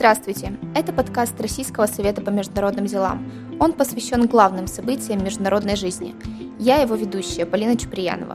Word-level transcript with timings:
Здравствуйте! 0.00 0.54
Это 0.74 0.94
подкаст 0.94 1.38
Российского 1.42 1.84
совета 1.84 2.22
по 2.22 2.30
международным 2.30 2.86
делам. 2.86 3.30
Он 3.60 3.74
посвящен 3.74 4.26
главным 4.28 4.66
событиям 4.66 5.22
международной 5.22 5.76
жизни. 5.76 6.14
Я 6.58 6.80
его 6.80 6.94
ведущая, 6.94 7.44
Полина 7.44 7.76
Чуприянова. 7.76 8.34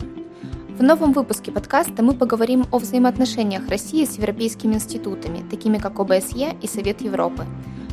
В 0.77 0.83
новом 0.83 1.11
выпуске 1.11 1.51
подкаста 1.51 2.03
мы 2.03 2.13
поговорим 2.13 2.67
о 2.71 2.77
взаимоотношениях 2.77 3.67
России 3.67 4.05
с 4.05 4.19
европейскими 4.19 4.75
институтами, 4.75 5.43
такими 5.49 5.79
как 5.79 5.99
ОБСЕ 5.99 6.55
и 6.61 6.67
Совет 6.67 7.01
Европы. 7.01 7.47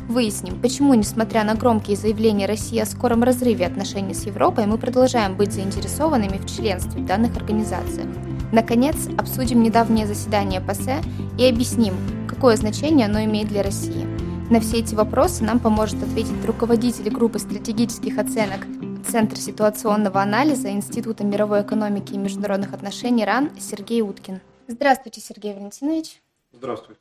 Выясним, 0.07 0.61
почему, 0.61 0.93
несмотря 0.93 1.43
на 1.43 1.55
громкие 1.55 1.97
заявления 1.97 2.45
России 2.45 2.77
о 2.77 2.85
скором 2.85 3.23
разрыве 3.23 3.65
отношений 3.65 4.13
с 4.13 4.27
Европой, 4.27 4.67
мы 4.67 4.77
продолжаем 4.77 5.35
быть 5.35 5.51
заинтересованными 5.51 6.37
в 6.37 6.45
членстве 6.45 7.01
в 7.01 7.05
данных 7.07 7.35
организациях. 7.37 8.05
Наконец, 8.51 9.07
обсудим 9.17 9.63
недавнее 9.63 10.05
заседание 10.05 10.61
ПАСЕ 10.61 11.01
и 11.39 11.49
объясним, 11.49 11.95
какое 12.43 12.57
значение 12.57 13.05
оно 13.05 13.23
имеет 13.23 13.47
для 13.47 13.63
России. 13.63 14.03
На 14.51 14.59
все 14.59 14.79
эти 14.79 14.93
вопросы 14.95 15.45
нам 15.45 15.61
поможет 15.61 16.03
ответить 16.03 16.43
руководитель 16.43 17.09
группы 17.09 17.39
стратегических 17.39 18.17
оценок 18.17 18.67
Центра 19.09 19.37
ситуационного 19.37 20.21
анализа 20.21 20.69
Института 20.69 21.23
мировой 21.23 21.61
экономики 21.61 22.15
и 22.15 22.17
международных 22.17 22.73
отношений 22.73 23.23
РАН 23.23 23.57
Сергей 23.61 24.01
Уткин. 24.01 24.41
Здравствуйте, 24.67 25.21
Сергей 25.21 25.53
Валентинович. 25.53 26.21
Здравствуйте. 26.51 26.99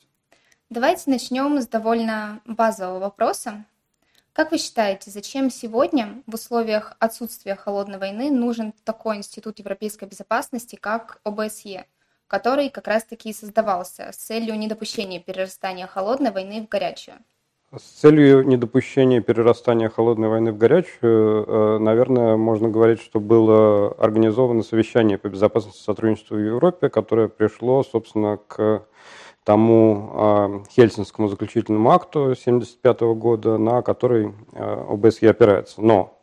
Давайте 0.71 1.11
начнем 1.11 1.61
с 1.61 1.67
довольно 1.67 2.41
базового 2.45 3.01
вопроса. 3.01 3.65
Как 4.33 4.53
вы 4.53 4.59
считаете, 4.59 5.11
зачем 5.11 5.51
сегодня 5.51 6.23
в 6.29 6.35
условиях 6.35 6.95
отсутствия 7.01 7.57
холодной 7.57 7.99
войны 7.99 8.31
нужен 8.31 8.75
такой 8.85 9.17
институт 9.17 9.59
европейской 9.59 10.05
безопасности, 10.05 10.77
как 10.77 11.21
ОБСЕ, 11.25 11.87
который 12.33 12.71
как 12.71 12.89
раз-таки 12.89 13.29
и 13.29 13.35
создавался 13.35 14.11
с 14.11 14.17
целью 14.17 14.59
недопущения 14.59 15.21
перерастания 15.21 15.87
холодной 15.87 16.31
войны 16.31 16.63
в 16.63 16.69
горячую? 16.69 17.19
С 17.77 17.83
целью 17.83 18.43
недопущения 18.47 19.21
перерастания 19.21 19.91
холодной 19.91 20.29
войны 20.29 20.53
в 20.53 20.57
горячую, 20.57 21.45
э, 21.47 21.79
наверное, 21.79 22.39
можно 22.39 22.71
говорить, 22.71 23.03
что 23.03 23.21
было 23.21 23.93
организовано 23.99 24.63
совещание 24.63 25.19
по 25.19 25.29
безопасности 25.29 25.83
сотрудничеству 25.83 26.37
в 26.37 26.41
Европе, 26.41 26.89
которое 26.89 27.29
пришло, 27.29 27.83
собственно, 27.83 28.39
к 28.39 28.87
тому 29.45 30.11
э, 30.15 30.71
Хельсинскому 30.71 31.29
заключительному 31.29 31.91
акту 31.91 32.23
1975 32.23 33.01
года, 33.15 33.59
на 33.59 33.83
который 33.83 34.33
э, 34.53 34.87
ОБСЕ 34.89 35.31
опирается. 35.31 35.83
Но 35.83 36.22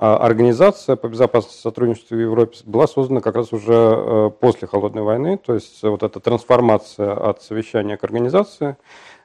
Организация 0.00 0.96
по 0.96 1.08
безопасности 1.08 1.58
и 1.58 1.62
сотрудничеству 1.62 2.16
в 2.16 2.20
Европе 2.20 2.56
была 2.64 2.86
создана 2.86 3.20
как 3.20 3.36
раз 3.36 3.52
уже 3.52 3.74
э, 3.74 4.30
после 4.40 4.66
Холодной 4.66 5.02
войны, 5.02 5.36
то 5.36 5.52
есть 5.52 5.82
вот 5.82 6.02
эта 6.02 6.20
трансформация 6.20 7.12
от 7.12 7.42
совещания 7.42 7.98
к 7.98 8.04
организации 8.04 8.78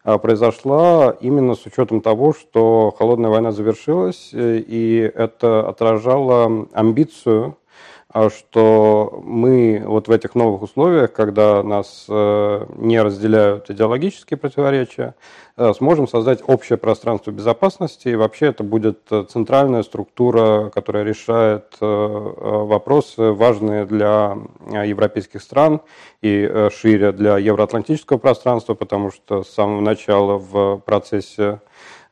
э, 0.04 0.18
произошла 0.18 1.16
именно 1.22 1.56
с 1.56 1.66
учетом 1.66 2.02
того, 2.02 2.34
что 2.34 2.94
Холодная 3.00 3.30
война 3.30 3.54
завершилась, 3.54 4.32
э, 4.34 4.58
и 4.58 5.00
это 5.16 5.66
отражало 5.66 6.68
амбицию 6.74 7.46
а 7.46 7.65
что 8.30 9.22
мы 9.26 9.84
вот 9.86 10.08
в 10.08 10.12
этих 10.12 10.36
новых 10.36 10.62
условиях, 10.62 11.12
когда 11.12 11.62
нас 11.64 12.06
э, 12.08 12.66
не 12.78 13.02
разделяют 13.02 13.70
идеологические 13.70 14.38
противоречия, 14.38 15.16
э, 15.58 15.74
сможем 15.74 16.08
создать 16.08 16.40
общее 16.48 16.78
пространство 16.78 17.32
безопасности, 17.32 18.08
и 18.08 18.16
вообще 18.16 18.48
это 18.48 18.64
будет 18.64 19.00
центральная 19.30 19.84
структура, 19.84 20.72
которая 20.74 21.04
решает 21.04 21.76
э, 21.82 21.86
вопросы, 21.86 23.34
важные 23.34 23.86
для 23.86 24.38
европейских 24.72 25.42
стран 25.42 25.82
и 26.22 26.70
шире 26.74 27.12
для 27.12 27.38
евроатлантического 27.38 28.18
пространства, 28.18 28.76
потому 28.76 29.12
что 29.12 29.44
с 29.44 29.50
самого 29.50 29.82
начала 29.82 30.38
в 30.38 30.78
процессе 30.86 31.60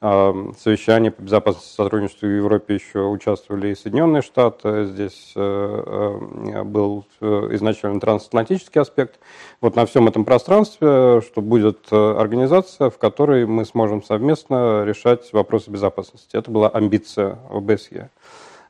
совещании 0.03 1.09
по 1.09 1.21
безопасности 1.21 1.71
и 1.71 1.75
сотрудничеству 1.75 2.27
в 2.27 2.31
Европе 2.31 2.75
еще 2.75 3.03
участвовали 3.03 3.69
и 3.69 3.75
Соединенные 3.75 4.21
Штаты. 4.21 4.85
Здесь 4.85 5.31
э, 5.33 6.19
э, 6.51 6.63
был 6.63 7.05
э, 7.21 7.47
изначально 7.51 8.01
трансатлантический 8.01 8.81
аспект. 8.81 9.21
Вот 9.61 9.77
на 9.77 9.85
всем 9.85 10.09
этом 10.09 10.25
пространстве, 10.25 11.21
что 11.21 11.41
будет 11.41 11.93
организация, 11.93 12.89
в 12.89 12.97
которой 12.97 13.45
мы 13.45 13.63
сможем 13.63 14.03
совместно 14.03 14.83
решать 14.83 15.31
вопросы 15.31 15.71
безопасности. 15.71 16.35
Это 16.35 16.51
была 16.51 16.67
амбиция 16.67 17.39
ОБСЕ. 17.49 18.09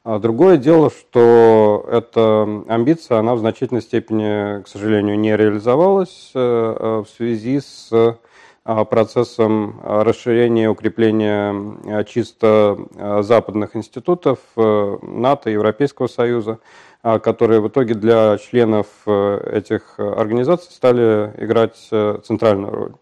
А 0.03 0.19
другое 0.19 0.57
дело, 0.57 0.91
что 0.91 1.88
эта 1.89 2.43
амбиция, 2.67 3.17
она 3.17 3.33
в 3.33 3.39
значительной 3.39 3.81
степени, 3.81 4.61
к 4.61 4.67
сожалению, 4.67 5.17
не 5.17 5.35
реализовалась 5.35 6.29
в 6.33 7.07
связи 7.16 7.59
с 7.61 7.89
а, 7.91 8.17
процессом 8.63 9.79
а, 9.84 10.03
расширения 10.03 10.66
и 10.66 10.68
укрепления 10.68 11.53
а, 11.85 12.03
чисто 12.03 12.78
западных 13.22 13.75
институтов 13.75 14.40
э, 14.56 14.97
НАТО, 15.01 15.50
Европейского 15.50 16.07
Союза, 16.07 16.59
которые 17.02 17.59
в 17.59 17.68
итоге 17.68 17.96
для 17.96 18.38
членов 18.38 18.88
э, 19.06 19.57
этих 19.57 20.00
организаций 20.00 20.72
стали 20.72 21.34
играть 21.38 21.88
э, 21.91 22.19
центральную 22.23 22.73
роль. 22.73 22.94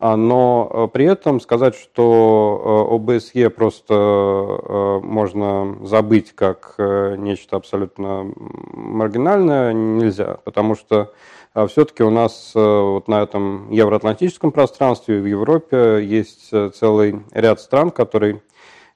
Но 0.00 0.90
при 0.92 1.04
этом 1.04 1.38
сказать, 1.38 1.76
что 1.76 2.88
ОБСЕ 2.90 3.50
просто 3.50 4.98
можно 5.00 5.76
забыть 5.86 6.32
как 6.34 6.74
нечто 6.76 7.54
абсолютно 7.54 8.32
маргинальное 8.36 9.72
нельзя, 9.72 10.38
потому 10.44 10.74
что 10.74 10.96
а 11.02 11.10
все-таки 11.54 12.02
у 12.02 12.10
нас 12.10 12.52
э, 12.54 12.58
вот 12.58 13.08
на 13.08 13.22
этом 13.22 13.70
евроатлантическом 13.70 14.52
пространстве 14.52 15.20
в 15.20 15.26
Европе 15.26 16.02
есть 16.02 16.48
э, 16.50 16.70
целый 16.74 17.20
ряд 17.32 17.60
стран, 17.60 17.90
которые 17.90 18.42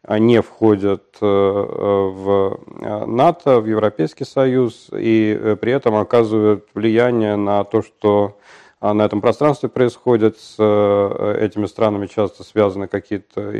а, 0.03 0.19
не 0.19 0.41
входят 0.41 1.05
э, 1.21 1.27
в 1.27 2.59
НАТО, 3.07 3.61
в 3.61 3.67
Европейский 3.67 4.25
Союз, 4.25 4.89
и 4.91 5.57
при 5.61 5.73
этом 5.73 5.97
оказывают 5.97 6.67
влияние 6.75 7.37
на 7.37 7.63
то, 7.65 7.83
что 7.83 8.39
а, 8.81 8.95
на 8.95 9.03
этом 9.03 9.21
пространстве 9.21 9.69
происходит. 9.69 10.39
С 10.39 10.55
этими 10.59 11.67
странами 11.67 12.07
часто 12.07 12.43
связаны 12.43 12.89
какие-то 12.89 13.53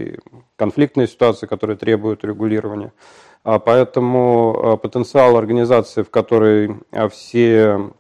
конфликтные 0.57 1.07
ситуации, 1.07 1.47
которые 1.47 1.77
требуют 1.77 2.25
регулирования. 2.25 2.93
Поэтому 3.43 4.79
потенциал 4.83 5.37
организации, 5.37 6.03
в 6.03 6.11
которой 6.11 6.77
все 7.11 7.93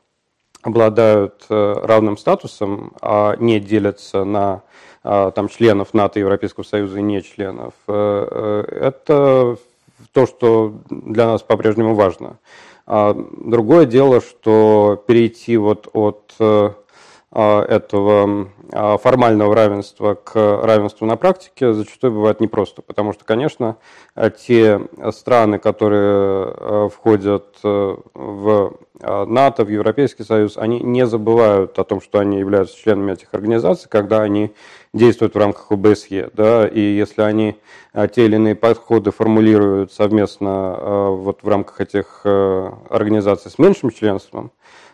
обладают 0.67 1.47
э, 1.49 1.75
равным 1.85 2.17
статусом, 2.17 2.93
а 3.01 3.37
не 3.39 3.61
делятся 3.61 4.25
на 4.25 4.63
а, 5.05 5.31
там, 5.31 5.49
членов 5.49 5.95
НАТО, 5.95 6.19
Европейского 6.19 6.65
Союза 6.65 6.99
и 6.99 7.03
не 7.03 7.23
членов, 7.23 7.73
э, 7.87 8.29
э, 8.29 8.79
это 8.81 9.59
то, 10.13 10.27
что 10.27 10.75
для 10.91 11.27
нас 11.27 11.43
по-прежнему 11.43 11.95
важно. 11.95 12.39
А, 12.85 13.15
другое 13.15 13.87
дело, 13.87 14.21
что 14.21 15.01
перейти 15.07 15.57
вот 15.57 15.89
от 15.93 16.35
этого 17.37 18.49
формального 18.71 19.55
равенства 19.55 20.15
к 20.15 20.35
равенству 20.35 21.07
на 21.07 21.17
практике 21.17 21.75
зачастую 21.75 22.15
бывает 22.15 22.41
непросто, 22.41 22.81
потому 22.81 23.13
что, 23.13 23.25
конечно, 23.25 23.77
те 24.39 24.81
страны, 25.11 25.59
которые 25.59 26.89
входят 26.89 27.59
в 27.63 28.73
а, 29.03 29.27
НАТО, 29.27 29.65
в 29.65 29.69
Европейский 29.69 30.25
Союз, 30.25 30.57
они 30.57 30.81
не 30.81 31.07
забывают 31.07 31.79
о 31.79 31.85
том, 31.85 32.01
что 32.01 32.19
они 32.19 32.39
являются 32.39 32.77
членами 32.77 33.13
этих 33.13 33.29
организаций, 33.33 33.89
когда 33.91 34.23
они 34.23 34.53
действуют 34.95 35.35
в 35.35 35.39
рамках 35.39 35.71
ОБСЕ. 35.71 36.31
Да, 36.33 36.67
и 36.67 36.81
если 36.81 37.23
они 37.23 37.57
а, 37.93 38.09
те 38.09 38.25
или 38.25 38.37
иные 38.37 38.55
подходы 38.55 39.11
формулируют 39.11 39.93
совместно 39.93 40.49
а, 40.51 41.11
вот 41.11 41.43
в 41.43 41.49
рамках 41.49 41.81
этих 41.81 42.23
организаций 42.25 43.51
с 43.51 43.59
меньшим 43.59 43.91
членством, 43.91 44.51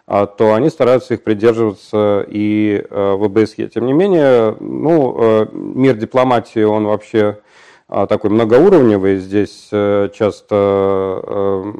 то 0.06 0.54
они 0.54 0.69
стараются 0.69 1.14
их 1.14 1.22
придерживаться 1.22 2.26
и 2.28 2.84
в 2.90 3.25
ОБСЕ. 3.25 3.69
Тем 3.69 3.87
не 3.87 3.93
менее, 3.93 4.56
ну, 4.60 5.49
мир 5.52 5.96
дипломатии, 5.96 6.62
он 6.62 6.87
вообще 6.87 7.38
а, 7.94 8.06
такой 8.06 8.31
многоуровневый. 8.31 9.19
Здесь 9.19 9.69
э, 9.70 10.08
часто 10.14 11.20
э, 11.22 11.72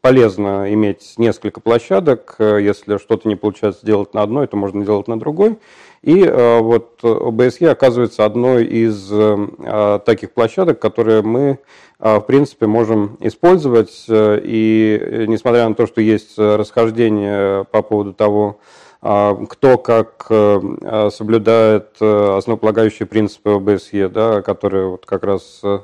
полезно 0.00 0.74
иметь 0.74 1.14
несколько 1.18 1.60
площадок. 1.60 2.34
Если 2.40 2.98
что-то 2.98 3.28
не 3.28 3.36
получается 3.36 3.82
сделать 3.82 4.12
на 4.12 4.22
одной, 4.22 4.48
то 4.48 4.56
можно 4.56 4.84
делать 4.84 5.06
на 5.06 5.20
другой. 5.20 5.58
И 6.02 6.22
э, 6.22 6.60
вот 6.60 7.02
ОБСЕ 7.02 7.70
оказывается 7.70 8.24
одной 8.24 8.64
из 8.64 9.12
таких 10.04 10.32
площадок, 10.32 10.80
которые 10.80 11.22
мы, 11.22 11.58
в 11.98 12.20
принципе, 12.20 12.66
можем 12.66 13.16
использовать. 13.20 14.06
И 14.08 15.24
несмотря 15.28 15.68
на 15.68 15.74
то, 15.74 15.86
что 15.86 16.00
есть 16.00 16.36
расхождение 16.38 17.64
по 17.64 17.82
поводу 17.82 18.12
того, 18.12 18.58
а, 19.04 19.34
кто 19.46 19.78
как 19.78 20.26
э, 20.30 20.60
а, 20.82 21.10
соблюдает 21.10 21.96
э, 22.00 22.36
основополагающие 22.38 23.04
принципы 23.04 23.50
ОБСЕ, 23.50 24.08
да, 24.08 24.42
которые 24.42 24.90
вот 24.90 25.06
как 25.06 25.24
раз 25.24 25.58
э, 25.64 25.80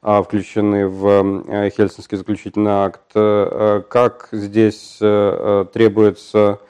а, 0.00 0.22
включены 0.22 0.88
в 0.88 1.70
Хельсинский 1.76 2.16
заключительный 2.16 2.72
акт, 2.72 3.12
как 3.12 4.28
здесь 4.32 4.96
требуется 4.98 6.60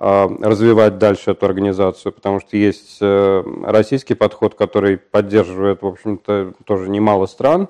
развивать 0.00 0.96
дальше 0.96 1.32
эту 1.32 1.44
организацию, 1.44 2.12
потому 2.12 2.40
что 2.40 2.56
есть 2.56 2.98
российский 3.00 4.14
подход, 4.14 4.54
который 4.54 4.96
поддерживает, 4.96 5.82
в 5.82 5.86
общем-то, 5.86 6.54
тоже 6.64 6.88
немало 6.88 7.26
стран, 7.26 7.68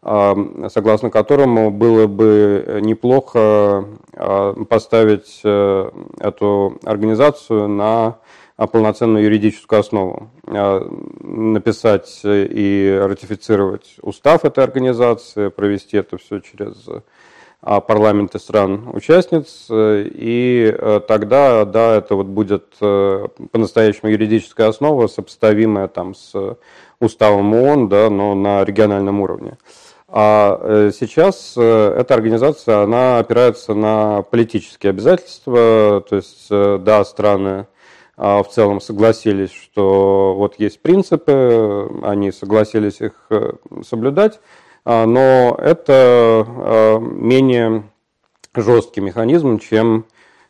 согласно 0.00 1.10
которому 1.10 1.72
было 1.72 2.06
бы 2.06 2.78
неплохо 2.82 3.84
поставить 4.68 5.40
эту 5.42 6.78
организацию 6.84 7.66
на 7.66 8.18
полноценную 8.56 9.24
юридическую 9.24 9.80
основу, 9.80 10.30
написать 10.44 12.20
и 12.24 12.96
ратифицировать 13.02 13.96
устав 14.02 14.44
этой 14.44 14.62
организации, 14.62 15.48
провести 15.48 15.96
это 15.96 16.16
все 16.16 16.38
через 16.38 16.74
парламенты 17.62 18.38
стран-участниц, 18.38 19.68
и 19.70 20.76
тогда, 21.06 21.64
да, 21.64 21.96
это 21.96 22.16
вот 22.16 22.26
будет 22.26 22.64
по-настоящему 22.78 24.10
юридическая 24.10 24.68
основа, 24.68 25.06
сопоставимая 25.06 25.86
там 25.86 26.14
с 26.14 26.56
уставом 26.98 27.54
ООН, 27.54 27.88
да, 27.88 28.10
но 28.10 28.34
на 28.34 28.64
региональном 28.64 29.20
уровне. 29.20 29.58
А 30.14 30.58
э, 30.60 30.90
сейчас 30.92 31.54
э, 31.56 31.96
эта 31.98 32.12
организация, 32.12 32.82
она 32.82 33.18
опирается 33.18 33.72
на 33.72 34.20
политические 34.20 34.90
обязательства, 34.90 36.04
то 36.06 36.16
есть, 36.16 36.48
э, 36.50 36.78
да, 36.78 37.02
страны 37.06 37.66
а, 38.18 38.42
в 38.42 38.50
целом 38.50 38.82
согласились, 38.82 39.52
что 39.52 40.34
вот 40.36 40.56
есть 40.58 40.82
принципы, 40.82 41.90
они 42.02 42.30
согласились 42.30 43.00
их 43.00 43.14
соблюдать, 43.88 44.34
а, 44.34 44.61
но 44.84 45.56
это 45.60 46.98
менее 47.00 47.84
жесткий 48.54 49.00
механизм, 49.00 49.58
чем 49.58 50.06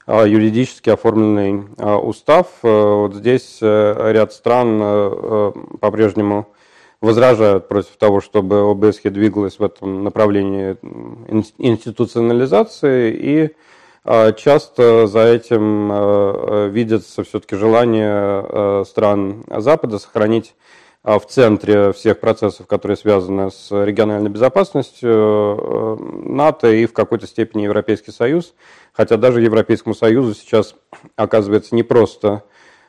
юридически 0.06 0.90
оформленный 0.90 1.64
устав. 1.76 2.46
Вот 2.62 3.14
здесь 3.14 3.58
ряд 3.60 4.32
стран 4.32 5.52
по-прежнему 5.80 6.48
возражают 7.02 7.68
против 7.68 7.96
того, 7.98 8.22
чтобы 8.22 8.70
ОБСЕ 8.70 9.10
двигалась 9.10 9.58
в 9.58 9.62
этом 9.62 10.04
направлении 10.04 10.76
институционализации, 11.58 13.12
и 13.12 13.50
а, 14.04 14.32
часто 14.32 15.06
за 15.08 15.26
этим 15.26 15.90
а, 15.92 16.68
видится 16.68 17.24
все-таки 17.24 17.56
желание 17.56 18.08
а, 18.08 18.84
стран 18.86 19.44
Запада 19.48 19.98
сохранить 19.98 20.54
в 21.04 21.22
центре 21.28 21.92
всех 21.92 22.20
процессов, 22.20 22.66
которые 22.66 22.96
связаны 22.96 23.50
с 23.50 23.70
региональной 23.70 24.30
безопасностью, 24.30 25.98
НАТО 26.28 26.70
и 26.70 26.86
в 26.86 26.92
какой-то 26.92 27.26
степени 27.26 27.62
Европейский 27.62 28.12
Союз. 28.12 28.54
Хотя 28.92 29.16
даже 29.16 29.40
Европейскому 29.40 29.94
Союзу 29.94 30.34
сейчас 30.34 30.74
оказывается 31.16 31.74
не 31.74 31.82
просто 31.82 32.44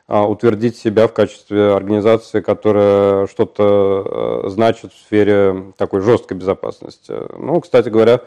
а, 0.06 0.28
утвердить 0.28 0.76
себя 0.76 1.08
в 1.08 1.14
качестве 1.14 1.72
организации, 1.72 2.42
которая 2.42 3.26
что-то 3.26 4.42
э, 4.44 4.48
значит 4.50 4.92
в 4.92 4.98
сфере 4.98 5.72
такой 5.78 6.02
жесткой 6.02 6.36
безопасности. 6.36 7.14
Ну, 7.38 7.58
кстати 7.62 7.88
говоря, 7.88 8.20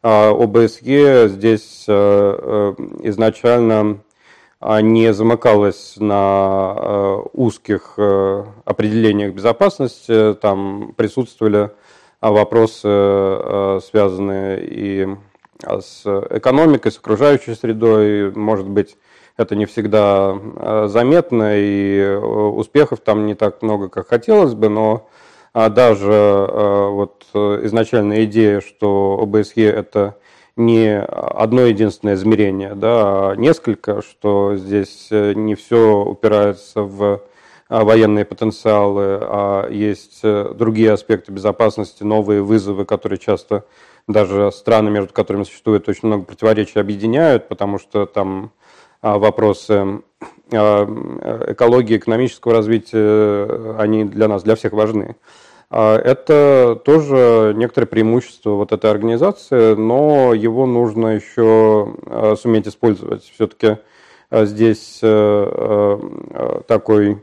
а, 0.00 0.30
ОБСЕ 0.30 1.28
здесь 1.28 1.86
э, 1.88 1.92
э, 1.92 2.74
изначально 3.08 3.98
а, 4.64 4.80
не 4.80 5.12
замыкалась 5.12 5.94
на 5.98 7.20
узких 7.32 7.98
определениях 7.98 9.34
безопасности, 9.34 10.34
там 10.34 10.94
присутствовали 10.96 11.70
вопросы, 12.20 13.80
связанные 13.82 14.64
и 14.64 15.08
с 15.62 16.02
экономикой, 16.30 16.92
с 16.92 16.98
окружающей 16.98 17.54
средой, 17.54 18.32
может 18.32 18.66
быть, 18.66 18.96
это 19.36 19.56
не 19.56 19.66
всегда 19.66 20.36
э, 20.36 20.86
заметно, 20.88 21.56
и 21.56 21.98
э, 21.98 22.16
успехов 22.18 23.00
там 23.00 23.26
не 23.26 23.34
так 23.34 23.62
много, 23.62 23.88
как 23.88 24.08
хотелось 24.08 24.54
бы, 24.54 24.68
но 24.68 25.08
даже 25.52 26.10
э, 26.12 26.88
вот 26.90 27.24
изначальная 27.32 28.24
идея, 28.24 28.60
что 28.60 29.20
ОБСЕ 29.22 29.66
это 29.66 30.16
не 30.56 31.00
одно 31.00 31.62
единственное 31.62 32.14
измерение, 32.14 32.74
да, 32.74 33.30
а 33.30 33.34
несколько, 33.36 34.02
что 34.02 34.56
здесь 34.56 35.08
не 35.10 35.54
все 35.54 36.04
упирается 36.04 36.82
в 36.82 37.22
военные 37.68 38.24
потенциалы, 38.24 39.18
а 39.20 39.68
есть 39.68 40.20
другие 40.22 40.92
аспекты 40.92 41.32
безопасности, 41.32 42.02
новые 42.02 42.42
вызовы, 42.42 42.84
которые 42.84 43.18
часто 43.18 43.64
даже 44.06 44.52
страны, 44.52 44.90
между 44.90 45.12
которыми 45.12 45.44
существует 45.44 45.88
очень 45.88 46.08
много 46.08 46.24
противоречий, 46.24 46.78
объединяют, 46.78 47.48
потому 47.48 47.78
что 47.78 48.06
там 48.06 48.52
а, 49.00 49.18
вопросы 49.18 50.02
а, 50.52 51.50
экологии, 51.50 51.96
экономического 51.96 52.54
развития, 52.54 53.76
они 53.78 54.04
для 54.04 54.28
нас, 54.28 54.42
для 54.42 54.56
всех 54.56 54.72
важны. 54.72 55.16
А, 55.70 55.96
это 55.96 56.80
тоже 56.84 57.52
некоторое 57.56 57.86
преимущество 57.86 58.50
вот 58.50 58.72
этой 58.72 58.90
организации, 58.90 59.74
но 59.74 60.34
его 60.34 60.66
нужно 60.66 61.08
еще 61.08 61.94
суметь 62.40 62.68
использовать. 62.68 63.24
Все-таки 63.34 63.78
здесь 64.30 65.00
такой 66.66 67.22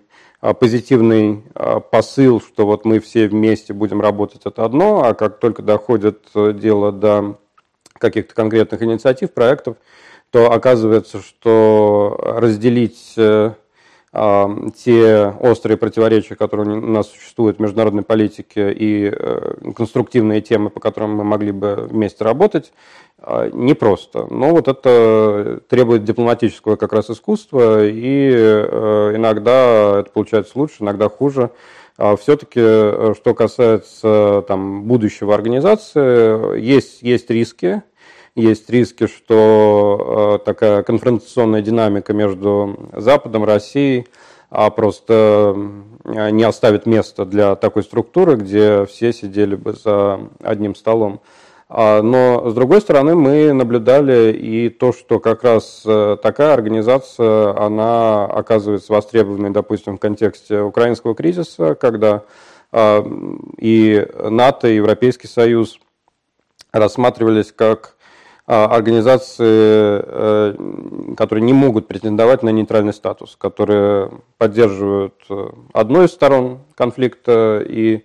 позитивный 0.60 1.44
посыл, 1.92 2.42
что 2.42 2.66
вот 2.66 2.86
мы 2.86 3.00
все 3.00 3.28
вместе 3.28 3.74
будем 3.74 4.02
работать, 4.02 4.42
это 4.46 4.66
одно, 4.66 5.04
а 5.04 5.14
как 5.14 5.40
только 5.40 5.62
доходит 5.62 6.20
дело 6.34 6.92
до 6.92 7.38
каких-то 8.02 8.34
конкретных 8.34 8.82
инициатив, 8.82 9.32
проектов, 9.32 9.78
то 10.32 10.52
оказывается, 10.52 11.22
что 11.22 12.18
разделить 12.20 13.14
э, 13.18 13.22
а, 13.22 13.56
те 14.14 15.34
острые 15.40 15.78
противоречия, 15.78 16.36
которые 16.36 16.78
у 16.78 16.82
нас 16.82 17.10
существуют 17.10 17.58
в 17.58 17.62
международной 17.62 18.04
политике, 18.04 18.74
и 18.74 19.10
э, 19.10 19.72
конструктивные 19.74 20.42
темы, 20.42 20.70
по 20.70 20.82
которым 20.82 21.16
мы 21.16 21.24
могли 21.24 21.54
бы 21.54 21.88
вместе 21.90 22.26
работать, 22.26 22.74
а, 23.20 23.50
непросто. 23.50 24.28
Но 24.30 24.50
вот 24.50 24.68
это 24.68 25.62
требует 25.70 26.04
дипломатического 26.04 26.76
как 26.76 26.92
раз 26.92 27.10
искусства, 27.10 27.88
и 27.88 28.32
э, 28.34 29.14
иногда 29.16 30.02
это 30.02 30.12
получается 30.12 30.60
лучше, 30.60 30.78
иногда 30.82 31.08
хуже. 31.08 31.52
А 31.98 32.18
Все-таки, 32.18 33.14
что 33.14 33.34
касается 33.36 34.44
там, 34.48 34.84
будущего 34.84 35.36
организации, 35.36 36.60
есть, 36.60 37.02
есть 37.02 37.30
риски, 37.30 37.84
есть 38.36 38.70
риски, 38.70 39.08
что 39.08 40.40
э, 40.42 40.46
такая 40.46 40.84
конфронтационная 40.84 41.62
динамика 41.62 42.14
между 42.14 42.90
Западом, 42.94 43.44
Россией 43.44 44.08
а 44.52 44.70
просто 44.70 45.56
э, 46.04 46.30
не 46.32 46.44
оставит 46.44 46.86
места 46.86 47.26
для 47.26 47.56
такой 47.56 47.84
структуры, 47.84 48.36
где 48.36 48.86
все 48.86 49.14
сидели 49.14 49.56
бы 49.56 49.74
за 49.74 50.20
одним 50.44 50.76
столом. 50.76 51.22
А, 51.70 52.02
но, 52.02 52.50
с 52.50 52.54
другой 52.54 52.82
стороны, 52.82 53.16
мы 53.16 53.54
наблюдали 53.54 54.34
и 54.34 54.68
то, 54.68 54.92
что 54.92 55.22
как 55.22 55.46
раз 55.46 55.84
э, 55.86 56.18
такая 56.22 56.54
организация, 56.54 57.58
она 57.58 58.26
оказывается 58.26 58.92
востребованной, 58.92 59.52
допустим, 59.52 59.96
в 59.96 60.02
контексте 60.02 60.60
украинского 60.60 61.16
кризиса, 61.16 61.76
когда 61.76 62.24
и 63.58 64.08
НАТО, 64.18 64.70
и 64.70 64.76
Европейский 64.76 65.28
Союз 65.28 65.78
рассматривались 66.72 67.52
как 67.52 67.98
организации, 68.46 70.02
э, 70.04 71.14
которые 71.16 71.44
не 71.44 71.54
могут 71.54 71.88
претендовать 71.88 72.44
на 72.44 72.50
нейтральный 72.50 72.94
статус, 72.94 73.36
которые 73.38 74.12
поддерживают 74.38 75.16
э, 75.30 75.50
одну 75.74 76.04
из 76.04 76.12
сторон 76.12 76.60
конфликта 76.76 77.64
и 77.66 78.04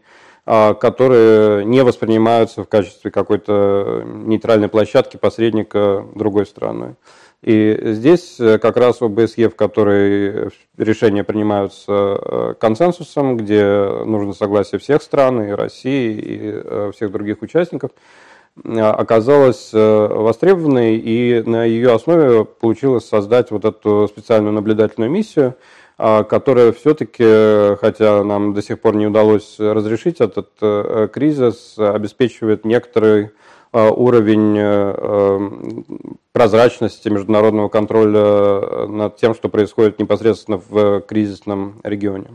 а, 0.49 0.75
которые 0.75 1.65
не 1.65 1.83
воспринимаются 1.83 2.63
в 2.63 2.69
качестве 2.69 3.11
какой-то 3.11 4.05
нейтральной 4.05 4.69
площадки 4.69 5.17
посредника 5.17 6.07
другой 6.15 6.47
страны. 6.47 6.95
И 7.43 7.77
здесь 7.83 8.39
э, 8.39 8.59
как 8.59 8.77
раз 8.77 9.03
ОБСЕ, 9.03 9.49
в 9.49 9.57
которой 9.57 10.51
решения 10.77 11.25
принимаются 11.25 12.55
консенсусом, 12.61 13.37
где 13.37 13.65
нужно 14.05 14.35
согласие 14.35 14.79
всех 14.79 15.03
стран, 15.03 15.43
и 15.43 15.51
России, 15.51 16.13
и 16.13 16.93
всех 16.93 17.11
других 17.11 17.43
участников– 17.43 17.91
оказалась 18.65 19.71
э, 19.73 20.07
востребованной, 20.09 20.97
и 20.97 21.43
на 21.43 21.65
ее 21.65 21.95
основе 21.95 22.45
получилось 22.45 23.07
создать 23.07 23.51
вот 23.51 23.65
эту 23.65 24.09
специальную 24.09 24.53
наблюдательную 24.53 25.11
миссию, 25.11 25.57
а, 25.99 26.25
которая 26.25 26.73
все-таки, 26.73 27.77
хотя 27.77 28.25
нам 28.25 28.55
до 28.55 28.63
сих 28.63 28.81
пор 28.81 28.97
не 28.97 29.07
удалось 29.07 29.57
разрешить 29.59 30.21
этот 30.21 30.51
э, 30.61 31.09
кризис, 31.13 31.75
обеспечивает 31.79 32.65
некоторый 32.65 33.31
э, 33.73 33.89
уровень 33.91 34.57
прозрачности 36.33 37.09
международного 37.09 37.69
контроля 37.69 38.87
над 38.87 39.17
тем, 39.17 39.35
что 39.35 39.49
происходит 39.49 39.99
непосредственно 39.99 40.61
в 40.69 41.01
кризисном 41.01 41.81
регионе. 41.83 42.29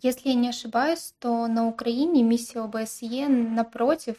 Если 0.00 0.28
я 0.28 0.34
не 0.36 0.48
ошибаюсь, 0.48 1.12
то 1.18 1.48
на 1.48 1.66
Украине 1.66 2.22
миссия 2.22 2.60
ОБСЕ, 2.60 3.26
напротив, 3.26 4.14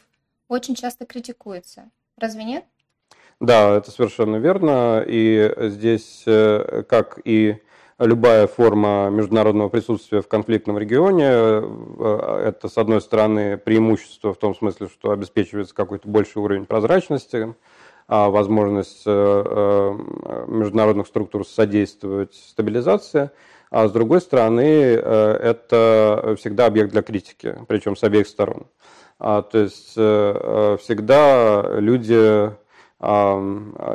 очень 0.49 0.75
часто 0.75 1.05
критикуется. 1.05 1.89
Разве 2.17 2.43
нет? 2.43 2.65
Да, 3.39 3.77
это 3.77 3.89
совершенно 3.91 4.35
верно. 4.35 5.03
И 5.07 5.53
здесь, 5.69 6.23
э, 6.25 6.83
как 6.89 7.21
и 7.23 7.61
любая 7.97 8.47
форма 8.47 9.09
международного 9.09 9.69
присутствия 9.69 10.21
в 10.21 10.27
конфликтном 10.27 10.77
регионе, 10.77 11.29
э, 11.31 12.43
это, 12.47 12.67
с 12.67 12.77
одной 12.77 12.99
стороны, 12.99 13.57
преимущество 13.57 14.33
в 14.33 14.37
том 14.37 14.53
смысле, 14.53 14.89
что 14.89 15.11
обеспечивается 15.11 15.73
какой-то 15.73 16.09
больший 16.09 16.41
уровень 16.41 16.65
прозрачности, 16.65 17.55
а 18.07 18.29
возможность 18.29 19.03
э, 19.05 19.97
международных 20.47 21.07
структур 21.07 21.47
содействовать 21.47 22.33
стабилизации, 22.33 23.29
а 23.71 23.87
с 23.87 23.91
другой 23.91 24.19
стороны, 24.19 24.63
это 24.63 26.33
всегда 26.39 26.65
объект 26.65 26.91
для 26.91 27.03
критики, 27.03 27.55
причем 27.67 27.95
с 27.95 28.03
обеих 28.03 28.25
сторон. 28.25 28.65
А, 29.19 29.41
то 29.41 29.57
есть 29.59 29.91
всегда 29.93 31.79
люди 31.79 32.51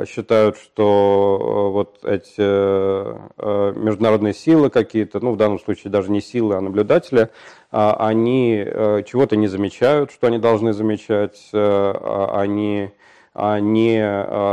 считают, 0.07 0.57
что 0.57 1.37
э, 1.39 1.71
вот 1.73 1.99
эти 2.03 2.39
э, 2.39 3.73
международные 3.75 4.33
силы 4.33 4.71
какие-то, 4.71 5.19
ну, 5.19 5.31
в 5.33 5.37
данном 5.37 5.59
случае 5.59 5.91
даже 5.91 6.09
не 6.09 6.21
силы, 6.21 6.55
а 6.55 6.61
наблюдатели, 6.61 7.29
а, 7.71 7.95
они 7.99 8.63
э, 8.65 9.03
чего-то 9.05 9.35
не 9.35 9.47
замечают, 9.47 10.11
что 10.11 10.25
они 10.25 10.39
должны 10.39 10.73
замечать, 10.73 11.49
а, 11.53 12.31
они 12.33 12.91
не 13.37 14.01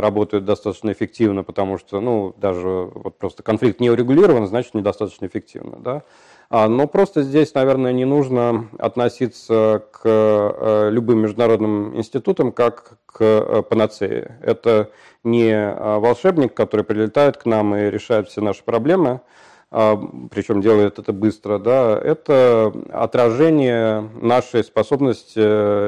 работают 0.01 0.45
достаточно 0.45 0.91
эффективно, 0.91 1.45
потому 1.45 1.79
что, 1.79 2.01
ну, 2.01 2.35
даже 2.37 2.91
вот 2.93 3.17
просто 3.17 3.45
конфликт 3.45 3.79
не 3.79 3.91
урегулирован, 3.91 4.49
значит, 4.49 4.75
недостаточно 4.75 5.27
эффективно, 5.27 5.77
да. 5.79 6.03
А, 6.55 6.69
но 6.69 6.87
просто 6.87 7.23
здесь, 7.23 7.55
наверное, 7.55 7.95
не 7.95 8.05
нужно 8.05 8.69
относиться 8.79 9.85
к 9.91 10.03
э, 10.05 10.91
любым 10.91 11.21
международным 11.21 11.97
институтам 11.97 12.53
как 12.53 12.99
к 13.07 13.23
э, 13.23 13.63
панацее. 13.63 14.39
Это 14.43 14.91
не 15.25 15.49
э, 15.49 15.99
волшебник, 15.99 16.53
который 16.53 16.85
прилетает 16.85 17.39
к 17.39 17.47
нам 17.47 17.75
и 17.75 17.89
решает 17.89 18.29
все 18.29 18.43
наши 18.43 18.63
проблемы, 18.65 19.23
а, 19.71 19.99
причем 20.31 20.61
делает 20.61 20.99
это 20.99 21.15
быстро, 21.15 21.59
да, 21.59 21.99
это 21.99 22.71
отражение 22.91 24.11
нашей 24.21 24.63
способности 24.63 25.39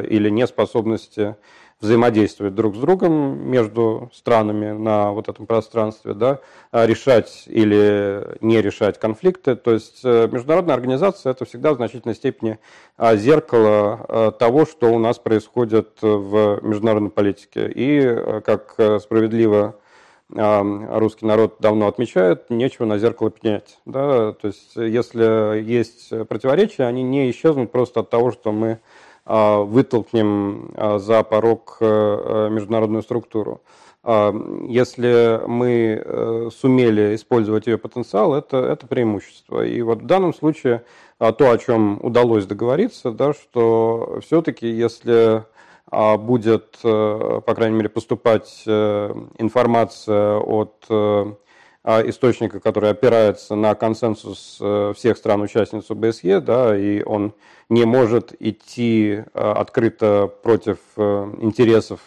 или 0.07 0.31
неспособности 0.31 1.37
взаимодействовать 1.85 2.55
друг 2.55 2.75
с 2.75 2.79
другом 2.79 3.49
между 3.51 4.11
странами 4.13 4.73
на 4.73 5.13
вот 5.13 5.29
этом 5.29 5.47
пространстве, 5.47 6.15
да, 6.15 6.41
а 6.73 6.87
решать 6.87 7.45
или 7.47 8.37
не 8.41 8.61
решать 8.63 8.99
конфликты. 8.99 9.55
То 9.55 9.73
есть 9.73 10.01
э, 10.03 10.29
международная 10.33 10.75
организация– 10.75 11.31
это 11.33 11.45
всегда 11.45 11.73
в 11.73 11.77
значительной 11.77 12.15
степени 12.15 12.59
а, 12.97 13.17
зеркало 13.17 14.07
а, 14.09 14.31
того, 14.31 14.65
что 14.65 14.93
у 14.93 14.99
нас 14.99 15.19
происходит 15.19 15.99
в 16.01 16.61
международной 16.63 17.11
политике. 17.11 17.71
И, 17.71 18.01
э, 18.01 18.41
как 18.41 18.75
э, 18.79 18.99
справедливо 18.99 19.77
русский 20.31 21.27
народ 21.27 21.57
давно 21.61 21.87
отмечает, 21.87 22.49
нечего 22.49 22.87
на 22.87 22.99
зеркало 22.99 23.31
пенять. 23.31 23.79
Да? 23.85 24.33
То 24.33 24.49
есть 24.49 24.75
если 24.75 25.61
есть 25.61 26.09
противоречия, 26.29 26.85
они 26.85 27.03
не 27.03 27.31
исчезнут 27.31 27.71
просто 27.71 28.01
от 28.01 28.11
того, 28.11 28.33
что 28.33 28.51
мы 28.51 28.81
вытолкнем 29.27 30.71
а, 30.75 30.99
за 30.99 31.23
порог 31.23 31.79
э, 31.81 31.87
э, 31.87 32.49
международную 32.51 33.03
структуру. 33.03 33.63
А, 34.03 34.35
если 34.69 35.41
мы 35.47 36.03
э, 36.05 36.51
сумели 36.55 37.15
использовать 37.15 37.67
ее 37.67 37.79
потенциал, 37.79 38.35
это, 38.35 38.59
это 38.59 38.87
преимущество. 38.87 39.65
И 39.65 39.81
вот 39.81 40.03
в 40.03 40.07
данном 40.07 40.35
случае 40.35 40.85
то, 41.19 41.51
о 41.51 41.59
чем 41.59 42.01
удалось 42.03 42.45
договориться, 42.45 43.13
да, 43.13 43.33
что 43.33 44.19
все-таки 44.23 44.69
если 44.69 45.45
будет, 45.91 46.79
по 46.83 47.55
крайней 47.55 47.77
мере, 47.77 47.89
поступать 47.89 48.65
информация 48.67 50.39
от 50.39 50.85
а, 50.91 51.35
источника, 51.85 52.61
который 52.61 52.91
опирается 52.91 53.55
на 53.55 53.75
консенсус 53.75 54.59
э, 54.61 54.93
всех 54.97 55.19
стран-участниц 55.19 55.91
ОБСЕ, 55.91 56.41
да, 56.41 56.77
и 56.77 57.03
он 57.03 57.35
не 57.69 57.85
может 57.85 58.35
идти 58.41 59.23
э, 59.23 59.23
открыто 59.35 60.27
против 60.43 60.79
э, 60.97 61.33
интересов 61.41 62.01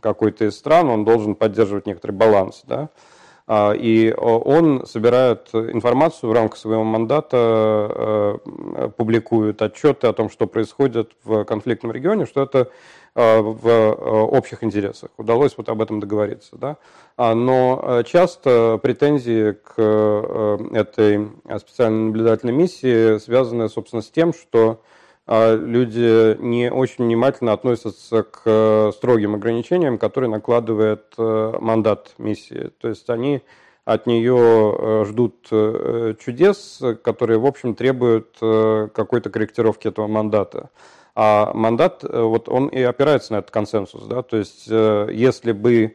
какой-то 0.00 0.46
из 0.46 0.56
стран, 0.56 0.88
он 0.88 1.04
должен 1.04 1.34
поддерживать 1.34 1.86
некоторый 1.86 2.12
баланс. 2.12 2.62
Да. 2.66 2.90
А, 3.52 3.72
и 3.72 4.12
он 4.12 4.86
собирает 4.86 5.48
информацию 5.54 6.30
в 6.30 6.32
рамках 6.32 6.58
своего 6.58 6.84
мандата, 6.84 8.38
публикует 8.96 9.60
отчеты 9.60 10.06
о 10.06 10.12
том, 10.12 10.30
что 10.30 10.46
происходит 10.46 11.10
в 11.24 11.44
конфликтном 11.44 11.90
регионе, 11.90 12.26
что 12.26 12.42
это 12.42 12.70
Э, 13.16 13.40
в 13.40 13.66
э, 13.66 13.90
общих 13.90 14.62
интересах. 14.62 15.10
Удалось 15.16 15.54
вот 15.56 15.68
об 15.68 15.82
этом 15.82 15.98
договориться. 15.98 16.56
Да? 16.56 16.76
А, 17.16 17.34
но 17.34 17.80
э, 17.82 18.04
часто 18.06 18.78
претензии 18.80 19.52
к 19.52 20.58
этой 20.72 21.28
специальной 21.58 22.04
наблюдательной 22.06 22.52
миссии 22.52 23.18
связаны, 23.18 23.68
собственно, 23.68 24.02
с 24.02 24.10
тем, 24.10 24.32
что 24.32 24.80
люди 25.30 26.36
не 26.40 26.72
очень 26.72 27.04
внимательно 27.04 27.52
относятся 27.52 28.24
к 28.24 28.90
строгим 28.96 29.36
ограничениям, 29.36 29.96
которые 29.96 30.28
накладывает 30.28 31.14
мандат 31.16 32.14
миссии. 32.18 32.72
То 32.80 32.88
есть 32.88 33.08
они 33.08 33.42
от 33.84 34.06
нее 34.06 35.04
ждут 35.06 35.46
чудес, 36.18 36.82
которые, 37.04 37.38
в 37.38 37.46
общем, 37.46 37.76
требуют 37.76 38.36
какой-то 38.40 39.30
корректировки 39.30 39.86
этого 39.86 40.08
мандата. 40.08 40.70
А 41.14 41.52
мандат, 41.54 42.04
э, 42.04 42.22
вот 42.22 42.48
он 42.48 42.68
и 42.68 42.80
опирается 42.80 43.32
на 43.32 43.38
этот 43.38 43.50
консенсус. 43.50 44.04
Да? 44.04 44.22
То 44.22 44.36
есть, 44.36 44.66
э, 44.70 45.08
если 45.12 45.52
бы 45.52 45.94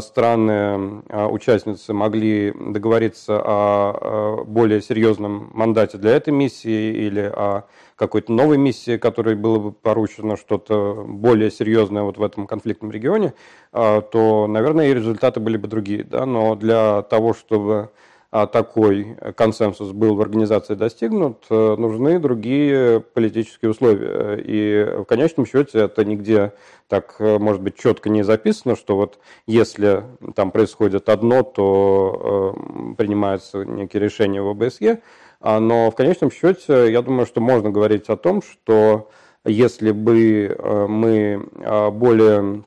страны, 0.00 1.02
а, 1.08 1.28
участницы 1.28 1.92
могли 1.92 2.52
договориться 2.52 3.40
о 3.44 4.44
более 4.44 4.80
серьезном 4.80 5.50
мандате 5.52 5.98
для 5.98 6.12
этой 6.12 6.32
миссии 6.32 6.92
или 6.92 7.20
о 7.20 7.64
какой-то 7.96 8.32
новой 8.32 8.58
миссии, 8.58 8.96
которой 8.96 9.34
было 9.34 9.58
бы 9.58 9.72
поручено 9.72 10.36
что-то 10.36 11.04
более 11.06 11.50
серьезное 11.50 12.02
вот 12.02 12.18
в 12.18 12.22
этом 12.22 12.46
конфликтном 12.46 12.92
регионе, 12.92 13.34
а, 13.72 14.00
то, 14.00 14.46
наверное, 14.46 14.88
и 14.90 14.94
результаты 14.94 15.40
были 15.40 15.56
бы 15.56 15.68
другие. 15.68 16.04
Да? 16.04 16.26
Но 16.26 16.54
для 16.54 17.02
того, 17.02 17.34
чтобы 17.34 17.72
а 17.72 17.88
такой 18.32 19.18
консенсус 19.36 19.92
был 19.92 20.14
в 20.14 20.22
организации 20.22 20.74
достигнут, 20.74 21.44
э, 21.50 21.76
нужны 21.76 22.18
другие 22.18 23.00
политические 23.00 23.72
условия. 23.72 24.42
И 24.42 25.00
в 25.00 25.04
конечном 25.04 25.44
счете 25.44 25.80
это 25.80 26.02
нигде 26.02 26.54
так, 26.88 27.16
э, 27.18 27.38
может 27.38 27.60
быть, 27.60 27.76
четко 27.76 28.08
не 28.08 28.22
записано, 28.22 28.74
что 28.74 28.96
вот 28.96 29.18
если 29.46 30.04
там 30.34 30.50
происходит 30.50 31.10
одно, 31.10 31.42
то 31.42 32.56
э, 32.56 32.94
принимаются 32.96 33.66
некие 33.66 34.02
решения 34.02 34.40
в 34.40 34.48
ОБСЕ, 34.48 35.02
а, 35.40 35.60
но 35.60 35.90
в 35.90 35.94
конечном 35.94 36.30
счете 36.30 36.90
я 36.90 37.02
думаю, 37.02 37.26
что 37.26 37.42
можно 37.42 37.68
говорить 37.68 38.08
о 38.08 38.16
том, 38.16 38.40
что 38.40 39.10
если 39.44 39.90
бы 39.90 40.56
мы 40.88 41.46
а, 41.64 41.90
более 41.90 42.64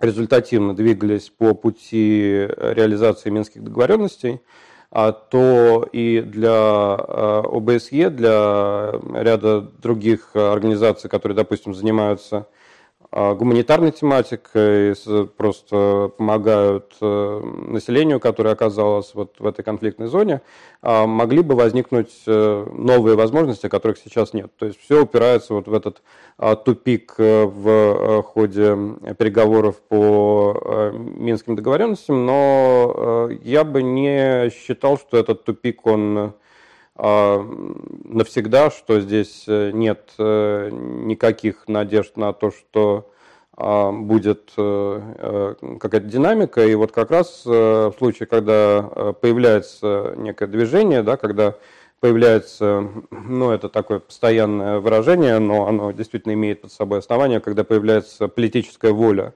результативно 0.00 0.76
двигались 0.76 1.30
по 1.30 1.54
пути 1.54 2.46
реализации 2.58 3.30
минских 3.30 3.64
договоренностей, 3.64 4.40
а, 4.42 4.67
то 5.12 5.86
и 5.92 6.20
для 6.20 6.50
а, 6.50 7.42
ОБСЕ, 7.44 8.10
для 8.10 8.92
ряда 9.14 9.60
других 9.82 10.34
организаций, 10.34 11.10
которые, 11.10 11.36
допустим, 11.36 11.74
занимаются 11.74 12.36
а, 12.36 12.57
гуманитарной 13.10 13.90
тематикой, 13.90 14.94
просто 15.36 16.12
помогают 16.18 16.94
э, 17.00 17.40
населению, 17.68 18.20
которое 18.20 18.50
оказалось 18.50 19.14
вот 19.14 19.36
в 19.38 19.46
этой 19.46 19.62
конфликтной 19.62 20.08
зоне, 20.08 20.42
а, 20.82 21.06
могли 21.06 21.42
бы 21.42 21.54
возникнуть 21.54 22.12
э, 22.26 22.66
новые 22.70 23.16
возможности, 23.16 23.68
которых 23.68 23.96
сейчас 23.98 24.34
нет. 24.34 24.50
То 24.58 24.66
есть 24.66 24.78
все 24.80 25.02
упирается 25.02 25.54
вот 25.54 25.68
в 25.68 25.72
этот 25.72 26.02
а, 26.36 26.54
тупик 26.54 27.14
э, 27.16 27.46
в 27.46 28.22
ходе 28.22 28.76
переговоров 29.18 29.76
по 29.88 30.92
минским 30.92 31.56
договоренностям, 31.56 32.26
но 32.26 33.30
я 33.42 33.64
бы 33.64 33.82
не 33.82 34.50
считал, 34.50 34.98
что 34.98 35.16
этот 35.16 35.44
тупик, 35.44 35.86
он 35.86 36.18
а, 36.18 36.32
навсегда, 36.98 38.70
что 38.70 39.00
здесь 39.00 39.44
э, 39.46 39.70
нет 39.72 40.10
э, 40.18 40.70
никаких 40.72 41.68
надежд 41.68 42.16
на 42.16 42.32
то, 42.32 42.50
что 42.50 43.12
а, 43.56 43.92
будет 43.92 44.52
э, 44.56 45.54
какая-то 45.80 46.06
динамика. 46.06 46.66
И 46.66 46.74
вот 46.74 46.90
как 46.92 47.10
раз 47.10 47.44
в 47.44 47.94
случае, 47.98 48.26
когда 48.26 48.82
появляется 49.20 50.14
некое 50.16 50.46
движение, 50.46 51.02
да, 51.02 51.16
когда 51.16 51.54
появляется, 52.00 52.88
ну, 53.10 53.50
это 53.50 53.68
такое 53.68 53.98
постоянное 53.98 54.78
выражение, 54.78 55.38
но 55.38 55.66
оно 55.66 55.90
действительно 55.92 56.32
имеет 56.34 56.62
под 56.62 56.72
собой 56.72 57.00
основание, 57.00 57.40
когда 57.40 57.64
появляется 57.64 58.28
политическая 58.28 58.92
воля 58.92 59.34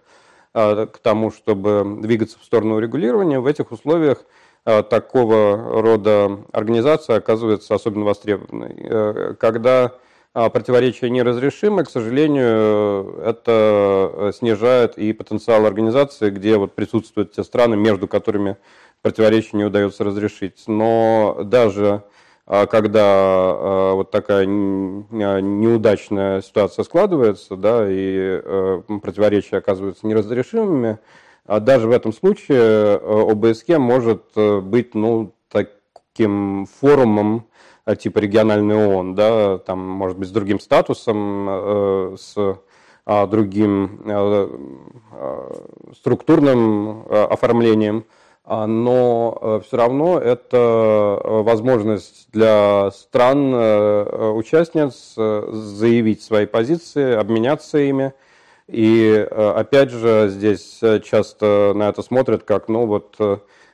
к 0.53 0.99
тому, 1.03 1.33
чтобы 1.33 1.99
двигаться 2.01 2.39
в 2.39 2.45
сторону 2.45 2.79
регулирования, 2.79 3.41
в 3.41 3.47
этих 3.47 3.73
условиях 3.73 4.25
такого 4.65 5.83
рода 5.83 6.39
организация 6.53 7.17
оказывается 7.17 7.75
особенно 7.75 8.05
востребованной. 8.05 8.77
Э, 8.79 9.35
когда 9.39 9.93
противоречия 10.33 11.11
неразрешимы, 11.11 11.85
к 11.85 11.91
сожалению, 11.91 13.19
это 13.23 14.33
снижает 14.35 14.97
и 14.97 15.13
потенциал 15.13 15.67
организации, 15.67 16.31
где 16.31 16.57
вот 16.57 16.75
присутствуют 16.75 17.33
те 17.33 17.45
страны, 17.45 17.77
между 17.77 18.09
которыми 18.09 18.57
противоречия 19.03 19.59
не 19.59 19.65
удается 19.65 20.05
разрешить. 20.05 20.63
Но 20.67 21.41
даже 21.45 22.05
а 22.55 22.67
когда 22.67 23.03
а, 23.05 23.95
вот 23.95 24.11
такая 24.11 24.47
неудачная 24.47 26.43
ситуация 26.43 26.83
складывается, 26.85 27.57
да, 27.57 27.87
и 27.89 28.41
э, 28.45 28.83
противоречия 29.01 29.59
оказываются 29.59 30.07
неразрешимыми, 30.07 30.91
а 30.91 30.99
даже 31.47 31.89
в 31.89 31.91
этом 31.91 32.13
случае 32.13 32.59
э, 32.59 33.31
ОБСЕ 33.31 33.79
может 33.79 34.25
э, 34.37 34.61
быть, 34.61 34.95
ну, 34.95 35.35
таким 35.49 36.67
форумом 36.81 37.47
типа 37.99 38.21
региональный 38.21 38.77
ООН, 38.77 39.17
да, 39.17 39.59
там, 39.59 39.81
может 39.81 40.17
быть, 40.17 40.29
с 40.29 40.31
другим 40.31 40.61
статусом, 40.61 42.17
с 42.17 42.37
другим 43.05 44.01
структурным 45.93 47.05
оформлением, 47.11 48.05
а, 48.45 48.67
но 48.67 49.39
э, 49.41 49.61
все 49.65 49.77
равно 49.77 50.19
это 50.19 51.21
э, 51.23 51.43
возможность 51.43 52.27
для 52.33 52.91
стран-участниц 52.91 55.15
э, 55.17 55.49
заявить 55.53 56.23
свои 56.23 56.47
позиции, 56.47 57.15
обменяться 57.15 57.79
ими. 57.79 58.15
И 58.69 59.29
опять 59.31 59.91
же, 59.91 60.29
здесь 60.29 60.81
часто 61.05 61.73
на 61.75 61.89
это 61.89 62.03
смотрят 62.03 62.45
как, 62.45 62.69
ну 62.69 62.87
вот, 62.87 63.17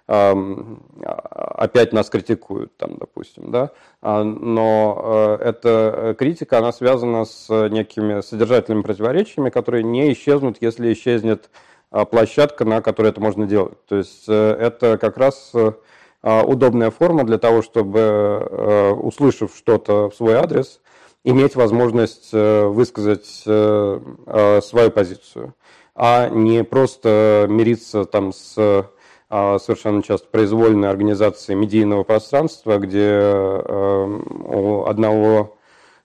опять 0.07 1.93
нас 1.93 2.09
критикуют, 2.09 2.75
там, 2.79 2.97
допустим, 2.97 3.51
да, 3.51 3.73
а, 4.01 4.25
но 4.25 5.39
эта 5.39 6.17
критика, 6.19 6.59
она 6.59 6.73
связана 6.73 7.27
с 7.27 7.49
некими 7.69 8.23
содержательными 8.23 8.83
противоречиями, 8.83 9.51
которые 9.51 9.85
не 9.85 10.11
исчезнут, 10.15 10.57
если 10.63 10.91
исчезнет 10.95 11.51
а, 11.91 12.05
площадка, 12.05 12.65
на 12.65 12.83
которой 12.83 13.09
это 13.09 13.21
можно 13.21 13.47
делать. 13.47 13.79
То 13.87 13.97
есть 13.97 14.25
э, 14.29 14.57
это 14.61 14.99
как 14.99 15.17
раз 15.17 15.51
э, 15.55 15.73
а, 16.23 16.43
удобная 16.43 16.91
форма 16.91 17.25
для 17.25 17.39
того, 17.39 17.63
чтобы, 17.63 17.99
э, 17.99 18.91
услышав 18.93 19.57
что-то 19.57 20.11
в 20.11 20.15
свой 20.15 20.35
адрес, 20.35 20.81
иметь 21.25 21.57
возможность 21.57 22.33
высказать 22.33 23.27
свою 23.27 24.91
позицию, 24.91 25.55
а 25.95 26.29
не 26.29 26.65
просто 26.65 27.47
мириться 27.49 28.05
там 28.05 28.33
с 28.33 28.55
совершенно 29.29 30.03
часто 30.03 30.27
произвольной 30.29 30.89
организацией 30.89 31.59
медийного 31.59 32.03
пространства, 32.03 32.79
где 32.79 33.21
у 33.21 34.85
одного 34.87 35.59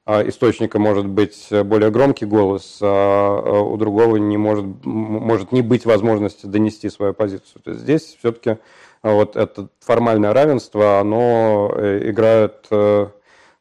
источника 0.05 0.79
может 0.79 1.08
быть 1.08 1.48
более 1.63 1.89
громкий 1.89 2.25
голос, 2.25 2.79
а, 2.82 3.62
у 3.62 3.77
другого 3.77 4.17
не 4.17 4.38
может, 4.38 4.65
может 4.84 5.51
не 5.51 5.62
быть 5.62 5.86
возможности 5.86 6.46
донести 6.46 6.89
свою 6.89 7.13
позицию. 7.13 7.62
То 7.63 7.72
есть 7.72 7.84
здесь 7.84 8.17
все-таки 8.20 8.58
вот 9.01 9.36
это 9.36 9.70
формальное 9.79 10.34
равенство, 10.34 11.00
оно 11.00 11.72
э, 11.75 12.10
играет 12.10 12.65
э, 12.72 13.08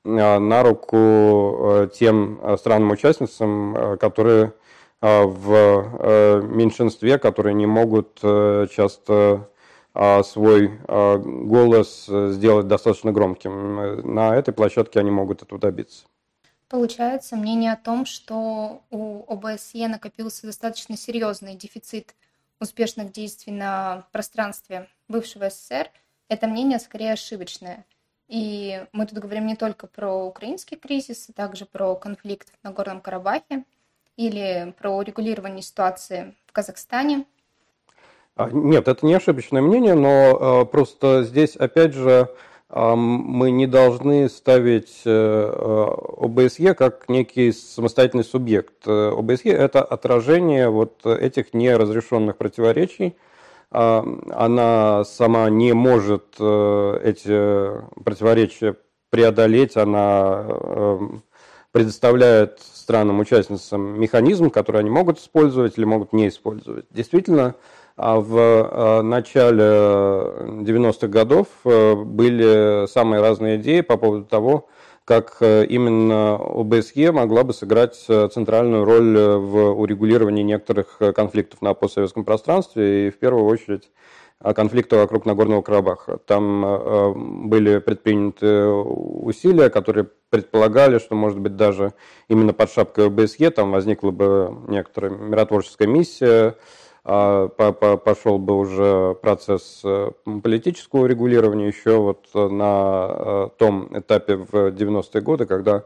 на 0.05 0.63
руку 0.63 0.97
э, 0.97 1.89
тем 1.95 2.41
странам-участницам, 2.59 3.99
которые 3.99 4.53
в 5.01 6.43
меньшинстве, 6.45 7.19
которые 7.19 7.55
не 7.55 7.67
могут 7.67 8.21
часто 8.21 9.49
свой 10.23 10.79
голос 10.87 12.07
сделать 12.07 12.69
достаточно 12.69 13.11
громким. 13.11 14.15
На 14.15 14.37
этой 14.37 14.55
площадке 14.55 15.01
они 15.01 15.11
могут 15.11 15.43
этого 15.43 15.61
добиться. 15.61 16.05
Получается 16.69 17.37
мнение 17.37 17.73
о 17.73 17.77
том, 17.77 18.07
что 18.07 18.81
у 18.91 19.25
ОБСЕ 19.27 19.89
накопился 19.89 20.47
достаточно 20.47 20.97
серьезный 20.97 21.57
дефицит 21.57 22.15
успешных 22.61 23.13
действий 23.13 23.53
на 23.53 24.07
пространстве 24.13 24.89
бывшего 25.09 25.51
СССР, 25.51 25.91
это 26.29 26.47
мнение 26.47 26.79
скорее 26.79 27.13
ошибочное. 27.13 27.85
И 28.29 28.85
мы 28.93 29.07
тут 29.07 29.19
говорим 29.19 29.47
не 29.47 29.57
только 29.57 29.87
про 29.87 30.25
украинский 30.25 30.77
кризис, 30.77 31.29
а 31.29 31.33
также 31.33 31.67
про 31.67 31.95
конфликт 31.97 32.49
на 32.63 32.73
Горном 32.73 33.01
Карабахе 33.01 33.65
или 34.17 34.75
про 34.79 34.91
урегулирование 34.91 35.63
ситуации 35.63 36.35
в 36.47 36.53
Казахстане. 36.53 37.25
А, 38.35 38.49
нет, 38.51 38.89
это 38.89 39.05
не 39.05 39.15
ошибочное 39.15 39.61
мнение, 39.61 39.95
но 39.95 40.63
э, 40.63 40.65
просто 40.67 41.25
здесь, 41.25 41.57
опять 41.57 41.93
же, 41.93 42.29
мы 42.75 43.51
не 43.51 43.67
должны 43.67 44.31
ставить 44.31 45.03
э, 45.05 45.11
э, 45.11 45.87
ОБСЕ 46.25 46.73
как 46.73 47.07
некий 47.11 47.53
самостоятельный 47.53 48.25
субъект. 48.25 48.89
ОБСЕ– 48.89 49.51
это 49.51 49.85
отражение 49.85 50.71
вот 50.71 51.05
этих 51.05 51.53
неразрешенных 51.53 52.39
противоречий. 52.39 53.15
Она 53.73 55.05
сама 55.05 55.49
не 55.49 55.73
может 55.73 56.35
эти 56.35 58.03
противоречия 58.05 58.77
преодолеть, 59.11 59.77
она 59.77 60.47
предоставляет 61.73 62.61
странам-участницам 62.61 63.99
механизм, 63.99 64.51
который 64.51 64.81
они 64.81 64.91
могут 64.91 65.19
использовать 65.19 65.79
или 65.79 65.85
могут 65.85 66.13
не 66.13 66.29
использовать. 66.29 66.85
Действительно, 66.91 67.55
а 67.97 68.21
в 68.21 68.37
э, 68.37 69.03
начале 69.03 69.65
90-х 69.65 71.09
годов 71.09 71.47
э, 71.65 71.95
были 71.95 72.87
самые 72.87 73.21
разные 73.23 73.57
идеи 73.57 73.81
по 73.81 73.97
поводу 73.97 74.25
того, 74.25 74.69
как 75.05 75.37
э, 75.41 75.65
именно 75.67 76.35
ОБСЕ 76.35 77.13
могла 77.13 77.45
бы 77.45 77.53
сыграть 77.53 77.97
центральную 77.97 78.85
роль 78.85 79.17
в 79.17 79.73
урегулировании 79.81 80.43
некоторых 80.43 80.99
конфликтов 81.15 81.63
на 81.63 81.75
постсоветском 81.75 82.25
пространстве 82.25 83.09
и 83.09 83.11
в 83.11 83.19
первую 83.19 83.47
очередь 83.47 83.91
конфликта 84.41 84.97
вокруг 84.97 85.25
Нагорного 85.25 85.63
Карабаха. 85.63 86.19
Там 86.19 87.49
были 87.49 87.79
предприняты 87.79 88.67
усилия, 88.67 89.71
которые 89.71 90.09
предполагали, 90.31 90.99
что, 90.99 91.15
может 91.15 91.39
быть, 91.39 91.55
даже 91.55 91.93
именно 92.29 92.53
под 92.53 92.73
шапкой 92.73 93.07
ОБСЕ 93.07 93.51
там 93.51 93.71
возникла 93.71 94.11
бы 94.11 94.57
некоторая 94.67 95.13
миротворческая 95.13 95.87
миссия, 95.87 96.57
пошел 97.05 98.39
бы 98.39 98.57
уже 98.57 99.17
процесс 99.21 99.81
э, 99.85 100.11
политического 100.43 101.07
регулирования 101.07 101.67
еще 101.67 101.99
вот 101.99 102.29
на 102.35 103.09
э, 103.11 103.49
том 103.59 103.89
этапе 103.93 104.37
в 104.37 104.71
90-е 104.71 105.21
годы, 105.21 105.47
когда 105.47 105.85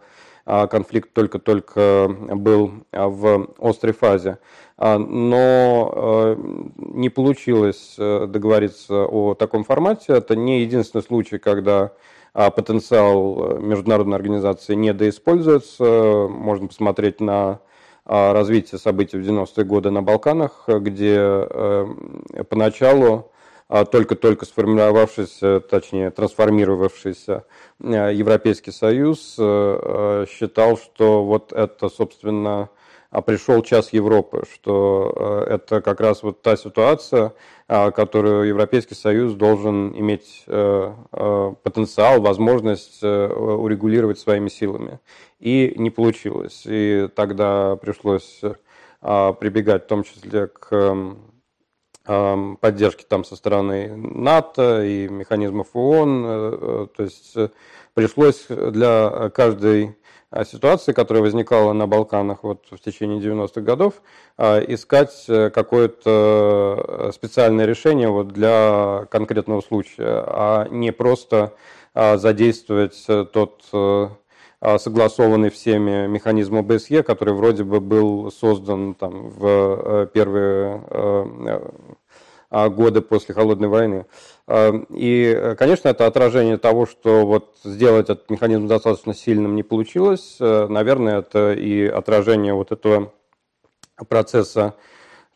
а, 0.48 0.68
конфликт 0.68 1.12
только-только 1.12 2.08
был 2.08 2.70
а, 2.92 3.08
в 3.08 3.48
острой 3.58 3.92
фазе. 3.92 4.38
Но 4.78 5.90
э, 5.96 6.36
не 6.76 7.08
получилось 7.08 7.94
договориться 7.96 9.06
о 9.06 9.34
таком 9.34 9.64
формате. 9.64 10.12
Это 10.12 10.36
не 10.36 10.60
единственный 10.60 11.00
случай, 11.02 11.38
когда 11.38 11.92
потенциал 12.34 13.58
международной 13.58 14.16
организации 14.16 14.74
недоиспользуется. 14.74 16.28
Можно 16.28 16.68
посмотреть 16.68 17.22
на 17.22 17.60
развития 18.06 18.78
событий 18.78 19.18
в 19.18 19.28
90-е 19.28 19.64
годы 19.64 19.90
на 19.90 20.02
Балканах, 20.02 20.68
где 20.68 21.16
э, 21.18 21.86
поначалу 22.48 23.30
а, 23.68 23.84
только-только 23.84 24.46
сформировавшийся, 24.46 25.58
точнее, 25.58 26.12
трансформировавшийся 26.12 27.44
э, 27.80 28.12
Европейский 28.14 28.70
Союз 28.70 29.34
э, 29.38 30.26
считал, 30.30 30.78
что 30.78 31.24
вот 31.24 31.52
это, 31.52 31.88
собственно, 31.88 32.68
а 33.10 33.22
пришел 33.22 33.62
час 33.62 33.92
Европы, 33.92 34.44
что 34.52 35.44
это 35.48 35.80
как 35.80 36.00
раз 36.00 36.22
вот 36.22 36.42
та 36.42 36.56
ситуация, 36.56 37.32
а, 37.68 37.90
которую 37.90 38.48
Европейский 38.48 38.94
Союз 38.94 39.34
должен 39.34 39.92
иметь 39.98 40.44
потенциал, 40.46 42.20
возможность 42.20 43.02
урегулировать 43.02 44.18
своими 44.18 44.48
силами 44.48 45.00
и 45.38 45.74
не 45.76 45.90
получилось. 45.90 46.62
И 46.66 47.08
тогда 47.14 47.76
пришлось 47.76 48.40
прибегать 49.00 49.84
в 49.84 49.86
том 49.86 50.04
числе 50.04 50.48
к 50.48 51.16
а, 52.08 52.54
поддержке 52.60 53.04
там 53.08 53.24
со 53.24 53.34
стороны 53.34 53.96
НАТО 53.96 54.84
и 54.84 55.08
механизмов 55.08 55.68
ООН. 55.74 56.24
Э, 56.26 56.86
то 56.96 57.02
есть 57.02 57.32
э, 57.34 57.48
пришлось 57.94 58.46
для 58.48 59.30
каждой 59.34 59.96
ситуации, 60.44 60.92
которая 60.92 61.22
возникала 61.22 61.72
на 61.72 61.86
Балканах 61.86 62.42
вот 62.42 62.66
в 62.70 62.78
течение 62.78 63.20
90-х 63.20 63.60
годов, 63.60 63.94
а, 64.36 64.58
искать 64.58 65.24
э, 65.28 65.50
какое-то 65.50 67.10
специальное 67.14 67.66
решение 67.66 68.08
вот 68.08 68.28
для 68.28 69.06
конкретного 69.10 69.60
случая, 69.60 70.24
а 70.26 70.68
не 70.70 70.92
просто 70.92 71.54
задействовать 71.94 73.06
тот 73.06 73.62
а, 74.60 74.78
согласованный 74.78 75.50
всеми 75.50 76.06
механизм 76.06 76.56
ОБСЕ, 76.56 77.02
который 77.02 77.34
вроде 77.34 77.62
бы 77.64 77.80
был 77.80 78.30
создан 78.32 78.94
там, 78.94 79.28
в 79.28 79.46
э, 79.46 80.06
первые 80.12 80.82
годы 82.50 83.00
после 83.00 83.34
Холодной 83.34 83.68
войны. 83.68 84.06
И, 84.48 85.54
конечно, 85.58 85.88
это 85.88 86.06
отражение 86.06 86.56
того, 86.56 86.86
что 86.86 87.26
вот 87.26 87.56
сделать 87.64 88.10
этот 88.10 88.30
механизм 88.30 88.68
достаточно 88.68 89.12
сильным 89.12 89.56
не 89.56 89.64
получилось. 89.64 90.36
Наверное, 90.38 91.18
это 91.18 91.52
и 91.52 91.84
отражение 91.84 92.54
вот 92.54 92.70
этого 92.70 93.12
процесса 94.08 94.74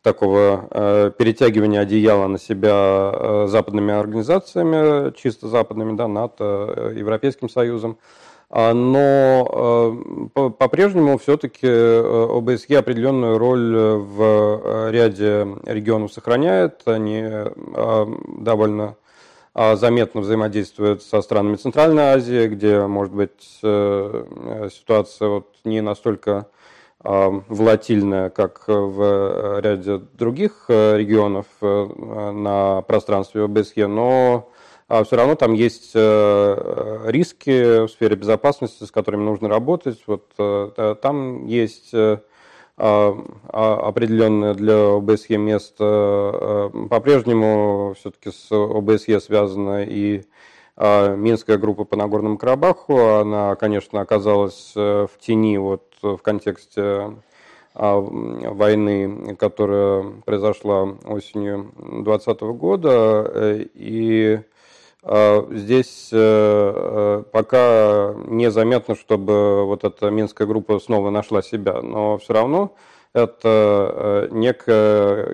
такого 0.02 0.68
э, 0.70 1.10
перетягивания 1.16 1.80
одеяла 1.80 2.26
на 2.26 2.38
себя 2.38 3.12
э, 3.12 3.46
западными 3.48 3.92
организациями, 3.92 5.14
чисто 5.14 5.48
западными, 5.48 5.96
да, 5.96 6.08
НАТО, 6.08 6.74
э, 6.76 6.94
Европейским 6.96 7.48
Союзом. 7.48 7.98
А, 8.48 8.72
но 8.72 10.30
э, 10.34 10.50
по-прежнему 10.50 11.18
все-таки 11.18 11.66
э, 11.66 12.26
ОБСЕ 12.36 12.78
определенную 12.78 13.38
роль 13.38 13.76
в 13.76 14.22
э, 14.22 14.90
ряде 14.90 15.46
регионов 15.66 16.12
сохраняет. 16.12 16.82
Они 16.86 17.24
довольно 18.38 18.96
заметно 19.54 20.20
взаимодействуют 20.20 21.02
со 21.02 21.22
странами 21.22 21.56
Центральной 21.56 22.14
Азии, 22.14 22.46
где, 22.46 22.86
может 22.86 23.12
быть, 23.12 23.58
ситуация 23.60 25.28
вот 25.28 25.48
не 25.64 25.80
настолько 25.80 26.46
волатильная, 27.02 28.30
как 28.30 28.64
в 28.68 29.60
ряде 29.60 30.02
других 30.14 30.66
э, 30.68 30.98
регионов 30.98 31.46
э, 31.62 32.32
на 32.32 32.82
пространстве 32.82 33.44
ОБСЕ, 33.44 33.86
но 33.86 34.50
а, 34.86 35.04
все 35.04 35.16
равно 35.16 35.34
там 35.34 35.54
есть 35.54 35.92
э, 35.94 37.00
риски 37.06 37.86
в 37.86 37.88
сфере 37.88 38.16
безопасности, 38.16 38.84
с 38.84 38.90
которыми 38.90 39.22
нужно 39.22 39.48
работать. 39.48 40.02
Вот 40.06 40.26
там 40.36 41.46
есть 41.46 41.90
а, 41.94 42.20
определенное 42.80 44.54
для 44.54 44.96
ОБСЕ 44.96 45.36
место. 45.36 46.70
По-прежнему 46.88 47.94
все-таки 47.98 48.30
с 48.30 48.50
ОБСЕ 48.50 49.20
связано 49.20 49.84
и 49.84 50.22
а 50.82 51.14
Минская 51.14 51.58
группа 51.58 51.84
по 51.84 51.94
Нагорному 51.94 52.38
Карабаху, 52.38 52.98
она, 52.98 53.54
конечно, 53.54 54.00
оказалась 54.00 54.72
э, 54.74 55.06
в 55.12 55.18
тени 55.20 55.58
вот 55.58 55.82
в 56.00 56.16
контексте 56.18 57.18
а, 57.74 58.00
войны, 58.00 59.36
которая 59.36 60.04
произошла 60.24 60.84
осенью 61.04 61.72
2020 61.76 62.40
года. 62.40 63.30
Э, 63.34 63.66
и 63.74 64.36
а, 64.36 64.42
здесь 65.02 66.10
э, 66.12 67.22
пока 67.32 68.14
незаметно, 68.26 68.94
чтобы 68.94 69.64
вот 69.64 69.84
эта 69.84 70.10
Минская 70.10 70.46
группа 70.46 70.78
снова 70.78 71.10
нашла 71.10 71.42
себя, 71.42 71.80
но 71.80 72.18
все 72.18 72.34
равно 72.34 72.74
это 73.12 74.28
нек, 74.30 74.66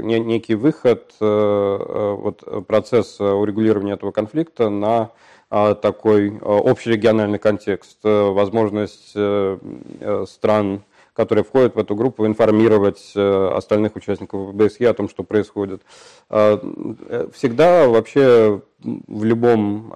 некий 0.03 0.55
выход 0.55 1.13
вот, 1.21 2.67
процесса 2.67 3.35
урегулирования 3.35 3.95
этого 3.95 4.13
конфликта 4.13 4.71
на 4.71 5.11
а, 5.49 5.75
такой 5.75 6.39
а, 6.41 6.59
общерегиональный 6.71 7.39
контекст, 7.39 7.99
э, 8.03 8.31
возможность 8.31 9.13
э, 9.15 9.59
э, 10.01 10.25
стран, 10.29 10.83
которые 11.17 11.45
входят 11.45 11.75
в 11.75 11.79
эту 11.79 11.95
группу, 11.95 12.27
информировать 12.27 13.13
остальных 13.17 13.97
участников 13.97 14.55
БСЕ 14.55 14.91
о 14.91 14.95
том, 14.95 15.09
что 15.09 15.23
происходит. 15.23 15.83
А, 16.29 16.61
всегда 17.35 17.89
вообще 17.89 18.61
в 18.81 19.25
любом 19.25 19.93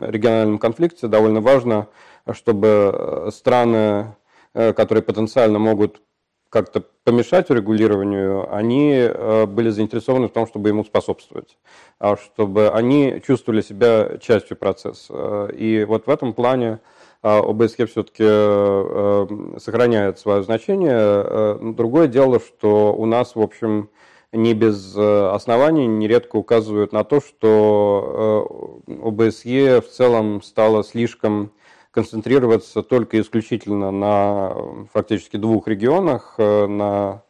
региональном 0.00 0.58
конфликте 0.58 1.06
довольно 1.06 1.40
важно, 1.40 1.88
чтобы 2.32 3.28
страны, 3.30 4.14
которые 4.54 5.02
потенциально 5.02 5.58
могут 5.58 6.00
как-то 6.54 6.84
помешать 7.02 7.50
урегулированию, 7.50 8.46
они 8.54 8.92
э, 8.92 9.46
были 9.46 9.70
заинтересованы 9.70 10.28
в 10.28 10.32
том, 10.32 10.46
чтобы 10.46 10.68
ему 10.68 10.84
способствовать, 10.84 11.58
а 11.98 12.16
чтобы 12.16 12.70
они 12.70 13.20
чувствовали 13.26 13.60
себя 13.60 14.18
частью 14.20 14.56
процесса. 14.56 15.48
И 15.52 15.84
вот 15.84 16.06
в 16.06 16.10
этом 16.10 16.32
плане 16.32 16.68
э, 16.68 16.78
ОБСЕ 17.24 17.86
все-таки 17.86 18.24
э, 18.26 19.26
сохраняет 19.58 20.18
свое 20.18 20.42
значение. 20.42 21.58
Другое 21.74 22.06
дело, 22.06 22.40
что 22.40 22.94
у 22.94 23.06
нас, 23.06 23.34
в 23.34 23.40
общем, 23.40 23.88
не 24.32 24.52
без 24.52 24.96
оснований 24.96 25.86
нередко 25.86 26.36
указывают 26.36 26.92
на 26.92 27.04
то, 27.04 27.20
что 27.20 28.82
ОБСЕ 28.86 29.80
в 29.80 29.88
целом 29.88 30.42
стало 30.42 30.82
слишком 30.84 31.52
концентрироваться 31.94 32.82
только 32.82 33.20
исключительно 33.20 33.92
на 33.92 34.52
фактически 34.92 35.36
двух 35.36 35.68
регионах, 35.68 36.34
э, 36.38 36.66
на 36.66 37.22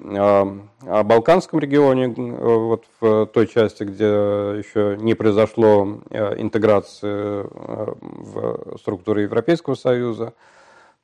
а, 0.00 1.02
Балканском 1.04 1.58
регионе, 1.58 2.06
э, 2.06 2.44
вот 2.44 2.84
в 3.00 3.26
той 3.26 3.46
части, 3.46 3.84
где 3.84 4.04
еще 4.04 4.96
не 5.00 5.14
произошло 5.14 6.00
э, 6.10 6.40
интеграции 6.40 7.46
в 7.50 8.78
структуры 8.78 9.22
Европейского 9.22 9.74
Союза, 9.74 10.34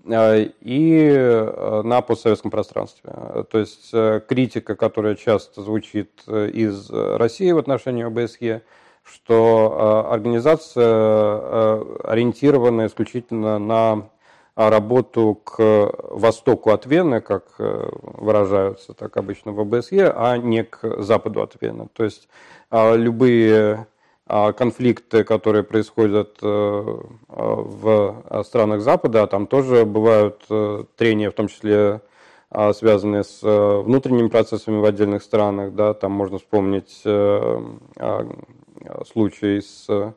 и 0.07 1.47
на 1.85 2.01
постсоветском 2.03 2.51
пространстве. 2.53 3.13
То 3.51 3.59
есть 3.59 3.91
критика, 4.29 4.77
которая 4.77 5.17
часто 5.17 5.61
звучит 5.61 6.23
из 6.29 6.89
России 6.91 7.51
в 7.51 7.59
отношении 7.59 8.05
ОБСЕ, 8.05 8.63
что 9.13 10.07
э, 10.09 10.13
организация 10.13 10.85
э, 10.87 11.97
ориентирована 12.05 12.87
исключительно 12.87 13.59
на 13.59 14.09
работу 14.59 15.37
к 15.45 15.59
востоку 16.11 16.71
от 16.71 16.85
Вены, 16.85 17.21
как 17.21 17.45
э, 17.61 17.89
выражаются 18.03 18.93
так 18.93 19.17
обычно 19.17 19.53
в 19.53 19.61
ОБСЕ, 19.61 20.13
а 20.15 20.37
не 20.37 20.65
к 20.65 21.01
западу 21.01 21.43
от 21.43 21.55
Вены. 21.61 21.89
То 21.93 22.03
есть 22.03 22.29
любые 22.71 23.87
конфликты, 24.27 25.23
которые 25.25 25.63
происходят 25.63 26.43
в 26.43 28.25
странах 28.45 28.81
Запада, 28.81 29.27
там 29.27 29.47
тоже 29.47 29.85
бывают 29.87 30.47
трения, 30.97 31.31
в 31.31 31.35
том 31.35 31.49
числе 31.49 32.03
связанные 32.75 33.23
с 33.25 33.41
внутренними 33.43 34.29
процессами 34.29 34.81
в 34.81 34.85
отдельных 34.85 35.23
странах. 35.23 35.75
Да, 35.75 35.95
там 35.95 36.13
можно 36.13 36.39
вспомнить 36.39 37.03
случай 39.07 39.61
с 39.61 40.15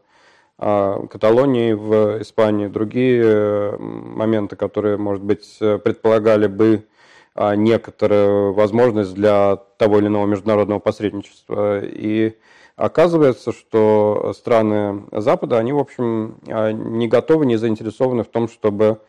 а, 0.64 1.08
Каталонией 1.08 1.74
в 1.74 2.22
Испании, 2.22 2.68
другие 2.68 3.22
э, 3.26 3.78
моменты, 3.80 4.56
которые, 4.56 4.98
может 4.98 5.24
быть, 5.24 5.58
предполагали 5.60 6.46
бы 6.46 6.86
а, 7.34 7.56
некоторую 7.56 8.54
возможность 8.54 9.14
для 9.14 9.56
того 9.78 10.00
или 10.00 10.08
иного 10.08 10.28
международного 10.28 10.80
посредничества. 10.80 11.80
И 11.82 12.38
оказывается, 12.76 13.54
что 13.54 14.34
страны 14.38 15.06
Запада, 15.12 15.58
они, 15.58 15.72
в 15.74 15.80
общем, 15.80 16.38
а, 16.48 16.72
не 16.72 17.08
готовы, 17.08 17.46
не 17.46 17.56
заинтересованы 17.56 18.24
в 18.24 18.28
том, 18.28 18.48
чтобы 18.48 19.00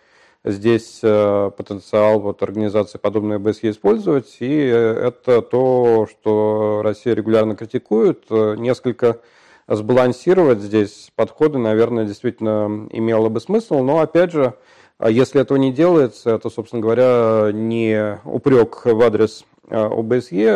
здесь 0.45 1.01
э, 1.05 1.51
потенциал 1.57 2.19
вот 2.19 2.43
организации 2.43 2.99
подобной 2.99 3.39
БСЕ 3.39 3.71
использовать. 3.71 4.39
И 4.41 4.57
это 4.57 5.43
то, 5.43 6.09
что 6.11 6.81
Россия 6.83 7.15
регулярно 7.15 7.55
критикует. 7.55 8.29
Несколько 8.31 9.21
сбалансировать 9.69 10.61
здесь 10.61 11.13
подходы, 11.15 11.59
наверное, 11.59 12.05
действительно 12.05 12.89
имело 12.91 13.29
бы 13.29 13.41
смысл. 13.41 13.83
Но, 13.83 14.01
опять 14.01 14.33
же, 14.33 14.55
а 14.99 15.11
если 15.11 15.41
этого 15.41 15.59
не 15.59 15.73
делается, 15.73 16.31
это, 16.31 16.49
собственно 16.49 16.81
говоря, 16.81 17.51
не 17.53 18.21
упрек 18.25 18.85
в 18.85 19.03
адрес 19.03 19.45
а, 19.69 19.87
ОБСЕ, 19.87 20.47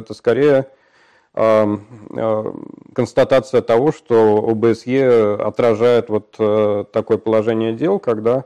это 0.00 0.12
скорее 0.14 0.66
а, 1.32 1.78
констатация 2.94 3.62
того, 3.62 3.92
что 3.92 4.46
ОБСЕ 4.46 5.36
отражает 5.36 6.08
вот 6.08 6.36
э, 6.38 6.84
такое 6.92 7.18
положение 7.18 7.72
дел, 7.72 7.98
когда 7.98 8.44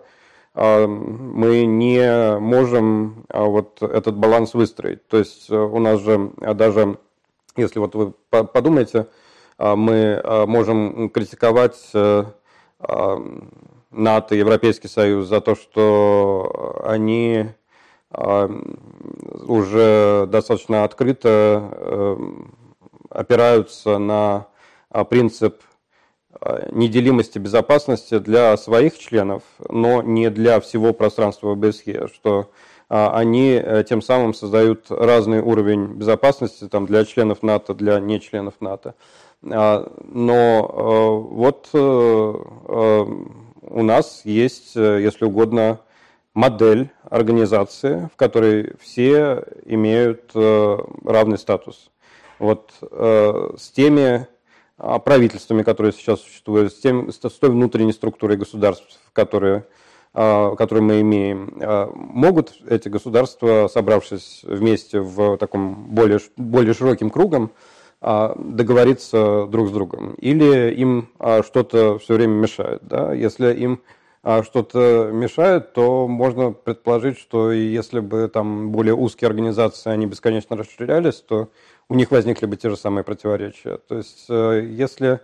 мы 0.54 1.66
не 1.66 2.38
можем 2.38 3.26
вот 3.28 3.82
этот 3.82 4.16
баланс 4.16 4.54
выстроить. 4.54 5.06
То 5.06 5.18
есть 5.18 5.50
э, 5.50 5.56
у 5.56 5.78
нас 5.78 6.00
же 6.00 6.30
даже, 6.54 6.98
если 7.56 7.78
вот 7.78 7.94
вы 7.94 8.12
подумаете, 8.30 9.06
мы 9.58 10.20
а, 10.22 10.46
можем 10.46 11.10
критиковать 11.10 11.78
э, 11.92 12.24
а, 12.78 13.18
НАТО, 13.90 14.34
Европейский 14.34 14.88
Союз 14.88 15.26
за 15.26 15.40
то, 15.40 15.54
что 15.54 16.80
они 16.84 17.46
уже 19.46 20.26
достаточно 20.28 20.84
открыто 20.84 21.68
э, 21.72 22.16
опираются 23.10 23.98
на 23.98 24.46
принцип 25.10 25.60
неделимости 26.72 27.38
безопасности 27.38 28.18
для 28.18 28.56
своих 28.56 28.98
членов, 28.98 29.42
но 29.68 30.00
не 30.00 30.30
для 30.30 30.58
всего 30.60 30.94
пространства 30.94 31.52
ОБСЕ, 31.52 32.08
что 32.08 32.50
они 32.88 33.60
э, 33.62 33.84
тем 33.86 34.00
самым 34.00 34.32
создают 34.32 34.86
разный 34.90 35.40
уровень 35.40 35.86
безопасности 35.86 36.68
там, 36.68 36.86
для 36.86 37.04
членов 37.04 37.42
НАТО, 37.42 37.74
для 37.74 38.00
не 38.00 38.20
членов 38.20 38.54
НАТО. 38.60 38.94
А, 39.44 39.90
но 40.04 40.68
э, 40.68 41.34
вот 41.34 41.68
э, 41.72 41.78
э, 41.78 43.06
у 43.62 43.82
нас 43.82 44.22
есть, 44.24 44.74
если 44.74 45.24
угодно, 45.24 45.80
модель 46.34 46.90
организации, 47.04 48.08
в 48.12 48.16
которой 48.16 48.74
все 48.80 49.44
имеют 49.66 50.30
равный 50.34 51.38
статус. 51.38 51.90
вот 52.38 52.72
с 52.80 53.70
теми 53.70 54.26
правительствами, 54.76 55.64
которые 55.64 55.92
сейчас 55.92 56.20
существуют, 56.20 56.72
с, 56.72 56.78
тем, 56.78 57.10
с 57.10 57.18
той 57.18 57.50
внутренней 57.50 57.92
структурой 57.92 58.36
государств, 58.36 59.00
которые 59.12 59.64
которые 60.12 60.82
мы 60.82 61.00
имеем, 61.02 61.52
могут 61.94 62.54
эти 62.66 62.88
государства, 62.88 63.68
собравшись 63.68 64.40
вместе 64.42 65.00
в 65.00 65.36
таком 65.36 65.88
более, 65.90 66.18
более 66.36 66.72
широким 66.72 67.10
кругом, 67.10 67.50
а, 67.50 67.77
договориться 68.00 69.46
друг 69.46 69.68
с 69.68 69.72
другом. 69.72 70.14
Или 70.14 70.72
им 70.72 71.08
а, 71.18 71.42
что-то 71.42 71.98
все 71.98 72.14
время 72.14 72.34
мешает. 72.34 72.82
Да? 72.82 73.12
Если 73.12 73.52
им 73.54 73.80
а, 74.22 74.42
что-то 74.42 75.10
мешает, 75.12 75.72
то 75.72 76.06
можно 76.06 76.52
предположить, 76.52 77.18
что 77.18 77.50
если 77.50 78.00
бы 78.00 78.28
там 78.28 78.70
более 78.70 78.94
узкие 78.94 79.28
организации, 79.28 79.90
они 79.90 80.06
бесконечно 80.06 80.56
расширялись, 80.56 81.16
то 81.16 81.48
у 81.88 81.94
них 81.94 82.10
возникли 82.10 82.46
бы 82.46 82.56
те 82.56 82.70
же 82.70 82.76
самые 82.76 83.04
противоречия. 83.04 83.78
То 83.88 83.96
есть 83.96 84.26
э, 84.28 84.66
если 84.68 85.20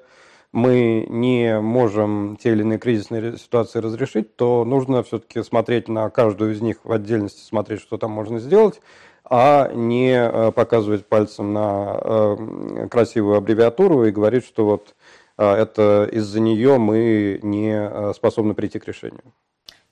мы 0.53 1.07
не 1.09 1.61
можем 1.61 2.39
те 2.41 2.53
или 2.53 2.63
иные 2.63 2.79
кризисные 2.79 3.37
ситуации 3.37 3.81
разрешить, 3.81 4.37
то 4.37 4.65
нужно 4.65 5.03
все-таки 5.03 5.43
смотреть 5.43 5.89
на 5.89 6.09
каждую 6.11 6.53
из 6.53 6.63
них 6.63 6.79
в 6.85 6.93
отдельности, 6.93 7.41
смотреть, 7.41 7.81
что 7.81 7.99
там 7.99 8.13
можно 8.13 8.39
сделать, 8.39 8.81
а 9.25 9.73
не 9.73 10.13
э, 10.13 10.53
показывать 10.53 11.07
пальцем 11.07 11.53
на 11.53 11.99
э, 12.01 12.89
красивую 12.91 13.39
аббревиатуру 13.39 14.05
и 14.05 14.11
говорить, 14.11 14.45
что 14.45 14.67
вот 14.67 14.95
э, 15.39 15.51
это 15.51 16.09
из-за 16.13 16.41
нее 16.41 16.79
мы 16.79 17.41
не 17.43 18.13
способны 18.13 18.55
прийти 18.55 18.79
к 18.79 18.87
решению. 18.87 19.33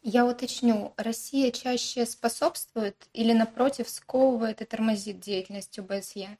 Я 0.02 0.26
уточню, 0.26 0.92
Россия 0.96 1.50
чаще 1.50 2.04
способствует 2.04 2.96
или, 3.14 3.32
напротив, 3.32 3.88
сковывает 3.88 4.60
и 4.60 4.64
тормозит 4.64 5.20
деятельность 5.20 5.78
ОБСЕ? 5.78 6.36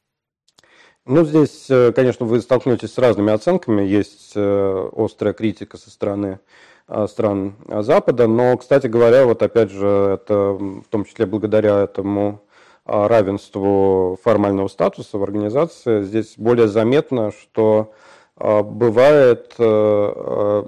Ну, 1.07 1.25
здесь, 1.25 1.67
конечно, 1.95 2.27
вы 2.27 2.41
столкнетесь 2.41 2.93
с 2.93 2.99
разными 2.99 3.33
оценками. 3.33 3.83
Есть 3.83 4.37
острая 4.37 5.33
критика 5.33 5.77
со 5.77 5.91
стороны 5.91 6.41
стран 7.09 7.57
Запада, 7.69 8.27
но, 8.27 8.57
кстати 8.57 8.89
говоря, 8.89 9.27
вот 9.27 9.43
опять 9.43 9.71
же, 9.71 9.87
это 10.21 10.53
в 10.55 10.85
том 10.91 11.05
числе 11.05 11.27
благодаря 11.27 11.81
этому 11.83 12.43
равенству 12.85 14.19
формального 14.23 14.69
статуса 14.69 15.19
в 15.19 15.23
организации, 15.23 16.03
здесь 16.03 16.35
более 16.37 16.69
заметно, 16.69 17.31
что 17.31 17.93
а, 18.37 18.63
бывает 18.63 19.55
э, 19.59 19.63
э, 19.65 20.65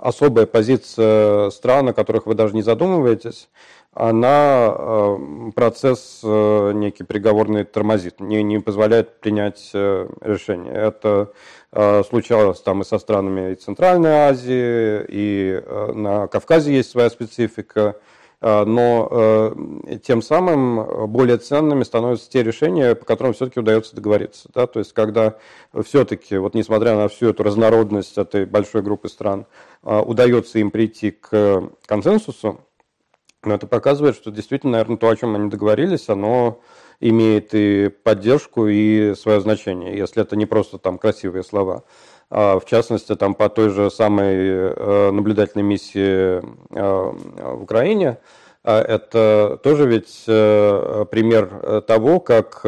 особая 0.00 0.46
позиция 0.46 1.50
стран, 1.50 1.88
о 1.88 1.92
которых 1.92 2.26
вы 2.26 2.34
даже 2.34 2.54
не 2.54 2.62
задумываетесь, 2.62 3.50
она 3.92 4.74
э, 4.74 5.18
процесс 5.54 6.20
некий 6.22 7.04
переговорный 7.04 7.64
тормозит, 7.64 8.20
не, 8.20 8.42
не 8.42 8.60
позволяет 8.60 9.20
принять 9.20 9.70
решение. 9.74 10.72
Это 10.72 11.32
случалось 12.08 12.60
там 12.60 12.82
и 12.82 12.84
со 12.84 12.98
странами 12.98 13.52
и 13.52 13.54
Центральной 13.54 14.28
Азии, 14.28 15.04
и 15.08 15.62
на 15.94 16.28
Кавказе 16.28 16.74
есть 16.74 16.90
своя 16.90 17.10
специфика– 17.10 17.96
а, 18.06 18.11
но 18.42 19.08
э, 19.10 19.98
тем 20.04 20.20
самым 20.20 21.08
более 21.08 21.38
ценными 21.38 21.84
становятся 21.84 22.28
те 22.28 22.42
решения, 22.42 22.94
по 22.94 23.04
которым 23.04 23.32
все-таки 23.32 23.60
удается 23.60 23.94
договориться. 23.94 24.48
Да? 24.52 24.66
То 24.66 24.80
есть, 24.80 24.92
когда 24.92 25.36
все-таки, 25.84 26.36
вот 26.36 26.54
несмотря 26.54 26.96
на 26.96 27.08
всю 27.08 27.28
эту 27.28 27.42
разнородность 27.42 28.18
этой 28.18 28.44
большой 28.44 28.82
группы 28.82 29.08
стран, 29.08 29.46
удается 29.82 30.58
им 30.58 30.70
прийти 30.70 31.12
к 31.12 31.70
консенсусу, 31.86 32.60
но 33.44 33.54
это 33.54 33.66
показывает, 33.66 34.14
что 34.14 34.30
действительно, 34.30 34.72
наверное, 34.72 34.96
то, 34.96 35.08
о 35.08 35.16
чем 35.16 35.34
они 35.34 35.50
договорились, 35.50 36.08
оно 36.08 36.60
имеет 37.00 37.50
и 37.52 37.88
поддержку, 37.88 38.68
и 38.68 39.14
свое 39.16 39.40
значение, 39.40 39.96
если 39.96 40.22
это 40.22 40.36
не 40.36 40.46
просто 40.46 40.78
там 40.78 40.98
красивые 40.98 41.42
слова. 41.42 41.82
А, 42.34 42.58
в 42.58 42.64
частности, 42.64 43.14
там 43.14 43.34
по 43.34 43.50
той 43.50 43.68
же 43.68 43.90
самой 43.90 44.34
э, 44.34 45.10
наблюдательной 45.10 45.64
миссии 45.64 46.38
э, 46.38 46.42
в 46.70 47.62
Украине, 47.62 48.16
а, 48.64 48.80
это 48.80 49.60
тоже 49.62 49.86
ведь 49.86 50.24
э, 50.26 51.04
пример 51.10 51.82
того, 51.86 52.20
как 52.20 52.64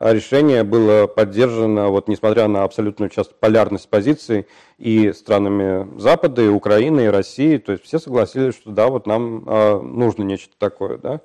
решение 0.00 0.64
было 0.64 1.06
поддержано, 1.06 1.88
вот 1.88 2.08
несмотря 2.08 2.46
на 2.46 2.64
абсолютную 2.64 3.08
часто 3.08 3.34
полярность 3.40 3.88
позиций 3.88 4.46
и 4.76 5.12
странами 5.14 5.98
Запада, 5.98 6.42
и 6.42 6.48
Украины, 6.48 7.06
и 7.06 7.08
России, 7.08 7.56
то 7.56 7.72
есть 7.72 7.84
все 7.84 7.98
согласились, 7.98 8.54
что 8.54 8.70
да, 8.70 8.88
вот 8.88 9.06
нам 9.06 9.44
нужно 9.96 10.24
нечто 10.24 10.54
такое, 10.58 10.98
да. 10.98 11.20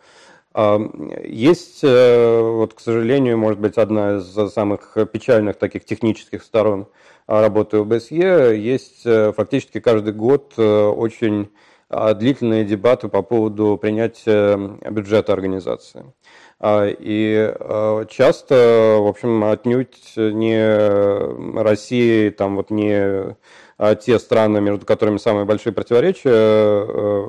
А, 0.57 0.79
есть, 1.23 1.83
вот, 1.83 2.73
к 2.73 2.79
сожалению, 2.79 3.37
может 3.37 3.59
быть, 3.59 3.77
одна 3.77 4.17
из 4.17 4.53
самых 4.53 4.97
печальных 5.11 5.57
таких 5.57 5.85
технических 5.85 6.43
сторон– 6.43 6.87
работы 7.27 7.77
ОБСЕ, 7.77 8.57
есть 8.57 9.05
э, 9.05 9.31
фактически 9.35 9.79
каждый 9.79 10.13
год 10.13 10.53
э, 10.57 10.87
очень 10.87 11.49
а, 11.87 12.13
длительные 12.13 12.65
дебаты 12.65 13.09
по 13.09 13.21
поводу 13.21 13.77
принятия 13.79 14.57
бюджета 14.89 15.33
организации. 15.33 16.05
А, 16.59 16.87
и 16.87 17.53
а, 17.59 18.05
часто, 18.05 18.97
в 18.99 19.07
общем, 19.07 19.43
отнюдь 19.43 20.13
не 20.15 21.61
Россия, 21.61 22.31
там 22.31 22.55
вот 22.55 22.69
не 22.69 23.35
те 24.05 24.19
страны, 24.19 24.61
между 24.61 24.85
которыми 24.85 25.17
самые 25.17 25.43
большие 25.43 25.73
противоречия, 25.73 26.29
э, 26.31 27.25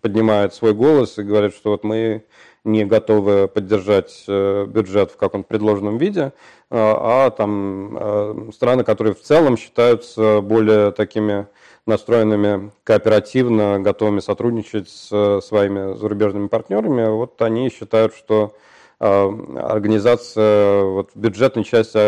поднимают 0.00 0.54
свой 0.54 0.72
голос 0.72 1.18
и 1.18 1.24
говорят, 1.24 1.52
что 1.52 1.70
вот 1.70 1.82
мы 1.82 2.24
не 2.68 2.84
готовы 2.84 3.48
поддержать 3.48 4.24
э, 4.28 4.66
бюджет 4.66 5.10
в 5.10 5.16
каком-то 5.16 5.48
предложенном 5.48 5.98
виде, 5.98 6.32
а, 6.70 7.26
а 7.26 7.30
там 7.30 7.96
э, 7.98 8.50
страны, 8.54 8.84
которые 8.84 9.14
в 9.14 9.22
целом 9.22 9.56
считаются 9.56 10.40
более 10.40 10.92
такими 10.92 11.46
настроенными 11.86 12.70
кооперативно, 12.84 13.80
готовыми 13.80 14.20
сотрудничать 14.20 14.88
с 14.90 15.40
своими 15.40 15.96
зарубежными 15.96 16.48
партнерами, 16.48 17.08
вот 17.08 17.40
они 17.40 17.70
считают, 17.70 18.14
что 18.14 18.54
э, 18.54 18.67
организация 19.00 20.82
вот, 20.82 21.10
бюджетной 21.14 21.64
части 21.64 21.98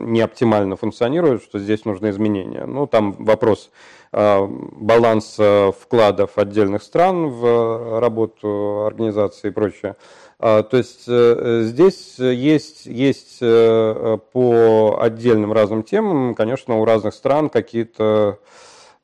не 0.00 0.20
оптимально 0.20 0.76
функционирует, 0.76 1.42
что 1.42 1.58
здесь 1.58 1.84
нужны 1.84 2.10
изменения. 2.10 2.66
Ну, 2.66 2.86
там 2.86 3.12
вопрос 3.12 3.70
Э, 4.12 4.46
баланс 4.48 5.36
э, 5.38 5.72
вкладов 5.78 6.38
отдельных 6.38 6.82
стран 6.82 7.28
в 7.28 8.00
работу 8.00 8.84
организации 8.86 9.48
и 9.48 9.50
прочее. 9.50 9.96
А, 10.38 10.62
то 10.62 10.78
есть 10.78 11.04
э, 11.06 11.62
здесь 11.64 12.18
есть, 12.18 12.86
есть 12.86 13.40
по 13.40 14.98
отдельным 15.00 15.52
разным 15.52 15.82
темам, 15.82 16.34
конечно, 16.34 16.78
у 16.78 16.84
разных 16.86 17.12
стран 17.12 17.50
какие-то 17.50 18.38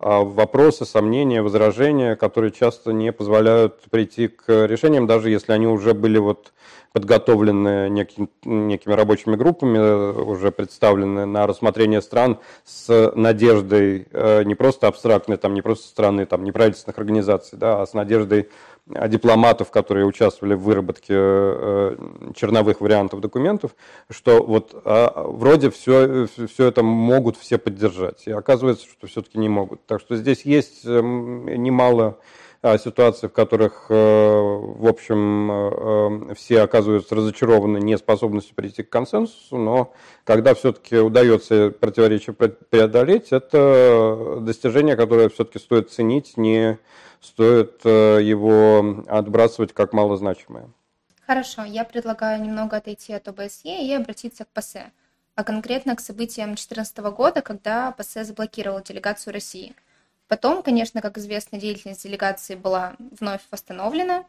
вопросы, 0.03 0.85
сомнения, 0.85 1.43
возражения, 1.43 2.17
которые 2.17 2.51
часто 2.51 2.93
не 2.93 3.13
позволяют 3.13 3.83
прийти 3.91 4.29
к 4.29 4.67
решениям, 4.67 5.07
даже 5.07 5.31
если 5.31 5.53
они 5.53 5.67
уже 5.67 5.95
были 5.95 6.19
вот 6.19 6.53
подготовлены 6.93 7.89
неким, 7.89 8.29
некими 8.45 8.93
рабочими 8.93 9.37
группами, 9.37 9.79
уже 10.21 10.51
представлены 10.51 11.25
на 11.25 11.47
рассмотрение 11.47 12.03
стран 12.03 12.39
с 12.65 13.13
надеждой 13.15 14.07
э, 14.11 14.43
не 14.45 14.55
просто 14.55 14.89
абстрактной, 14.89 15.39
там, 15.39 15.55
не 15.55 15.63
просто 15.63 15.89
страны, 15.89 16.27
там, 16.27 16.45
неправительственных 16.45 16.99
организаций, 16.99 17.59
да, 17.59 17.81
а 17.81 17.87
с 17.87 17.95
надеждой 17.95 18.51
дипломатов, 18.87 19.71
которые 19.71 20.07
участвовали 20.07 20.55
в 20.55 20.63
выработке 20.63 21.15
э, 21.15 21.97
черновых 22.35 22.81
вариантов 22.81 23.21
документов, 23.21 23.77
что 24.11 24.43
вот 24.43 24.75
а, 24.85 25.25
вроде 25.29 25.71
все, 25.71 26.27
все 26.27 26.67
это 26.67 26.83
могут 26.83 27.37
все 27.37 27.59
поддержать. 27.59 28.27
И 28.27 28.33
оказывается, 28.33 28.87
что 28.87 29.07
все-таки 29.07 29.39
не 29.39 29.49
могут. 29.49 29.87
Так 29.87 30.01
что 30.01 30.17
здесь 30.17 30.43
есть 30.43 30.85
эм, 30.85 31.47
немало 31.47 32.19
ситуаций, 32.79 33.29
в 33.29 33.33
которых, 33.33 33.87
э, 33.89 33.95
в 33.95 34.87
общем, 34.87 36.31
э, 36.31 36.35
все 36.35 36.63
оказываются 36.63 37.15
разочарованы 37.17 37.79
неспособностью 37.79 38.55
прийти 38.55 38.85
к 38.85 38.89
консенсусу, 38.89 39.57
но 39.57 39.93
когда 40.25 40.55
все-таки 40.55 40.99
удается 40.99 41.71
противоречие 41.71 42.35
преодолеть, 42.35 43.33
это 43.33 44.39
достижение, 44.41 44.95
которое 44.95 45.29
все-таки 45.29 45.59
стоит 45.59 45.91
ценить, 45.91 46.37
не 46.37 46.79
стоит 47.21 47.81
э, 47.85 48.21
его 48.23 49.05
отбрасывать 49.09 49.73
как 49.73 49.93
малозначимое. 49.93 50.71
Хорошо, 51.27 51.65
я 51.65 51.85
предлагаю 51.85 52.41
немного 52.41 52.77
отойти 52.77 53.13
от 53.13 53.27
ОБСЕ 53.27 53.87
и 53.87 53.93
обратиться 53.93 54.45
к 54.45 54.49
ПАСЕ, 54.49 54.93
а 55.35 55.43
конкретно 55.43 55.97
к 55.97 56.01
событиям 56.01 56.51
2014 56.51 56.99
года, 56.99 57.43
когда 57.43 57.91
ПАСЕ 57.91 58.23
заблокировал 58.23 58.81
делегацию 58.83 59.33
России. 59.33 59.75
Потом, 60.33 60.63
конечно, 60.63 61.03
как 61.03 61.19
известно, 61.19 61.59
деятельность 61.59 62.05
делегации 62.05 62.55
была 62.55 62.95
вновь 63.21 63.43
восстановлена, 63.51 64.25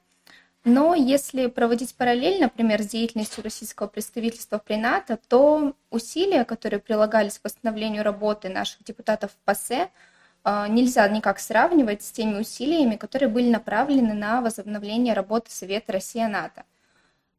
но 0.66 0.94
если 0.96 1.48
проводить 1.48 1.96
параллель, 1.96 2.42
например, 2.42 2.84
с 2.84 2.88
деятельностью 2.88 3.42
российского 3.42 3.88
представительства 3.88 4.58
при 4.58 4.76
НАТО, 4.76 5.18
то 5.30 5.78
усилия, 5.92 6.44
которые 6.44 6.82
прилагались 6.82 7.40
к 7.40 7.46
восстановлению 7.46 8.04
работы 8.04 8.50
наших 8.50 8.84
депутатов 8.84 9.32
в 9.32 9.46
ПАСЕ, 9.46 9.92
а, 10.44 10.68
нельзя 10.68 11.08
никак 11.08 11.40
сравнивать 11.40 12.04
с 12.04 12.12
теми 12.12 12.38
усилиями, 12.38 12.98
которые 12.98 13.30
были 13.30 13.50
направлены 13.50 14.14
на 14.14 14.42
возобновление 14.42 15.14
работы 15.14 15.52
Совета 15.52 15.94
Россия-НАТО. 15.94 16.66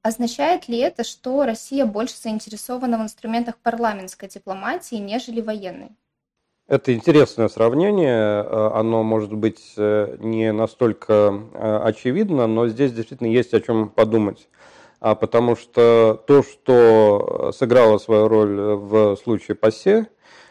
Означает 0.01 0.69
ли 0.69 0.79
это, 0.79 1.05
что 1.05 1.45
Россия 1.45 1.85
больше 1.85 2.17
заинтересована 2.17 2.97
в 2.97 3.03
инструментах 3.03 3.59
парламентской 3.59 4.31
дипломатии, 4.31 4.95
нежели 4.95 5.43
военной? 5.43 5.91
Это 6.67 6.95
интересное 6.95 7.49
сравнение, 7.49 8.43
э, 8.43 8.71
оно 8.73 9.03
может 9.03 9.35
быть 9.35 9.75
э, 9.77 10.17
не 10.19 10.51
настолько 10.51 11.43
э, 11.53 11.81
очевидно, 11.85 12.47
но 12.47 12.69
здесь 12.69 12.91
действительно 12.93 13.27
есть 13.27 13.53
о 13.53 13.61
чем 13.61 13.91
подумать. 13.91 14.49
А 14.99 15.15
потому 15.15 15.57
что 15.57 16.23
то, 16.27 16.43
что 16.43 17.53
сыграло 17.55 17.99
свою 17.99 18.29
роль 18.29 18.57
в 18.77 19.17
случае 19.17 19.57
ПАСЕ, 19.57 20.07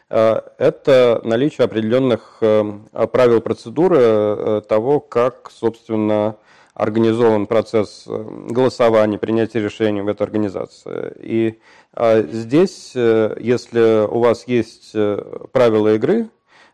это 0.10 1.22
наличие 1.24 1.66
определенных 1.66 2.38
правил 2.40 3.42
процедуры 3.42 4.62
того, 4.70 5.00
как, 5.00 5.50
собственно, 5.50 6.36
организован 6.74 7.46
процесс 7.46 8.06
голосования, 8.08 9.18
принятия 9.18 9.60
решений 9.62 10.02
в 10.02 10.08
этой 10.08 10.24
организации. 10.24 11.14
И 11.20 11.60
а 11.94 12.24
здесь, 12.24 12.94
э, 12.96 13.36
если 13.40 14.08
у 14.08 14.20
вас 14.20 14.48
есть 14.48 14.92
э, 14.96 15.46
правила 15.52 15.94
игры, 15.94 16.30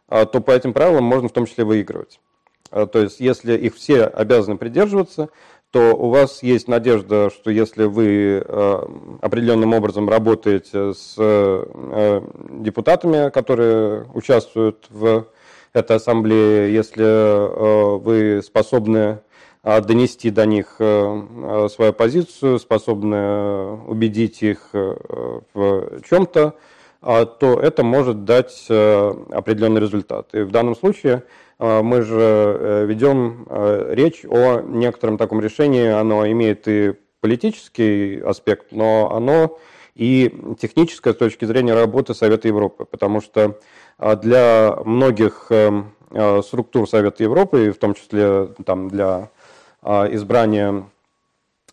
а, 0.07 0.25
то 0.25 0.39
по 0.39 0.51
этим 0.51 0.73
правилам 0.73 1.03
можно 1.03 1.27
в 1.27 1.33
том 1.33 1.45
числе 1.45 1.65
выигрывать. 1.65 2.21
А, 2.71 2.85
то 2.87 2.99
есть, 2.99 3.19
если 3.19 3.55
их 3.57 3.75
все 3.75 4.05
обязаны 4.05 4.57
придерживаться, 4.57 5.29
то 5.71 5.93
у 5.95 6.09
вас 6.09 6.41
есть 6.41 6.67
надежда, 6.67 7.29
что 7.29 7.51
если 7.51 7.83
вы 7.83 8.39
определенным 9.21 9.73
образом 9.73 10.09
работаете 10.09 10.95
с 10.95 11.13
депутатами, 12.49 13.29
которые 13.29 14.07
участвуют 14.15 14.87
в 14.89 15.27
этой 15.73 15.97
ассамблее, 15.97 16.73
если 16.73 17.99
вы 17.99 18.41
способны 18.41 19.19
донести 19.63 20.29
до 20.29 20.45
них 20.45 20.75
э, 20.79 20.83
э, 20.83 21.67
свою 21.69 21.93
позицию, 21.93 22.59
способны 22.59 23.73
убедить 23.87 24.41
их 24.41 24.69
э, 24.73 24.95
в 25.53 26.01
чем-то, 26.09 26.55
а, 27.01 27.25
то 27.25 27.59
это 27.59 27.83
может 27.83 28.25
дать 28.25 28.65
определенный 28.69 29.79
результат. 29.79 30.33
И 30.33 30.41
в 30.41 30.51
данном 30.51 30.75
случае 30.75 31.23
мы 31.57 32.01
же 32.01 32.85
ведем 32.89 33.47
речь 33.91 34.25
о 34.25 34.59
некотором 34.61 35.17
таком 35.17 35.39
решении, 35.39 35.87
оно 35.87 36.29
имеет 36.29 36.67
и 36.67 36.95
политический 37.21 38.19
аспект, 38.19 38.73
но 38.73 39.13
оно 39.13 39.57
и 39.95 40.33
техническое 40.59 41.13
с 41.13 41.17
точки 41.17 41.45
зрения 41.45 41.73
работы 41.73 42.13
Совета 42.13 42.49
Европы, 42.49 42.83
потому 42.83 43.21
что 43.21 43.59
для 43.97 44.77
многих 44.83 45.49
структур 46.43 46.89
Совета 46.89 47.23
Европы, 47.23 47.71
в 47.71 47.77
том 47.77 47.93
числе 47.93 48.47
там, 48.65 48.89
для 48.89 49.07
а, 49.07 49.29
избрания 49.83 50.85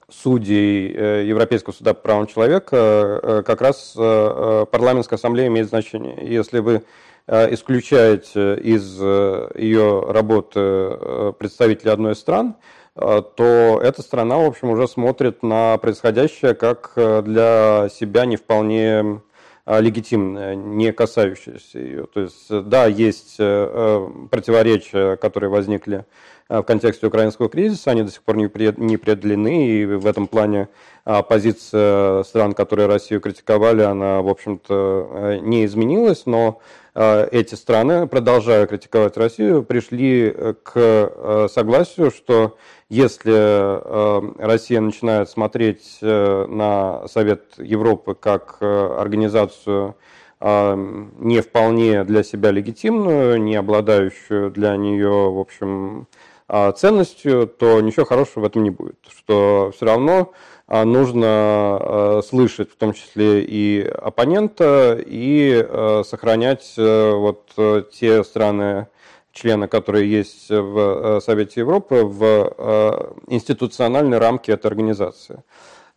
судей 0.08 0.92
э, 0.94 1.24
Европейского 1.26 1.72
суда 1.72 1.94
по 1.94 2.00
правам 2.00 2.26
человека, 2.26 2.76
э, 2.76 3.42
как 3.44 3.60
раз 3.60 3.94
э, 3.96 4.66
парламентская 4.70 5.18
ассамблея 5.18 5.48
имеет 5.48 5.68
значение. 5.68 6.16
Если 6.22 6.60
вы 6.60 6.82
исключаете 7.28 8.54
из 8.54 9.00
ее 9.00 10.04
работы 10.06 11.32
представителей 11.40 11.90
одной 11.90 12.12
из 12.12 12.20
стран, 12.20 12.54
то 12.94 13.80
эта 13.82 14.00
страна, 14.00 14.38
в 14.38 14.44
общем, 14.44 14.70
уже 14.70 14.86
смотрит 14.86 15.42
на 15.42 15.76
происходящее 15.78 16.54
как 16.54 16.92
для 16.94 17.88
себя 17.92 18.26
не 18.26 18.36
вполне 18.36 19.22
легитимное, 19.66 20.54
не 20.54 20.92
касающееся 20.92 21.78
ее. 21.78 22.06
То 22.06 22.20
есть, 22.20 22.48
да, 22.48 22.86
есть 22.86 23.36
противоречия, 23.36 25.16
которые 25.16 25.50
возникли 25.50 26.04
Э, 26.48 26.60
в 26.60 26.62
контексте 26.62 27.06
украинского 27.06 27.48
кризиса, 27.48 27.90
они 27.90 28.02
до 28.02 28.10
сих 28.10 28.22
пор 28.22 28.36
не 28.36 28.48
преодолены, 28.96 29.68
и 29.68 29.84
в 29.84 30.06
этом 30.06 30.28
плане 30.28 30.68
а, 31.04 31.22
позиция 31.22 32.22
стран, 32.22 32.52
которые 32.52 32.86
Россию 32.86 33.20
критиковали, 33.20 33.82
она, 33.82 34.22
в 34.22 34.28
общем-то, 34.28 35.08
э, 35.10 35.38
не 35.40 35.64
изменилась, 35.64 36.24
но 36.26 36.60
э, 36.60 36.85
эти 36.96 37.54
страны, 37.54 38.06
продолжая 38.06 38.66
критиковать 38.66 39.18
Россию, 39.18 39.62
пришли 39.62 40.34
к 40.62 41.48
согласию, 41.52 42.10
что 42.10 42.56
если 42.88 44.40
Россия 44.42 44.80
начинает 44.80 45.28
смотреть 45.28 45.98
на 46.00 47.06
Совет 47.08 47.58
Европы 47.58 48.14
как 48.14 48.62
организацию 48.62 49.94
не 50.40 51.40
вполне 51.42 52.04
для 52.04 52.22
себя 52.22 52.50
легитимную, 52.50 53.42
не 53.42 53.56
обладающую 53.56 54.50
для 54.50 54.76
нее, 54.76 55.30
в 55.30 55.38
общем, 55.38 56.06
а, 56.48 56.70
ценностью, 56.72 57.48
то 57.48 57.80
ничего 57.80 58.06
хорошего 58.06 58.44
в 58.44 58.46
этом 58.46 58.62
не 58.62 58.70
будет. 58.70 58.98
Что 59.08 59.72
все 59.74 59.84
равно 59.84 60.32
а, 60.32 60.55
нужно 60.68 61.26
а, 61.26 62.20
слышать 62.26 62.70
в 62.72 62.76
том 62.76 62.92
числе 62.92 63.44
и 63.44 63.82
оппонента, 63.82 64.98
и 64.98 65.66
сохранять 66.04 66.74
э, 66.76 67.12
вот 67.12 67.52
э, 67.56 67.82
те 67.92 68.24
страны, 68.24 68.88
члены, 69.32 69.68
которые 69.68 70.10
есть 70.10 70.48
в 70.48 70.78
э, 70.78 71.20
Совете 71.20 71.60
Европы, 71.60 72.02
в 72.04 73.14
институциональной 73.28 74.18
рамке 74.18 74.52
этой 74.52 74.66
организации. 74.66 75.42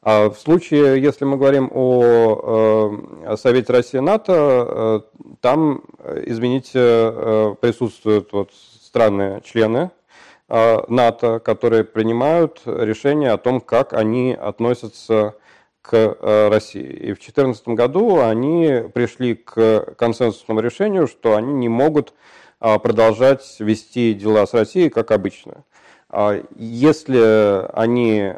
А 0.02 0.30
в 0.30 0.38
случае, 0.38 1.02
если 1.02 1.26
мы 1.26 1.36
говорим 1.36 1.70
о 1.74 3.36
Совете 3.38 3.74
России-НАТО, 3.74 5.04
там, 5.42 5.84
извините, 6.26 7.58
присутствуют 7.60 8.32
вот 8.32 8.52
страны-члены 8.82 9.92
НАТО, 10.50 11.40
которые 11.40 11.84
принимают 11.84 12.62
решение 12.66 13.32
о 13.32 13.38
том, 13.38 13.62
как 13.62 13.94
они 13.94 14.34
относятся 14.34 15.36
к 15.90 15.96
э, 15.96 16.50
России. 16.50 16.84
И 16.84 17.14
в 17.14 17.20
2014 17.20 17.70
году 17.70 18.20
они 18.22 18.84
пришли 18.94 19.36
к 19.36 19.96
консенсусному 19.98 20.60
решению, 20.60 21.08
что 21.08 21.36
они 21.36 21.54
не 21.54 21.70
могут 21.70 22.14
э, 22.62 22.78
продолжать 22.80 23.56
вести 23.60 24.14
дела 24.14 24.46
с 24.46 24.54
Россией 24.54 24.90
как 24.90 25.12
обычно. 25.12 25.64
А 26.12 26.42
если 26.56 27.68
они 27.74 28.34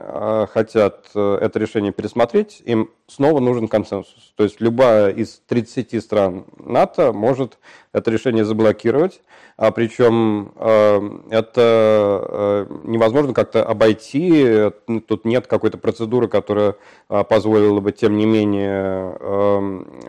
хотят 0.52 1.10
это 1.14 1.52
решение 1.56 1.94
пересмотреть, 1.94 2.62
им 2.66 2.90
снова 3.08 3.40
нужен 3.40 3.70
консенсус. 3.70 4.34
То 4.36 4.44
есть 4.44 4.60
любая 4.60 5.10
из 5.10 5.42
30 5.48 6.04
стран 6.04 6.46
НАТО 6.58 7.14
может 7.14 7.60
это 7.94 8.12
решение 8.12 8.44
заблокировать, 8.44 9.22
а 9.58 9.72
причем 9.72 10.54
э, 10.56 11.20
это 11.30 12.26
э, 12.28 12.66
невозможно 12.84 13.34
как-то 13.34 13.64
обойти, 13.64 14.72
тут 15.08 15.24
нет 15.24 15.46
какой-то 15.46 15.78
процедуры, 15.78 16.28
которая 16.28 16.76
э, 17.10 17.24
позволила 17.24 17.80
бы, 17.80 17.92
тем 17.92 18.18
не 18.18 18.26
менее, 18.26 19.18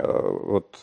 вот, 0.01 0.81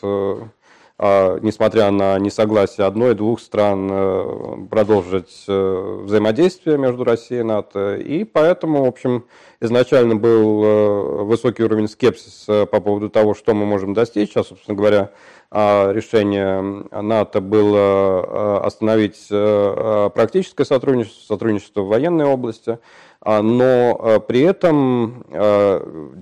несмотря 1.00 1.90
на 1.90 2.18
несогласие 2.18 2.86
одной 2.86 3.12
и 3.12 3.14
двух 3.14 3.40
стран, 3.40 4.68
продолжить 4.68 5.44
взаимодействие 5.46 6.76
между 6.76 7.04
Россией 7.04 7.40
и 7.40 7.44
НАТО. 7.44 7.96
И 7.96 8.24
поэтому, 8.24 8.84
в 8.84 8.88
общем, 8.88 9.24
изначально 9.60 10.16
был 10.16 11.24
высокий 11.24 11.62
уровень 11.62 11.88
скепсиса 11.88 12.66
по 12.66 12.80
поводу 12.80 13.08
того, 13.08 13.34
что 13.34 13.54
мы 13.54 13.64
можем 13.64 13.94
достичь. 13.94 14.30
Сейчас, 14.30 14.48
собственно 14.48 14.76
говоря, 14.76 15.00
а, 15.00 15.14
решение 15.52 16.84
НАТО 16.92 17.40
было 17.40 17.78
а, 17.80 18.62
остановить 18.64 19.26
а, 19.32 20.08
практическое 20.10 20.64
сотрудничество, 20.64 21.34
сотрудничество 21.34 21.82
в 21.82 21.88
военной 21.88 22.24
области, 22.24 22.78
но 23.22 24.24
при 24.26 24.40
этом 24.40 25.26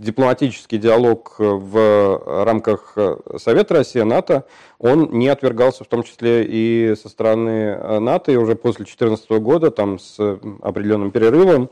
дипломатический 0.00 0.78
диалог 0.78 1.36
в 1.38 2.44
рамках 2.44 2.98
Совета 3.36 3.74
России 3.74 4.00
НАТО, 4.00 4.46
он 4.80 5.10
не 5.12 5.28
отвергался 5.28 5.84
в 5.84 5.86
том 5.86 6.02
числе 6.02 6.44
и 6.44 6.96
со 7.00 7.08
стороны 7.08 8.00
НАТО, 8.00 8.32
и 8.32 8.36
уже 8.36 8.56
после 8.56 8.78
2014 8.78 9.30
года, 9.30 9.70
там 9.70 10.00
с 10.00 10.18
определенным 10.60 11.12
перерывом, 11.12 11.70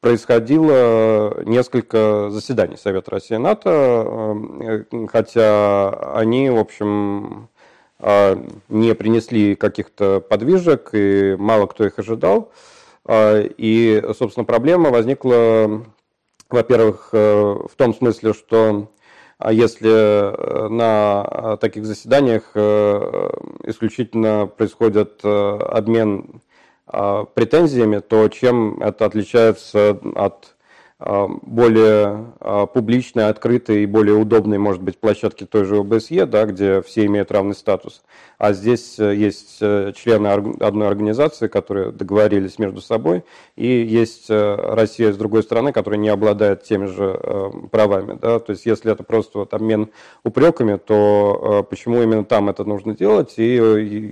происходило 0.00 1.42
несколько 1.44 2.30
заседаний 2.30 2.76
Совета 2.76 3.10
России 3.10 3.34
и 3.34 3.38
НАТО, 3.38 4.36
э, 4.60 5.06
хотя 5.08 5.90
они, 6.14 6.50
в 6.50 6.58
общем, 6.58 7.48
э, 7.98 8.36
не 8.68 8.94
принесли 8.94 9.56
каких-то 9.56 10.20
подвижек, 10.20 10.90
и 10.92 11.34
мало 11.38 11.66
кто 11.66 11.84
их 11.84 11.98
ожидал. 11.98 12.52
Э, 13.06 13.48
и, 13.56 14.02
собственно, 14.16 14.44
проблема 14.44 14.90
возникла, 14.90 15.82
во-первых, 16.48 17.08
в 17.12 17.70
том 17.76 17.94
смысле, 17.94 18.32
что 18.32 18.90
если 19.50 20.68
на 20.68 21.56
таких 21.58 21.84
заседаниях 21.84 22.56
исключительно 23.64 24.46
происходит 24.46 25.20
обмен 25.22 26.40
претензиями, 27.34 27.98
то 28.00 28.28
чем 28.28 28.80
это 28.80 29.04
отличается 29.06 29.98
от 30.14 30.54
более 30.98 32.32
публичной, 32.74 33.28
открытой 33.28 33.84
и 33.84 33.86
более 33.86 34.16
удобной, 34.16 34.58
может 34.58 34.82
быть, 34.82 34.98
площадке 34.98 35.46
той 35.46 35.64
же 35.64 35.76
ОБСЕ, 35.78 36.26
да, 36.26 36.44
где 36.44 36.82
все 36.82 37.06
имеют 37.06 37.30
равный 37.30 37.54
статус. 37.54 38.02
А 38.38 38.52
здесь 38.52 38.98
э, 39.00 39.16
есть 39.16 39.58
э, 39.60 39.92
члены 39.96 40.28
одной 40.28 40.86
организации, 40.86 41.48
которые 41.48 41.90
договорились 41.90 42.58
между 42.60 42.80
собой, 42.80 43.24
и 43.56 43.66
есть 43.66 44.26
э, 44.28 44.54
Россия 44.74 45.12
с 45.12 45.16
другой 45.16 45.42
стороны, 45.42 45.72
которая 45.72 45.98
не 45.98 46.08
обладает 46.08 46.62
теми 46.62 46.86
же 46.86 47.20
правами. 47.72 48.16
Да? 48.20 48.38
То 48.38 48.52
есть 48.52 48.64
если 48.64 48.92
это 48.92 49.02
просто 49.02 49.38
вот 49.38 49.54
обмен 49.54 49.88
упреками, 50.22 50.76
то 50.76 51.66
почему 51.68 52.02
именно 52.02 52.24
там 52.24 52.48
это 52.48 52.64
нужно 52.64 52.94
делать, 52.94 53.34
и 53.38 53.54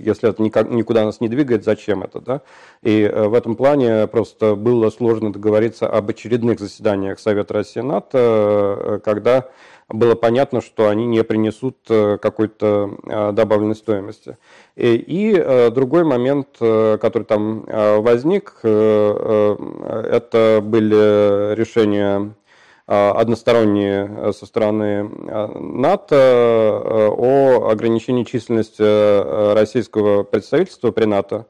если 0.05 0.29
это 0.29 0.41
никуда 0.41 1.05
нас 1.05 1.21
не 1.21 1.29
двигает, 1.29 1.63
зачем 1.63 2.03
это? 2.03 2.19
Да? 2.19 2.41
И 2.83 3.09
в 3.09 3.33
этом 3.33 3.55
плане 3.55 4.07
просто 4.07 4.55
было 4.55 4.89
сложно 4.89 5.31
договориться 5.31 5.87
об 5.87 6.09
очередных 6.09 6.59
заседаниях 6.59 6.76
Совета 7.19 7.53
России 7.53 7.81
НАТО, 7.81 9.01
когда 9.03 9.49
было 9.89 10.15
понятно, 10.15 10.61
что 10.61 10.89
они 10.89 11.05
не 11.05 11.23
принесут 11.23 11.77
э, 11.89 12.17
какой-то 12.21 12.97
э, 13.05 13.31
добавленной 13.31 13.75
стоимости. 13.75 14.37
И, 14.75 15.33
э, 15.33 15.69
другой 15.71 16.03
момент, 16.03 16.49
который 16.59 17.23
там 17.23 17.65
возник, 17.67 18.59
это 18.63 20.59
были 20.63 21.55
решения 21.55 22.33
односторонние 22.85 24.33
со 24.33 24.45
стороны 24.45 25.03
НАТО 25.03 27.09
о 27.09 27.69
ограничении 27.69 28.23
численности 28.23 29.53
российского 29.53 30.23
представительства 30.23 30.91
при 30.91 31.05
НАТО. 31.05 31.47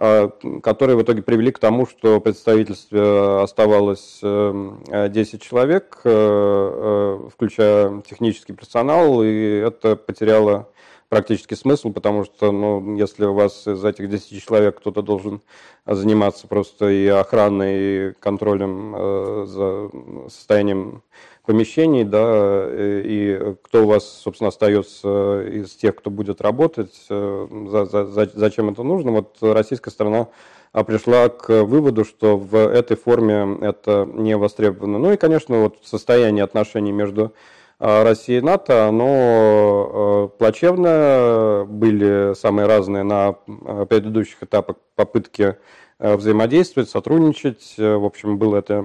А, 0.00 0.30
которые 0.62 0.96
в 0.96 1.02
итоге 1.02 1.22
привели 1.22 1.50
к 1.50 1.58
тому, 1.58 1.84
что 1.84 2.18
в 2.18 2.20
представительстве 2.20 3.40
оставалось 3.42 4.20
10 4.20 4.22
эм, 4.22 5.40
человек, 5.40 6.00
э, 6.04 6.10
э, 6.14 7.28
включая 7.34 8.00
технический 8.02 8.52
персонал, 8.52 9.24
и 9.24 9.28
это 9.28 9.96
потеряло 9.96 10.68
практически 11.08 11.54
смысл, 11.54 11.90
потому 11.90 12.24
что, 12.24 12.52
ну, 12.52 12.96
если 12.96 13.24
у 13.24 13.34
вас 13.34 13.66
из 13.66 13.84
этих 13.84 14.08
10 14.08 14.40
человек 14.40 14.78
кто-то 14.78 15.02
должен 15.02 15.40
заниматься 15.84 16.46
просто 16.46 16.90
и 16.90 17.08
охраной, 17.08 17.78
и 17.80 18.12
контролем 18.20 18.94
э, 18.96 19.44
за 19.48 19.90
состоянием 20.28 21.02
помещений, 21.48 22.04
да, 22.04 22.68
и 22.70 23.54
кто 23.62 23.84
у 23.84 23.86
вас, 23.86 24.20
собственно, 24.22 24.48
остается 24.48 25.40
из 25.44 25.70
тех, 25.70 25.96
кто 25.96 26.10
будет 26.10 26.42
работать, 26.42 26.92
э, 27.08 27.46
за, 27.70 27.86
за, 27.86 28.30
зачем 28.34 28.68
это 28.68 28.82
нужно. 28.82 29.12
Вот 29.12 29.38
российская 29.40 29.90
сторона 29.90 30.28
а, 30.74 30.84
пришла 30.84 31.30
к 31.30 31.64
выводу, 31.64 32.04
что 32.04 32.36
в 32.36 32.54
этой 32.54 32.98
форме 32.98 33.56
это 33.62 34.06
не 34.12 34.36
востребовано. 34.36 34.98
Ну 34.98 35.12
и, 35.12 35.16
конечно, 35.16 35.62
вот 35.62 35.78
состояние 35.84 36.44
отношений 36.44 36.92
между 36.92 37.32
а, 37.78 38.04
Россией 38.04 38.40
и 38.40 38.42
НАТО, 38.42 38.86
оно 38.86 40.28
э, 40.34 40.38
плачевное, 40.38 41.64
были 41.64 42.34
самые 42.34 42.66
разные 42.66 43.04
на 43.04 43.36
э, 43.46 43.86
предыдущих 43.88 44.42
этапах 44.42 44.76
попытки 44.94 45.56
взаимодействовать, 45.98 46.90
сотрудничать. 46.90 47.74
В 47.78 48.04
общем, 48.04 48.36
было 48.36 48.58
это 48.58 48.84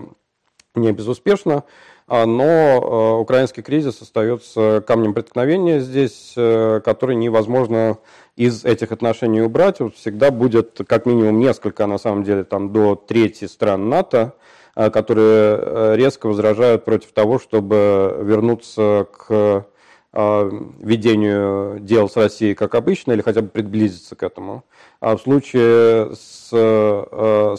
не 0.75 0.91
безуспешно. 0.91 1.63
А, 2.07 2.25
но 2.25 2.45
э, 2.45 3.21
украинский 3.21 3.63
кризис 3.63 4.01
остается 4.01 4.83
камнем 4.85 5.13
преткновения 5.13 5.79
здесь, 5.79 6.33
э, 6.35 6.81
который 6.83 7.15
невозможно 7.15 7.97
из 8.35 8.65
этих 8.65 8.91
отношений 8.91 9.41
убрать. 9.41 9.77
Всегда 9.95 10.31
будет 10.31 10.81
как 10.87 11.05
минимум 11.05 11.39
несколько, 11.39 11.85
на 11.87 11.97
самом 11.97 12.23
деле, 12.23 12.43
там 12.43 12.73
до 12.73 12.95
трети 12.95 13.45
стран 13.45 13.87
НАТО, 13.87 14.33
э, 14.75 14.89
которые 14.89 15.95
резко 15.95 16.27
возражают 16.27 16.83
против 16.83 17.13
того, 17.13 17.39
чтобы 17.39 18.17
вернуться 18.21 19.07
к 19.11 19.67
ведению 20.15 21.79
дел 21.79 22.07
с 22.07 22.15
Россией 22.15 22.53
как 22.53 22.75
обычно 22.75 23.13
или 23.13 23.21
хотя 23.21 23.41
бы 23.41 23.47
приблизиться 23.47 24.15
к 24.15 24.21
этому. 24.21 24.63
А 24.99 25.17
в 25.17 25.21
случае 25.21 26.13
с 26.13 26.49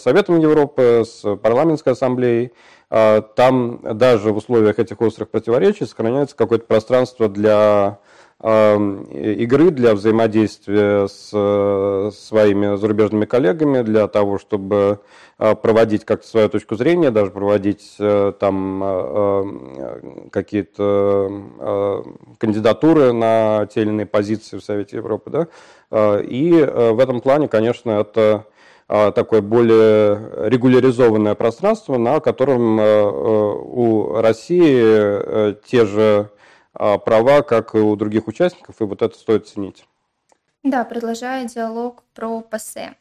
Советом 0.00 0.38
Европы, 0.38 1.02
с 1.04 1.34
парламентской 1.38 1.94
ассамблеей, 1.94 2.52
там 2.88 3.80
даже 3.82 4.32
в 4.32 4.36
условиях 4.36 4.78
этих 4.78 5.00
острых 5.00 5.28
противоречий 5.30 5.86
сохраняется 5.86 6.36
какое-то 6.36 6.66
пространство 6.66 7.28
для 7.28 7.98
а, 8.46 8.76
игры, 9.10 9.70
для 9.70 9.94
взаимодействия 9.94 11.08
с 11.08 11.30
своими 11.30 12.76
зарубежными 12.76 13.24
коллегами, 13.24 13.80
для 13.80 14.06
того, 14.06 14.38
чтобы 14.38 15.00
а, 15.38 15.54
проводить 15.54 16.04
как-то 16.04 16.28
свою 16.28 16.50
точку 16.50 16.76
зрения, 16.76 17.10
даже 17.10 17.30
проводить 17.30 17.94
э, 17.98 18.32
там 18.38 20.28
какие-то 20.30 22.04
кандидатуры 22.38 23.12
на 23.12 23.66
те 23.72 23.80
или 23.80 23.88
иные 23.88 24.06
позиции 24.06 24.58
в 24.58 24.64
Совете 24.64 24.96
Европы. 24.96 25.30
Да? 25.30 26.20
И 26.20 26.52
э, 26.52 26.92
в 26.92 26.98
этом 27.00 27.22
плане, 27.22 27.48
конечно, 27.48 27.92
это 27.92 28.20
а, 28.20 28.53
такое 28.86 29.40
более 29.40 30.48
регуляризованное 30.48 31.34
пространство, 31.34 31.96
на 31.96 32.20
котором 32.20 32.78
э, 32.78 32.82
э, 32.82 32.86
у 32.86 34.20
России 34.20 34.82
э, 34.82 35.54
те 35.64 35.86
же 35.86 36.30
а, 36.74 36.98
права, 36.98 37.42
как 37.42 37.74
и 37.74 37.78
у 37.78 37.94
других 37.94 38.26
участников, 38.26 38.80
и 38.80 38.84
вот 38.84 39.00
это 39.00 39.16
стоит 39.16 39.46
ценить. 39.46 39.86
Да, 40.64 40.84
продолжая 40.84 41.46
диалог 41.46 42.02
про 42.14 42.40
ПАСЕ. 42.40 42.96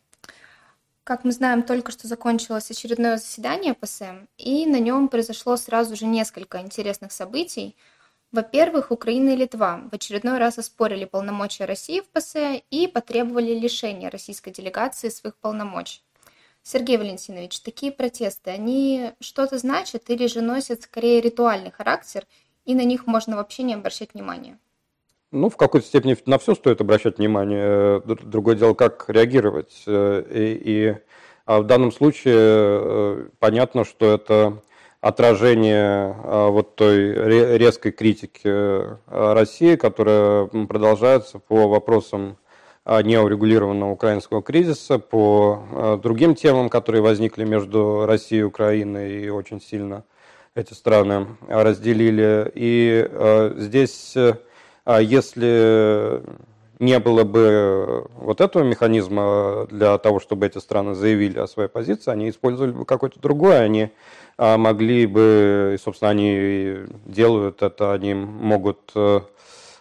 Как 1.04 1.24
мы 1.24 1.32
знаем, 1.32 1.64
только 1.64 1.92
что 1.92 2.08
закончилось 2.08 2.70
очередное 2.70 3.18
заседание 3.18 3.74
ПАСЕ, 3.74 4.28
и 4.38 4.66
на 4.68 4.80
нем 4.80 5.08
произошло 5.08 5.58
сразу 5.58 5.96
же 5.96 6.06
несколько 6.06 6.62
интересных 6.62 7.12
событий– 7.12 7.76
во-первых, 8.34 8.92
Украина 8.92 9.30
и 9.30 9.36
Литва 9.36 9.84
в 9.92 9.96
очередной 9.96 10.40
раз 10.40 10.58
оспорили 10.58 11.06
полномочия 11.06 11.66
России 11.66 12.02
в 12.02 12.10
ПСЭ 12.10 12.64
и 12.72 12.88
потребовали 12.88 13.54
лишения 13.54 14.10
российской 14.10 14.52
делегации 14.52 15.10
своих 15.10 15.38
полномочий. 15.38 16.02
Сергей 16.64 16.98
Валентинович, 16.98 17.60
такие 17.60 17.92
протесты, 17.92 18.50
они 18.50 19.12
что-то 19.20 19.60
значат 19.60 20.10
или 20.10 20.26
же 20.26 20.42
носят 20.42 20.82
скорее 20.82 21.22
ритуальный 21.22 21.72
характер, 21.72 22.26
и 22.66 22.74
на 22.74 22.84
них 22.84 23.06
можно 23.06 23.36
вообще 23.36 23.64
не 23.64 23.76
обращать 23.76 24.16
внимания? 24.16 24.58
Ну, 25.32 25.50
в 25.50 25.58
какой-то 25.58 25.86
степени 25.86 26.18
на 26.26 26.40
все 26.40 26.56
стоит 26.56 26.82
обращать 26.82 27.20
внимание. 27.20 28.02
Другое 28.02 28.56
дело, 28.56 28.74
как 28.74 29.06
реагировать. 29.10 29.84
Э, 29.86 30.24
и, 30.32 30.90
и 30.90 30.98
а 31.46 31.60
в 31.60 31.68
данном 31.68 31.92
случае 31.92 32.36
э, 32.36 33.30
понятно, 33.40 33.84
что 33.84 34.12
это 34.12 34.62
отражение 35.04 36.16
а, 36.24 36.50
вот 36.50 36.76
той 36.76 37.14
резкой 37.58 37.92
критики 37.92 38.40
э, 38.46 38.96
России, 39.08 39.76
которая 39.76 40.46
продолжается 40.46 41.40
по 41.40 41.68
вопросам 41.68 42.38
а, 42.86 43.04
неурегулированного 43.04 43.92
украинского 43.92 44.42
кризиса, 44.42 45.00
по 45.00 45.62
а, 45.72 45.98
другим 45.98 46.36
темам, 46.36 46.70
которые 46.70 47.02
возникли 47.02 47.44
между 47.44 48.06
Россией 48.06 48.42
и 48.42 48.46
Украиной 48.46 49.26
и 49.26 49.30
очень 49.30 49.60
сильно 49.60 50.06
эти 50.56 50.74
страны 50.74 51.28
разделили. 51.50 52.50
И 52.54 53.10
здесь, 53.58 54.16
если 54.86 56.22
не 56.78 57.00
было 57.00 57.24
бы 57.24 58.06
вот 58.16 58.40
этого 58.40 58.62
механизма 58.62 59.68
для 59.72 59.98
того, 59.98 60.20
чтобы 60.20 60.46
эти 60.46 60.60
страны 60.60 60.94
заявили 60.94 61.40
о 61.40 61.48
своей 61.48 61.70
позиции, 61.70 62.12
они 62.12 62.30
использовали 62.30 62.72
бы 62.72 62.86
какой-то 62.86 63.20
другой, 63.20 63.66
они 63.66 63.90
могли 64.38 65.06
бы, 65.06 65.78
собственно, 65.84 66.12
они 66.12 66.86
делают 67.06 67.62
это, 67.62 67.94
они 67.94 68.14
могут 68.14 68.92
э, 68.96 69.22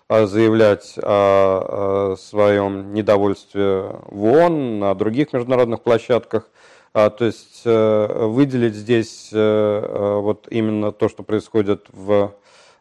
заявлять 0.08 0.94
о 1.02 2.16
своем 2.18 2.92
недовольстве 2.92 3.84
в 4.06 4.24
ООН, 4.24 4.78
на 4.78 4.94
других 4.94 5.32
международных 5.32 5.82
площадках. 5.82 6.48
А, 6.94 7.08
то 7.08 7.24
есть 7.24 7.62
э, 7.64 8.26
выделить 8.26 8.74
здесь 8.74 9.30
э, 9.32 10.18
вот 10.20 10.46
именно 10.50 10.92
то, 10.92 11.08
что 11.08 11.22
происходит 11.22 11.86
в 11.90 12.34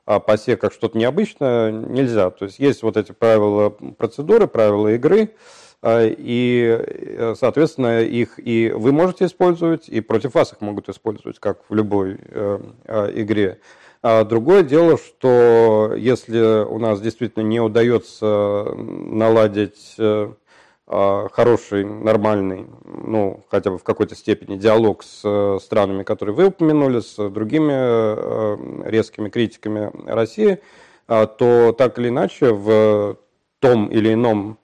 ПАСЕ 0.06 0.58
как 0.58 0.74
что-то 0.74 0.98
необычное, 0.98 1.72
нельзя. 1.72 2.30
То 2.32 2.46
есть 2.46 2.60
есть 2.60 2.84
вот 2.84 2.98
эти 2.98 3.14
правила 3.14 3.70
процедуры, 3.70 4.48
правила 4.48 4.90
игры, 4.90 5.30
а, 5.30 5.32
и, 5.84 6.78
э, 6.80 7.34
соответственно, 7.38 8.02
их 8.02 8.36
и 8.38 8.72
вы 8.76 8.92
можете 8.92 9.26
использовать, 9.26 9.90
и 9.90 10.00
против 10.02 10.36
вас 10.36 10.54
их 10.54 10.62
могут 10.62 10.90
использовать, 10.90 11.40
как 11.40 11.62
в 11.70 11.74
любой 11.74 12.18
э, 12.20 12.60
а, 12.86 13.08
игре. 13.16 13.60
А 14.04 14.24
другое 14.24 14.62
дело, 14.62 14.98
что 14.98 15.94
если 15.98 16.64
у 16.66 16.78
нас 16.78 17.02
действительно 17.02 17.44
не 17.44 17.60
удается 17.60 18.74
наладить 18.76 19.96
э, 19.98 20.32
хороший, 20.86 21.86
нормальный, 21.86 22.68
ну, 22.84 23.44
хотя 23.50 23.72
бы 23.72 23.78
в 23.78 23.84
какой-то 23.84 24.16
степени 24.16 24.58
диалог 24.58 25.04
с 25.04 25.60
странами, 25.64 26.04
которые 26.04 26.36
вы 26.36 26.48
упомянули, 26.48 27.00
с 27.00 27.16
другими 27.30 28.88
резкими 28.88 29.30
критиками 29.30 29.90
России, 30.06 30.60
то 31.08 31.74
так 31.78 31.98
или 31.98 32.10
иначе 32.10 32.52
в 32.52 33.18
том 33.60 33.88
или 33.88 34.14
ином 34.14 34.58
а 34.58 34.61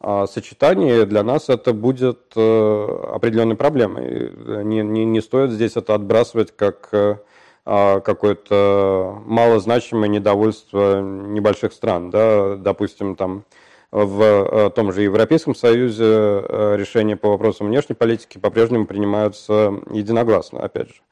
сочетании 0.00 1.04
для 1.04 1.24
нас 1.24 1.48
это 1.48 1.72
будет 1.72 2.32
э, 2.36 3.00
определенной 3.12 3.56
проблемой. 3.56 4.32
Не, 4.64 4.82
не, 4.82 5.04
не 5.04 5.20
стоит 5.20 5.50
здесь 5.50 5.76
это 5.76 5.94
отбрасывать 5.94 6.54
как 6.56 6.88
э, 6.92 7.16
какое-то 7.64 9.20
малозначимое 9.26 10.08
недовольство 10.08 11.02
небольших 11.02 11.72
стран, 11.72 12.10
да, 12.10 12.56
допустим, 12.56 13.14
там 13.14 13.44
в 13.90 14.70
том 14.74 14.92
же 14.92 15.02
Европейском 15.02 15.54
Союзе 15.54 16.04
решения 16.04 17.16
по 17.16 17.28
вопросам 17.30 17.66
внешней 17.66 17.94
политики 17.94 18.38
по-прежнему 18.38 18.86
принимаются 18.86 19.74
единогласно, 19.90 20.60
опять 20.60 20.88
же. 20.88 21.02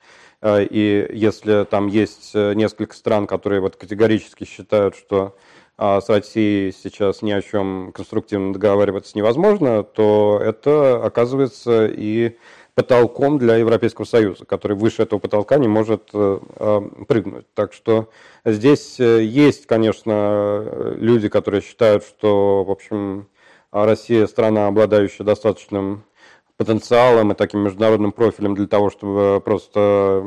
И 0.71 1.07
если 1.13 1.65
там 1.65 1.89
есть 1.89 2.35
несколько 2.35 2.95
стран, 2.95 3.27
которые 3.27 3.61
вот 3.61 3.77
категорически 3.77 4.45
считают, 4.45 4.95
что 4.95 5.37
а 5.37 5.39
с 5.79 6.09
Россией 6.09 6.73
сейчас 6.73 7.21
ни 7.23 7.33
о 7.33 7.43
чем 7.43 7.93
конструктивно 7.93 8.53
договариваться 8.53 9.17
невозможно, 9.17 9.83
то 9.83 10.41
это 10.43 11.05
оказывается 11.05 11.87
и 11.87 12.37
потолком 12.77 13.39
для 13.39 13.57
Европейского 13.57 14.05
Союза, 14.05 14.45
который 14.45 14.77
выше 14.77 15.03
этого 15.03 15.19
потолка 15.19 15.57
не 15.57 15.67
может 15.67 16.11
э, 16.13 16.39
э, 16.57 16.81
прыгнуть. 17.09 17.47
Так 17.55 17.73
что 17.73 18.11
здесь 18.45 19.01
э, 19.01 19.25
есть, 19.25 19.67
конечно, 19.67 20.95
люди, 20.97 21.31
которые 21.31 21.63
считают, 21.63 22.05
что, 22.05 22.65
в 22.65 22.71
общем, 22.71 23.29
Россия 23.73 24.27
страна, 24.27 24.67
обладающая 24.67 25.25
достаточным 25.25 26.05
потенциалом 26.59 27.33
и 27.33 27.35
таким 27.35 27.61
международным 27.61 28.13
профилем 28.13 28.55
для 28.55 28.67
того, 28.67 28.91
чтобы 28.91 29.41
просто 29.43 30.23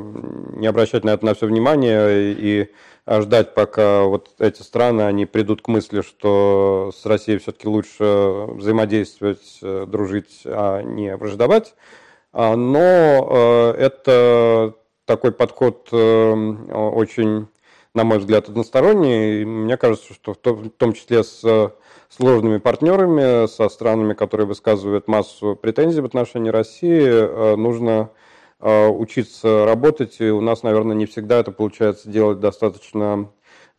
не 0.55 0.65
обращать 0.65 1.03
на 1.03 1.11
это 1.11 1.25
на 1.25 1.35
все 1.35 1.45
внимание 1.45 2.33
и 2.33 2.71
ждать, 3.09 3.55
пока 3.55 4.03
вот 4.03 4.29
эти 4.37 4.61
страны, 4.61 5.01
они 5.01 5.25
придут 5.25 5.63
к 5.63 5.67
мысли, 5.67 6.01
что 6.01 6.91
с 6.95 7.05
Россией 7.07 7.39
все-таки 7.39 7.67
лучше 7.67 8.03
взаимодействовать, 8.49 9.59
э, 9.63 9.85
дружить, 9.87 10.43
а 10.45 10.83
не 10.83 11.15
враждовать. 11.15 11.73
А, 12.33 12.55
но 12.55 13.27
э, 13.31 13.71
это 13.79 14.75
такой 15.05 15.31
подход 15.31 15.89
э, 15.91 16.31
очень, 16.31 17.47
на 17.95 18.03
мой 18.03 18.19
взгляд, 18.19 18.47
односторонний. 18.47 19.43
Мне 19.43 19.75
кажется, 19.75 20.13
что 20.13 20.33
в 20.33 20.69
том 20.69 20.93
числе 20.93 21.23
с 21.23 21.73
сложными 22.09 22.59
партнерами, 22.59 23.47
со 23.47 23.69
странами, 23.69 24.13
которые 24.13 24.45
высказывают 24.45 25.07
массу 25.07 25.57
претензий 25.59 26.01
в 26.01 26.05
отношении 26.05 26.49
России, 26.49 27.55
нужно 27.55 28.01
а, 28.01 28.09
учиться 28.61 29.65
работать, 29.65 30.17
и 30.19 30.29
у 30.29 30.41
нас, 30.41 30.63
наверное, 30.63 30.95
не 30.95 31.05
всегда 31.05 31.39
это 31.39 31.51
получается 31.51 32.09
делать 32.09 32.39
достаточно 32.39 33.29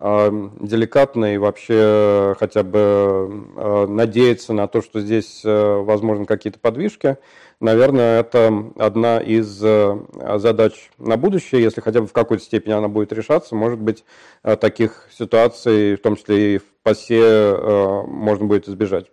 а, 0.03 0.31
деликатно 0.61 1.35
и 1.35 1.39
вообще 1.39 2.35
хотя 2.39 2.63
бы 2.63 2.79
а, 2.81 3.87
надеяться 3.87 4.55
на 4.55 4.67
то, 4.67 4.81
что 4.81 5.01
здесь 5.01 5.43
возможны 5.45 6.25
какие-то 6.25 6.59
подвижки. 6.59 7.19
Наверное, 7.61 8.21
это 8.21 8.73
одна 8.79 9.19
из 9.19 9.47
задач 9.47 10.91
на 10.97 11.19
будущее, 11.19 11.63
если 11.63 11.83
хотя 11.83 12.01
бы 12.01 12.07
в 12.07 12.15
какой-то 12.15 12.43
степени 12.43 12.73
она 12.73 12.89
будет 12.89 13.13
решаться. 13.13 13.55
Может 13.55 13.79
быть, 13.79 14.03
таких 14.43 15.09
ситуаций, 15.13 15.97
в 15.97 16.01
том 16.01 16.17
числе 16.17 16.55
и 16.55 16.59
в 16.59 16.65
ПАСЕ, 16.83 18.05
можно 18.07 18.47
будет 18.47 18.67
избежать. 18.67 19.11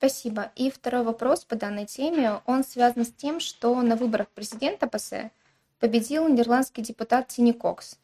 Спасибо. 0.00 0.50
И 0.56 0.70
второй 0.70 1.02
вопрос 1.02 1.44
по 1.44 1.56
данной 1.56 1.84
теме, 1.84 2.40
он 2.46 2.64
связан 2.64 3.04
с 3.04 3.12
тем, 3.12 3.38
что 3.38 3.78
на 3.82 3.96
выборах 3.96 4.28
президента 4.28 4.86
ПАСЕ 4.86 5.30
победил 5.78 6.26
нидерландский 6.26 6.82
депутат 6.82 7.28
Тини 7.28 7.52
Кокс. 7.52 7.98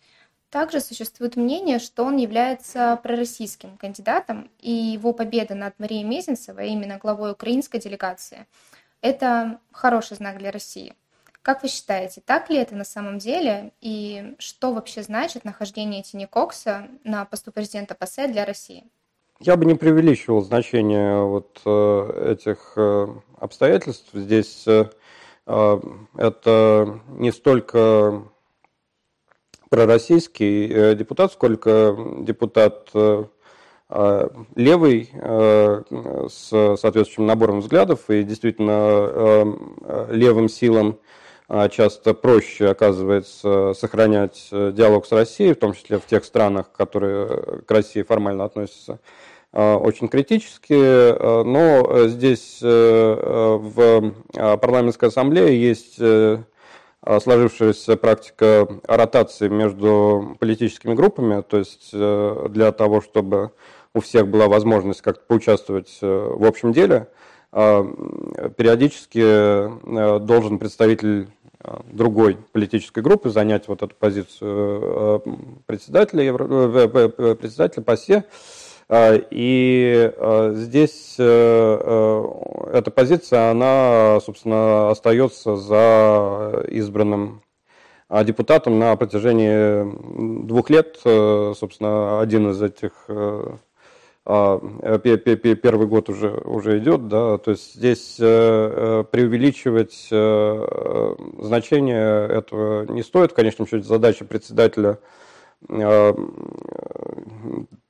Также 0.50 0.80
существует 0.80 1.36
мнение, 1.36 1.78
что 1.78 2.04
он 2.04 2.18
является 2.18 3.00
пророссийским 3.02 3.78
кандидатом, 3.78 4.50
и 4.60 4.70
его 4.70 5.14
победа 5.14 5.54
над 5.54 5.78
Марией 5.78 6.04
Мезенцевой, 6.04 6.68
именно 6.68 6.98
главой 6.98 7.32
украинской 7.32 7.78
делегации, 7.78 8.46
это 9.00 9.58
хороший 9.72 10.18
знак 10.18 10.36
для 10.36 10.50
России. 10.50 10.94
Как 11.40 11.62
вы 11.62 11.70
считаете, 11.70 12.20
так 12.20 12.50
ли 12.50 12.58
это 12.58 12.74
на 12.74 12.84
самом 12.84 13.18
деле, 13.18 13.72
и 13.80 14.34
что 14.38 14.74
вообще 14.74 15.02
значит 15.02 15.46
нахождение 15.46 16.02
Тини 16.02 16.26
Кокса 16.26 16.88
на 17.04 17.24
посту 17.24 17.52
президента 17.52 17.94
ПАСЕ 17.94 18.28
для 18.28 18.44
России? 18.44 18.84
Я 19.40 19.56
бы 19.56 19.66
не 19.66 19.74
преувеличивал 19.74 20.40
значение 20.40 21.22
вот 21.22 21.60
э, 21.66 22.32
этих 22.32 22.72
э, 22.76 23.06
обстоятельств. 23.38 24.08
Здесь 24.14 24.64
э, 24.66 24.86
это 26.16 27.00
не 27.08 27.30
столько 27.32 28.22
пророссийский 29.68 30.94
депутат, 30.96 31.32
сколько 31.32 31.96
депутат 32.20 32.90
левый 34.56 35.10
с 36.28 36.48
соответствующим 36.48 37.26
набором 37.26 37.60
взглядов 37.60 38.10
и 38.10 38.24
действительно 38.24 39.56
левым 40.10 40.48
силам 40.48 40.98
часто 41.70 42.12
проще 42.14 42.70
оказывается 42.70 43.72
сохранять 43.74 44.48
диалог 44.50 45.06
с 45.06 45.12
Россией, 45.12 45.52
в 45.52 45.60
том 45.60 45.74
числе 45.74 46.00
в 46.00 46.06
тех 46.06 46.24
странах, 46.24 46.72
которые 46.72 47.62
к 47.62 47.70
России 47.70 48.02
формально 48.02 48.44
относятся 48.44 48.98
очень 49.56 50.08
критически, 50.08 50.74
э, 50.74 51.42
но 51.44 52.08
здесь 52.08 52.58
э, 52.62 53.58
в 53.58 54.12
парламентской 54.58 55.08
ассамблее 55.08 55.58
есть 55.58 55.98
сложившаяся 57.22 57.96
практика 57.96 58.68
ротации 58.84 59.48
между 59.48 60.36
политическими 60.40 60.92
группами, 60.92 61.40
то 61.40 61.56
есть 61.58 61.92
для 61.92 62.72
того, 62.72 63.00
чтобы 63.00 63.52
у 63.94 64.00
всех 64.00 64.26
была 64.26 64.48
возможность 64.48 65.02
как-то 65.02 65.22
поучаствовать 65.26 65.98
в 66.00 66.44
общем 66.44 66.72
деле, 66.72 67.06
периодически 67.52 70.18
должен 70.18 70.58
представитель 70.58 71.28
другой 71.92 72.38
политической 72.50 73.04
группы 73.04 73.30
занять 73.30 73.68
вот 73.68 73.84
эту 73.84 73.94
позицию 73.94 75.22
председателя, 75.66 76.32
председателя 77.36 77.84
ПАСЕ, 77.84 78.24
и 78.88 80.12
а, 80.16 80.52
здесь 80.54 81.16
э, 81.18 81.24
э, 81.24 82.24
эта 82.72 82.92
позиция, 82.92 83.50
она, 83.50 84.20
собственно, 84.20 84.90
остается 84.90 85.56
за 85.56 86.64
избранным 86.68 87.42
а, 88.08 88.22
депутатом 88.22 88.78
на 88.78 88.94
протяжении 88.94 90.46
двух 90.46 90.70
лет. 90.70 91.00
Э, 91.04 91.52
собственно, 91.58 92.20
один 92.20 92.50
из 92.50 92.62
этих 92.62 92.92
первый 94.24 95.86
год 95.86 96.08
уже, 96.08 96.30
уже 96.44 96.78
идет, 96.78 97.06
да, 97.06 97.38
то 97.38 97.52
есть 97.52 97.74
здесь 97.74 98.16
преувеличивать 98.16 100.08
значение 101.40 102.26
этого 102.26 102.86
не 102.90 103.04
стоит. 103.04 103.30
В 103.30 103.34
конечном 103.36 103.68
счете 103.68 103.86
задача 103.86 104.24
председателя 104.24 104.98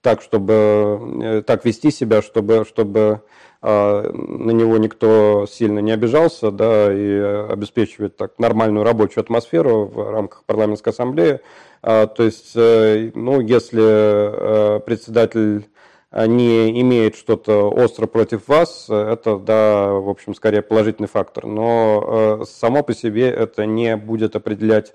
так, 0.07 0.23
чтобы 0.23 1.01
э, 1.21 1.43
так 1.43 1.65
вести 1.65 1.91
себя, 1.91 2.23
чтобы, 2.23 2.65
чтобы 2.65 3.23
а, 3.61 4.03
на 4.13 4.53
него 4.53 4.79
никто 4.79 5.47
сильно 5.51 5.81
не 5.81 5.91
обижался, 5.91 6.53
да, 6.53 6.93
и 6.95 7.19
обеспечивать 7.51 8.17
так 8.17 8.39
нормальную 8.39 8.85
рабочую 8.85 9.23
атмосферу 9.23 9.87
в 9.87 10.13
рамках 10.13 10.45
парламентской 10.45 10.91
ассамблеи. 10.91 11.41
То 11.83 12.15
есть, 12.19 12.53
э, 12.55 13.11
ну, 13.15 13.41
если 13.41 13.83
э, 14.77 14.81
председатель 14.81 15.69
не 16.13 16.81
имеет 16.83 17.17
что-то 17.17 17.69
остро 17.69 18.07
против 18.07 18.47
вас, 18.47 18.87
это, 18.89 19.39
да, 19.39 19.91
в 19.91 20.09
общем, 20.09 20.37
скорее 20.37 20.63
положительный 20.63 21.09
фактор. 21.09 21.47
Но 21.47 22.45
само 22.49 22.85
по 22.85 22.95
себе 22.95 23.29
это 23.29 23.67
не 23.67 23.97
будет 23.97 24.37
определять 24.37 24.95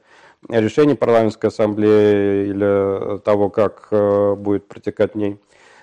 решений 0.49 0.95
парламентской 0.95 1.47
ассамблеи 1.47 2.47
или 2.47 3.19
того, 3.19 3.49
как 3.49 3.87
э, 3.91 4.35
будет 4.35 4.67
протекать 4.67 5.13
в 5.13 5.17
ней 5.17 5.37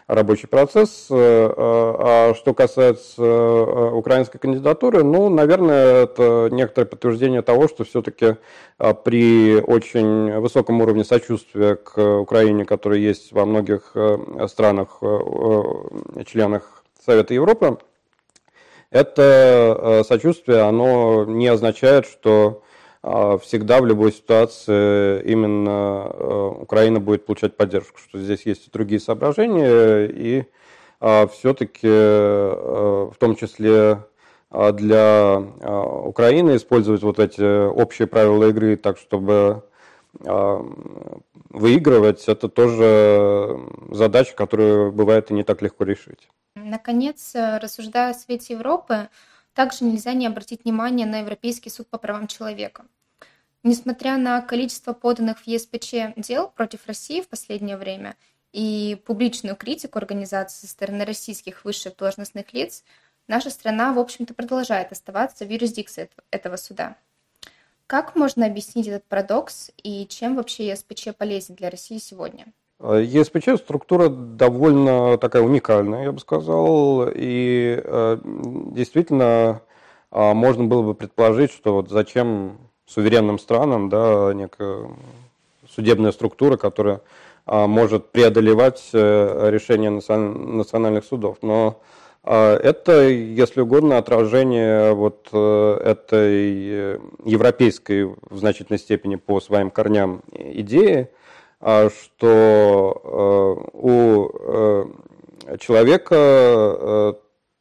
рабочий 0.06 0.48
процесс. 0.48 1.06
Э, 1.10 1.14
э, 1.14 1.52
а 1.56 2.34
что 2.34 2.54
касается 2.54 3.22
украинской 3.92 4.38
кандидатуры, 4.38 5.04
ну, 5.04 5.28
наверное, 5.28 6.04
это 6.04 6.48
некоторое 6.50 6.86
подтверждение 6.86 7.42
того, 7.42 7.68
что 7.68 7.84
все-таки 7.84 8.36
при 9.04 9.60
очень 9.60 10.38
высоком 10.40 10.80
уровне 10.80 11.04
сочувствия 11.04 11.76
к 11.76 12.20
Украине, 12.20 12.64
который 12.64 13.00
есть 13.00 13.32
во 13.32 13.44
многих 13.44 13.94
странах, 14.48 15.00
членах 16.26 16.84
Совета 17.04 17.34
Европы, 17.34 17.78
это 18.90 20.04
сочувствие, 20.06 20.60
оно 20.60 21.24
не 21.26 21.48
означает, 21.48 22.06
что 22.06 22.62
всегда 23.42 23.80
в 23.80 23.86
любой 23.86 24.12
ситуации 24.12 25.22
именно 25.22 26.10
э, 26.10 26.52
Украина 26.60 27.00
будет 27.00 27.24
получать 27.26 27.56
поддержку, 27.56 27.98
что 27.98 28.18
здесь 28.18 28.44
есть 28.44 28.66
и 28.66 28.70
другие 28.70 29.00
соображения, 29.00 30.06
и 30.06 30.44
а, 31.00 31.26
все-таки 31.28 31.88
э, 31.88 33.10
в 33.12 33.16
том 33.18 33.36
числе 33.36 34.04
а, 34.50 34.72
для 34.72 35.38
Украины 35.38 36.56
использовать 36.56 37.02
вот 37.02 37.18
эти 37.18 37.68
общие 37.68 38.08
правила 38.08 38.48
игры 38.48 38.76
так, 38.76 38.98
чтобы 38.98 39.62
выигрывать, 41.50 42.28
это 42.28 42.48
тоже 42.48 43.60
задача, 43.90 44.34
которую 44.34 44.90
бывает 44.90 45.30
и 45.30 45.34
не 45.34 45.44
так 45.44 45.62
легко 45.62 45.84
решить. 45.84 46.28
Наконец, 46.56 47.34
э, 47.34 47.58
рассуждая 47.58 48.10
о 48.10 48.14
свете 48.14 48.54
Европы, 48.54 49.08
также 49.54 49.84
нельзя 49.84 50.12
не 50.14 50.26
обратить 50.26 50.64
внимание 50.64 51.06
на 51.06 51.20
Европейский 51.20 51.70
суд 51.70 51.88
по 51.88 51.98
правам 51.98 52.26
человека. 52.26 52.84
Несмотря 53.64 54.16
на 54.16 54.40
количество 54.40 54.92
поданных 54.92 55.40
в 55.40 55.46
ЕСПЧ 55.46 56.16
дел 56.16 56.48
против 56.48 56.86
России 56.86 57.20
в 57.20 57.28
последнее 57.28 57.76
время 57.76 58.16
и 58.52 59.00
публичную 59.04 59.56
критику 59.56 59.98
организации 59.98 60.66
со 60.66 60.72
стороны 60.72 61.04
российских 61.04 61.64
высших 61.64 61.96
должностных 61.96 62.52
лиц, 62.52 62.84
наша 63.26 63.50
страна, 63.50 63.92
в 63.92 63.98
общем-то, 63.98 64.32
продолжает 64.32 64.92
оставаться 64.92 65.44
в 65.44 65.50
юрисдикции 65.50 66.08
этого 66.30 66.56
суда. 66.56 66.96
Как 67.88 68.14
можно 68.14 68.46
объяснить 68.46 68.86
этот 68.86 69.04
парадокс 69.04 69.70
и 69.82 70.06
чем 70.06 70.36
вообще 70.36 70.68
ЕСПЧ 70.68 71.08
полезен 71.16 71.54
для 71.54 71.70
России 71.70 71.98
сегодня? 71.98 72.46
ЕСПЧ 72.80 73.60
структура 73.60 74.08
довольно 74.08 75.18
такая 75.18 75.42
уникальная, 75.42 76.04
я 76.04 76.12
бы 76.12 76.20
сказал, 76.20 77.08
и 77.12 77.80
э, 77.82 78.18
действительно 78.22 79.62
э, 80.12 80.32
можно 80.32 80.64
было 80.64 80.82
бы 80.82 80.94
предположить, 80.94 81.50
что 81.50 81.74
вот 81.74 81.90
зачем 81.90 82.58
суверенным 82.88 83.38
странам 83.38 83.88
да, 83.88 84.32
некая 84.34 84.88
судебная 85.68 86.12
структура, 86.12 86.56
которая 86.56 87.00
э, 87.46 87.66
может 87.66 88.10
преодолевать 88.10 88.90
решения 88.92 89.90
национальных 89.90 91.04
судов. 91.04 91.38
Но 91.42 91.80
это, 92.24 93.08
если 93.08 93.60
угодно, 93.60 93.96
отражение 93.96 94.92
вот 94.92 95.28
этой 95.28 96.98
европейской 97.24 98.04
в 98.04 98.36
значительной 98.36 98.78
степени 98.78 99.16
по 99.16 99.40
своим 99.40 99.70
корням 99.70 100.22
идеи, 100.34 101.08
а, 101.60 101.90
что 101.90 103.02
э, 103.02 103.68
у 103.72 104.30
э, 104.32 105.56
человека 105.58 106.14
э, 106.14 107.12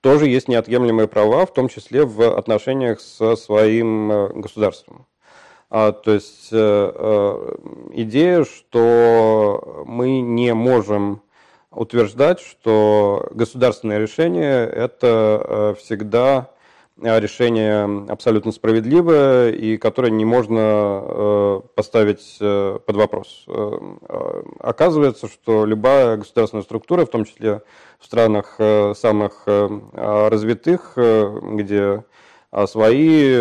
тоже 0.01 0.28
есть 0.28 0.47
неотъемлемые 0.47 1.07
права, 1.07 1.47
в 1.47 1.53
том 1.53 1.67
числе 1.67 2.05
в 2.05 2.38
отношениях 2.38 2.99
со 2.99 3.36
своим 3.36 4.39
государством. 4.39 5.07
А, 5.70 5.91
то 5.91 6.11
есть 6.11 6.51
идея, 6.51 8.45
что 8.45 9.84
мы 9.86 10.22
не 10.22 10.53
можем 10.53 11.22
утверждать, 11.72 12.39
что 12.39 13.28
государственное 13.32 13.99
решение– 13.99 14.65
это 14.65 15.76
всегда 15.80 16.49
Э, 17.01 17.20
решение 17.20 18.05
абсолютно 18.09 18.51
справедливое 18.51 19.51
и 19.51 19.78
которое 19.78 20.11
не 20.11 20.26
можно 20.26 20.59
э, 21.03 21.61
поставить 21.76 22.38
э, 22.39 22.80
под 22.86 22.95
вопрос. 22.95 23.45
Оказывается, 24.59 25.28
что 25.28 25.65
любая 25.65 26.18
государственная 26.18 26.63
структура, 26.63 27.05
в 27.05 27.09
том 27.09 27.26
числе 27.26 27.61
в 27.99 28.05
странах 28.05 28.55
самых 28.95 29.43
развитых, 29.45 30.93
где 30.95 32.03
свои 32.66 33.36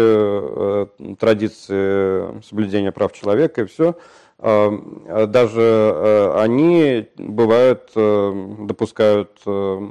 традиции 1.17 2.43
соблюдения 2.43 2.93
прав 2.93 3.13
человека 3.13 3.63
и 3.63 3.67
все, 3.67 3.95
даже 4.39 6.33
они 6.37 7.09
бывают, 7.17 7.91
допускают 7.95 9.31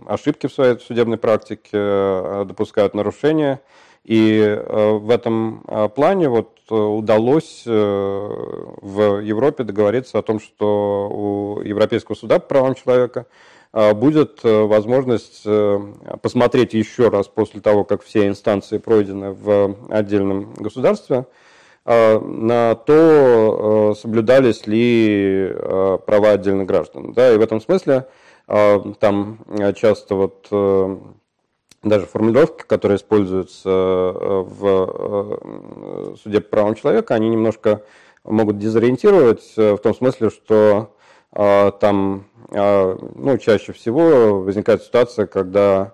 ошибки 0.05 0.47
в 0.47 0.53
своей 0.53 0.77
судебной 0.79 1.17
практике, 1.17 2.43
допускают 2.45 2.93
нарушения. 2.93 3.61
И 4.03 4.61
в 4.67 5.09
этом 5.09 5.63
плане 5.95 6.29
вот 6.29 6.59
удалось 6.69 7.63
в 7.65 9.19
Европе 9.21 9.63
договориться 9.63 10.19
о 10.19 10.21
том, 10.21 10.39
что 10.39 11.09
у 11.09 11.61
Европейского 11.61 12.15
суда 12.15 12.37
по 12.37 12.45
правам 12.47 12.75
человека 12.75 13.25
будет 13.75 14.39
возможность 14.43 15.45
посмотреть 16.21 16.73
еще 16.73 17.09
раз 17.09 17.27
после 17.27 17.59
того, 17.59 17.83
как 17.83 18.01
все 18.03 18.27
инстанции 18.27 18.77
пройдены 18.77 19.31
в 19.31 19.75
отдельном 19.89 20.53
государстве, 20.53 21.25
на 21.85 22.75
то, 22.75 23.93
соблюдались 23.99 24.65
ли 24.65 25.53
права 26.05 26.31
отдельных 26.31 26.65
граждан. 26.65 27.13
Да, 27.13 27.33
и 27.33 27.37
в 27.37 27.41
этом 27.41 27.59
смысле 27.59 28.07
там 28.47 29.39
часто 29.75 30.15
вот 30.15 30.47
даже 31.83 32.05
формулировки, 32.07 32.63
которые 32.65 32.95
используются 32.97 33.69
в 33.69 35.39
суде 36.23 36.39
по 36.39 36.49
правам 36.49 36.75
человека, 36.75 37.13
они 37.13 37.29
немножко 37.29 37.83
могут 38.23 38.57
дезориентировать 38.57 39.53
в 39.55 39.77
том 39.77 39.93
смысле, 39.93 40.29
что 40.31 40.94
там 41.35 42.25
ну, 42.51 43.37
чаще 43.37 43.73
всего 43.73 44.41
возникает 44.41 44.83
ситуация, 44.83 45.27
когда 45.27 45.93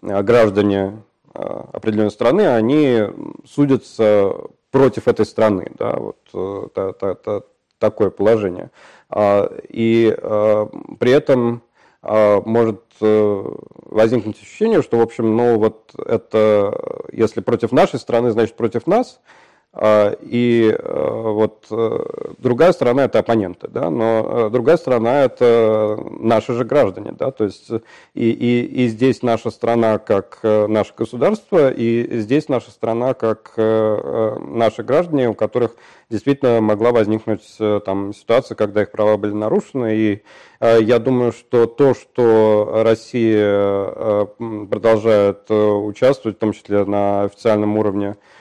граждане 0.00 1.02
определенной 1.34 2.10
страны, 2.10 2.48
они 2.48 3.02
судятся 3.46 4.32
против 4.70 5.08
этой 5.08 5.26
страны, 5.26 5.72
да, 5.78 5.96
вот 5.96 6.18
э, 6.34 6.68
та, 6.74 6.92
та, 6.92 7.14
та, 7.14 7.40
такое 7.78 8.10
положение. 8.10 8.70
А, 9.08 9.50
и 9.68 10.14
а, 10.16 10.68
при 10.98 11.12
этом 11.12 11.62
а, 12.02 12.42
может 12.44 12.82
э, 13.00 13.44
возникнуть 13.86 14.40
ощущение, 14.40 14.82
что, 14.82 14.98
в 14.98 15.00
общем, 15.00 15.36
ну 15.36 15.58
вот 15.58 15.92
это, 16.04 17.04
если 17.12 17.40
против 17.40 17.72
нашей 17.72 17.98
страны, 17.98 18.30
значит 18.30 18.56
против 18.56 18.86
нас, 18.86 19.20
а, 19.20 19.47
и 19.76 20.74
э, 20.76 21.20
вот 21.22 21.66
э, 21.70 21.98
другая 22.38 22.72
сторона– 22.72 23.04
это 23.04 23.18
оппоненты, 23.18 23.68
да, 23.68 23.90
но 23.90 24.46
э, 24.46 24.50
другая 24.50 24.78
сторона– 24.78 25.24
это 25.24 26.02
наши 26.18 26.54
же 26.54 26.64
граждане, 26.64 27.12
да, 27.12 27.30
то 27.30 27.44
есть 27.44 27.70
и, 28.14 28.30
и, 28.30 28.64
и 28.64 28.88
здесь 28.88 29.22
наша 29.22 29.50
страна 29.50 29.98
как 29.98 30.40
наше 30.42 30.94
государство, 30.96 31.70
и 31.70 32.18
здесь 32.18 32.48
наша 32.48 32.70
страна 32.70 33.12
как 33.12 33.52
наши 33.56 34.82
граждане, 34.82 35.28
у 35.28 35.34
которых 35.34 35.76
действительно 36.08 36.60
могла 36.62 36.90
возникнуть 36.90 37.44
там 37.84 38.14
ситуация, 38.14 38.56
когда 38.56 38.82
их 38.82 38.90
права 38.90 39.16
были 39.18 39.32
нарушены, 39.32 39.96
и 39.96 40.22
я 40.60 40.98
думаю, 40.98 41.32
что 41.32 41.66
то, 41.66 41.94
что 41.94 42.82
Россия 42.84 44.26
продолжает 44.38 45.50
участвовать, 45.50 46.38
в 46.38 46.40
том 46.40 46.52
числе 46.52 46.84
на 46.84 47.24
официальном 47.24 47.76
уровне, 47.76 48.16
а, 48.16 48.37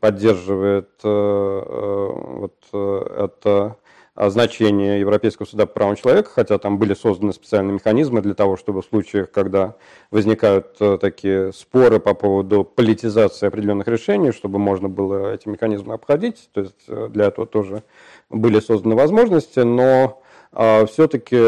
поддерживает 0.00 0.90
э, 1.04 1.08
э, 1.08 2.08
вот 2.40 2.54
э, 2.72 3.24
это 3.24 3.76
значение 4.16 4.98
Европейского 4.98 5.46
суда 5.46 5.64
по 5.66 5.74
правам 5.74 5.94
человека, 5.94 6.30
хотя 6.34 6.58
там 6.58 6.76
были 6.78 6.94
созданы 6.94 7.32
специальные 7.32 7.74
механизмы 7.74 8.20
для 8.20 8.34
того, 8.34 8.56
чтобы 8.56 8.82
в 8.82 8.86
случаях, 8.86 9.30
когда 9.30 9.76
возникают 10.10 10.76
такие 11.00 11.52
споры 11.52 12.00
по 12.00 12.14
поводу 12.14 12.64
политизации 12.64 13.46
определенных 13.46 13.86
решений, 13.86 14.32
чтобы 14.32 14.58
можно 14.58 14.88
было 14.88 15.34
эти 15.34 15.48
механизмы 15.48 15.94
обходить, 15.94 16.50
то 16.52 16.62
есть 16.62 17.10
для 17.10 17.26
этого 17.26 17.46
тоже 17.46 17.84
были 18.28 18.58
созданы 18.58 18.96
возможности, 18.96 19.60
но 19.60 20.20
а, 20.50 20.84
все-таки 20.86 21.38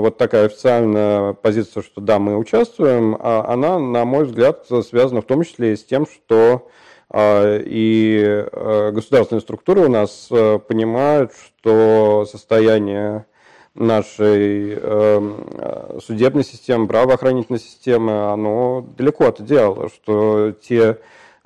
вот 0.00 0.18
такая 0.18 0.46
официальная 0.46 1.34
позиция, 1.34 1.84
что 1.84 2.00
да, 2.00 2.18
мы 2.18 2.36
участвуем, 2.36 3.16
а 3.20 3.44
она, 3.46 3.78
на 3.78 4.04
мой 4.04 4.24
взгляд, 4.24 4.66
связана 4.66 5.20
в 5.20 5.26
том 5.26 5.44
числе 5.44 5.74
и 5.74 5.76
с 5.76 5.84
тем, 5.84 6.04
что 6.04 6.66
а, 6.66 6.87
и 7.14 8.46
э, 8.52 8.90
государственные 8.92 9.40
структуры 9.40 9.86
у 9.86 9.88
нас 9.88 10.28
э, 10.30 10.58
понимают, 10.58 11.32
что 11.32 12.26
состояние 12.30 13.24
нашей 13.74 14.74
эм, 14.74 16.00
судебной 16.04 16.42
системы, 16.42 16.88
правоохранительной 16.88 17.60
системы, 17.60 18.32
оно 18.32 18.84
далеко 18.96 19.26
от 19.26 19.40
идеала, 19.40 19.88
что 19.88 20.52
те 20.52 20.98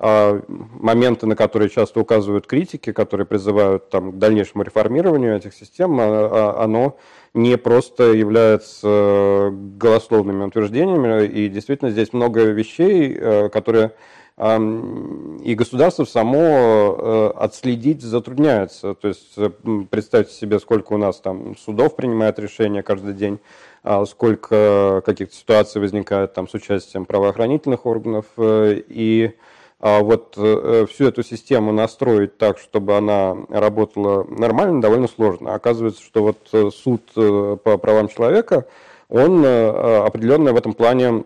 а, 0.05 0.41
моменты, 0.49 1.27
на 1.27 1.37
которые 1.37 1.69
часто 1.69 2.01
указывают 2.01 2.45
критики, 2.45 2.91
которые 2.91 3.25
призывают 3.25 3.89
там, 3.89 4.11
к 4.11 4.17
дальнейшему 4.17 4.63
реформированию 4.63 5.37
этих 5.37 5.53
систем, 5.53 5.97
а, 5.97 6.61
оно 6.61 6.97
не 7.33 7.57
просто 7.57 8.11
является 8.11 8.85
э, 8.85 9.49
голословными 9.51 10.43
утверждениями, 10.43 11.25
и 11.25 11.47
действительно 11.47 11.89
здесь 11.89 12.11
много 12.11 12.41
вещей, 12.41 13.13
которые 13.49 13.93
и 14.35 15.55
государство 15.55 16.05
само 16.05 16.39
э, 16.39 17.31
отследить 17.35 18.01
затрудняется. 18.01 18.95
То 18.95 19.09
есть 19.09 19.33
э, 19.37 19.51
представьте 19.91 20.33
себе, 20.33 20.59
сколько 20.59 20.93
у 20.93 20.97
нас 20.97 21.19
там 21.19 21.55
судов 21.55 21.95
принимает 21.95 22.39
решения 22.39 22.81
каждый 22.81 23.13
день, 23.13 23.39
а 23.83 24.03
сколько 24.07 25.03
каких-то 25.05 25.35
ситуаций 25.35 25.79
возникает 25.79 26.33
там 26.33 26.47
с 26.47 26.53
участием 26.55 27.05
правоохранительных 27.05 27.85
органов. 27.85 28.25
Э, 28.37 28.81
и 28.87 29.35
а 29.79 29.99
вот 29.99 30.35
всю 30.35 31.07
эту 31.07 31.23
систему 31.23 31.73
настроить 31.73 32.37
так, 32.37 32.57
чтобы 32.57 32.95
она 32.95 33.35
работала 33.49 34.23
нормально, 34.23 34.79
довольно 34.81 35.09
сложно. 35.09 35.55
Оказывается, 35.55 36.01
что 36.01 36.23
вот 36.23 36.73
суд 36.73 37.01
по 37.13 37.77
правам 37.77 38.07
человека, 38.07 38.65
он 39.09 39.45
определенно 39.45 40.53
в 40.53 40.55
этом 40.55 40.71
плане 40.71 41.25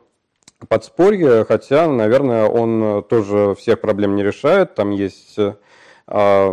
подспорье, 0.68 1.46
хотя, 1.46 1.88
наверное, 1.88 2.46
он 2.48 3.04
тоже 3.04 3.56
всех 3.56 3.82
проблем 3.82 4.16
не 4.16 4.24
решает. 4.24 4.76
Там 4.76 4.92
есть 4.92 5.38
э, 5.38 5.54
а, 6.08 6.50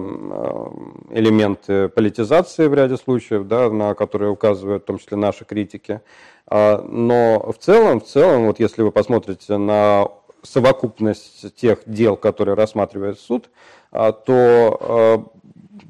элементы 1.11 1.89
политизации 1.89 2.67
в 2.67 2.75
ряде 2.75 2.97
случаев, 2.97 3.47
да, 3.47 3.71
на 3.71 3.95
которые 3.95 4.31
указывают 4.31 4.83
в 4.83 4.87
том 4.87 4.99
числе 4.99 5.17
наши 5.17 5.45
критики. 5.45 6.01
А, 6.47 6.83
но 6.83 7.53
в 7.53 7.63
целом, 7.63 8.01
в 8.01 8.05
целом, 8.05 8.47
вот 8.47 8.59
если 8.59 8.83
вы 8.83 8.91
посмотрите 8.91 9.57
на 9.57 10.09
совокупность 10.45 11.55
тех 11.57 11.81
дел, 11.87 12.17
которые 12.17 12.55
рассматривает 12.55 13.19
суд, 13.19 13.51
а, 13.91 14.13
то 14.13 15.33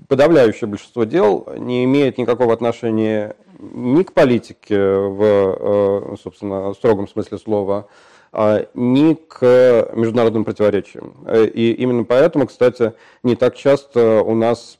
подавляющее 0.08 0.68
большинство 0.68 1.04
дел 1.04 1.46
не 1.56 1.84
имеет 1.84 2.18
никакого 2.18 2.52
отношения 2.52 3.36
ни 3.58 4.02
к 4.02 4.12
политике 4.12 4.78
в, 4.78 6.16
собственно, 6.22 6.74
строгом 6.74 7.08
смысле 7.08 7.38
слова, 7.38 7.88
а 8.32 8.66
ни 8.74 9.14
к 9.14 9.90
международным 9.94 10.44
противоречиям. 10.44 11.26
И 11.32 11.72
именно 11.72 12.04
поэтому, 12.04 12.46
кстати, 12.46 12.92
не 13.22 13.36
так 13.36 13.56
часто 13.56 14.22
у 14.22 14.34
нас 14.34 14.78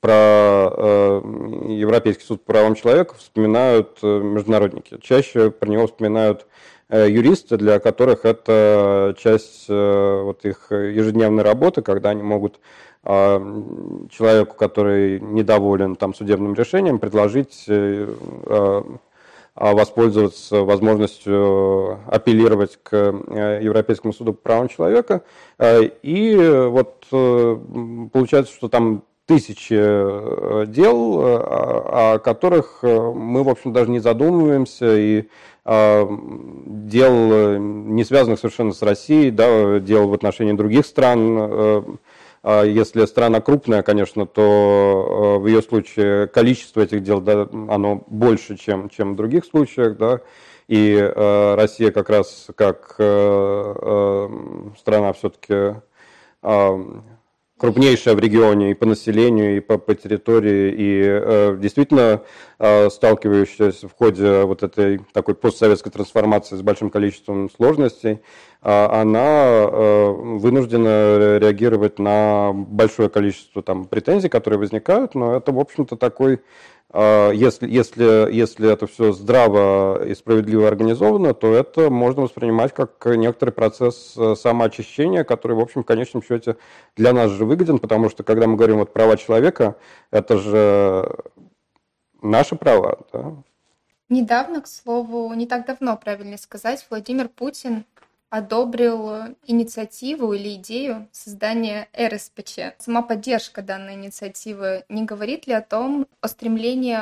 про 0.00 1.20
Европейский 1.68 2.24
суд 2.24 2.44
по 2.44 2.52
правам 2.52 2.74
человека 2.74 3.14
вспоминают 3.16 3.98
э, 4.02 4.06
международники. 4.06 4.98
Чаще 5.02 5.50
про 5.50 5.68
него 5.68 5.86
вспоминают 5.86 6.46
юристы, 6.90 7.56
для 7.56 7.78
которых 7.78 8.24
это 8.24 9.14
часть 9.18 9.68
вот 9.68 10.44
их 10.44 10.66
ежедневной 10.70 11.42
работы, 11.42 11.82
когда 11.82 12.10
они 12.10 12.22
могут 12.22 12.58
человеку, 13.02 14.56
который 14.56 15.20
недоволен 15.20 15.96
там, 15.96 16.14
судебным 16.14 16.54
решением, 16.54 16.98
предложить 16.98 17.64
а, 17.68 18.84
воспользоваться 19.54 20.62
возможностью 20.62 22.00
апеллировать 22.06 22.78
к 22.82 22.96
Европейскому 22.96 24.12
суду 24.12 24.32
по 24.32 24.40
правам 24.42 24.68
человека. 24.68 25.22
И 25.60 26.36
вот 26.70 27.06
получается, 27.10 28.52
что 28.54 28.68
там 28.68 29.02
тысячи 29.30 29.78
э, 29.78 30.64
дел, 30.66 31.22
э, 31.22 31.36
о 31.36 32.18
которых 32.18 32.80
э, 32.82 32.98
мы, 32.98 33.44
в 33.44 33.48
общем, 33.48 33.72
даже 33.72 33.88
не 33.88 34.00
задумываемся, 34.00 34.96
и 34.96 35.28
дел, 35.66 37.58
не 37.58 38.02
связанных 38.02 38.40
совершенно 38.40 38.72
с 38.72 38.82
Россией, 38.82 39.30
да, 39.30 39.78
дел 39.78 40.08
в 40.08 40.14
отношении 40.14 40.54
других 40.54 40.86
стран. 40.86 41.98
Если 42.42 43.04
страна 43.04 43.40
крупная, 43.40 43.82
конечно, 43.82 44.26
то 44.26 45.38
в 45.38 45.46
ее 45.46 45.62
случае 45.62 46.26
количество 46.28 46.80
этих 46.80 47.02
дел, 47.02 47.20
да, 47.20 47.46
оно 47.68 48.02
больше, 48.08 48.56
чем, 48.56 48.88
чем 48.88 49.12
в 49.12 49.16
других 49.16 49.44
случаях, 49.44 49.98
да, 49.98 50.22
и 50.66 51.12
Россия 51.56 51.92
как 51.92 52.08
раз 52.08 52.48
как 52.56 52.94
страна 52.94 55.12
все-таки 55.12 55.74
крупнейшая 57.60 58.14
в 58.14 58.18
регионе 58.18 58.70
и 58.70 58.74
по 58.74 58.86
населению, 58.86 59.58
и 59.58 59.60
по, 59.60 59.76
по 59.76 59.94
территории, 59.94 60.74
и 60.76 61.02
э, 61.04 61.56
действительно 61.60 62.22
э, 62.58 62.88
сталкивающаяся 62.88 63.86
в 63.86 63.92
ходе 63.92 64.44
вот 64.44 64.62
этой 64.62 65.00
такой 65.12 65.34
постсоветской 65.34 65.92
трансформации 65.92 66.56
с 66.56 66.62
большим 66.62 66.88
количеством 66.88 67.50
сложностей, 67.50 68.12
э, 68.12 68.18
она 68.62 69.66
э, 69.70 70.10
вынуждена 70.10 71.36
реагировать 71.36 71.98
на 71.98 72.52
большое 72.54 73.10
количество 73.10 73.62
там, 73.62 73.84
претензий, 73.84 74.30
которые 74.30 74.58
возникают, 74.58 75.14
но 75.14 75.36
это, 75.36 75.52
в 75.52 75.58
общем-то, 75.58 75.96
такой 75.96 76.40
если, 76.92 77.70
если, 77.70 78.32
если 78.32 78.72
это 78.72 78.88
все 78.88 79.12
здраво 79.12 80.04
и 80.04 80.14
справедливо 80.14 80.66
организовано, 80.66 81.34
то 81.34 81.54
это 81.54 81.88
можно 81.88 82.22
воспринимать 82.22 82.74
как 82.74 83.06
некоторый 83.06 83.50
процесс 83.50 84.14
э, 84.16 84.34
самоочищения, 84.34 85.22
который, 85.22 85.56
в 85.56 85.60
общем, 85.60 85.84
в 85.84 85.86
конечном 85.86 86.22
счете 86.22 86.56
для 86.96 87.12
нас 87.12 87.30
же 87.30 87.44
выгоден, 87.44 87.78
потому 87.78 88.10
что 88.10 88.24
когда 88.24 88.48
мы 88.48 88.56
говорим 88.56 88.78
вот 88.78 88.92
права 88.92 89.16
человека, 89.16 89.76
это 90.10 90.38
же 90.38 91.14
наши 92.22 92.56
права. 92.56 92.98
Да? 93.12 93.34
Недавно, 94.08 94.60
к 94.60 94.66
слову, 94.66 95.32
не 95.34 95.46
так 95.46 95.66
давно, 95.66 95.96
правильно 95.96 96.36
сказать, 96.38 96.84
Владимир 96.90 97.28
Путин 97.28 97.84
одобрил 98.30 99.36
инициативу 99.46 100.32
или 100.32 100.54
идею 100.54 101.08
создания 101.12 101.88
РСПЧ. 101.98 102.76
Сама 102.78 103.02
поддержка 103.02 103.60
данной 103.60 103.94
инициативы 103.94 104.84
не 104.88 105.04
говорит 105.04 105.46
ли 105.46 105.52
о 105.52 105.60
том, 105.60 106.06
о 106.20 106.28
стремлении 106.28 106.96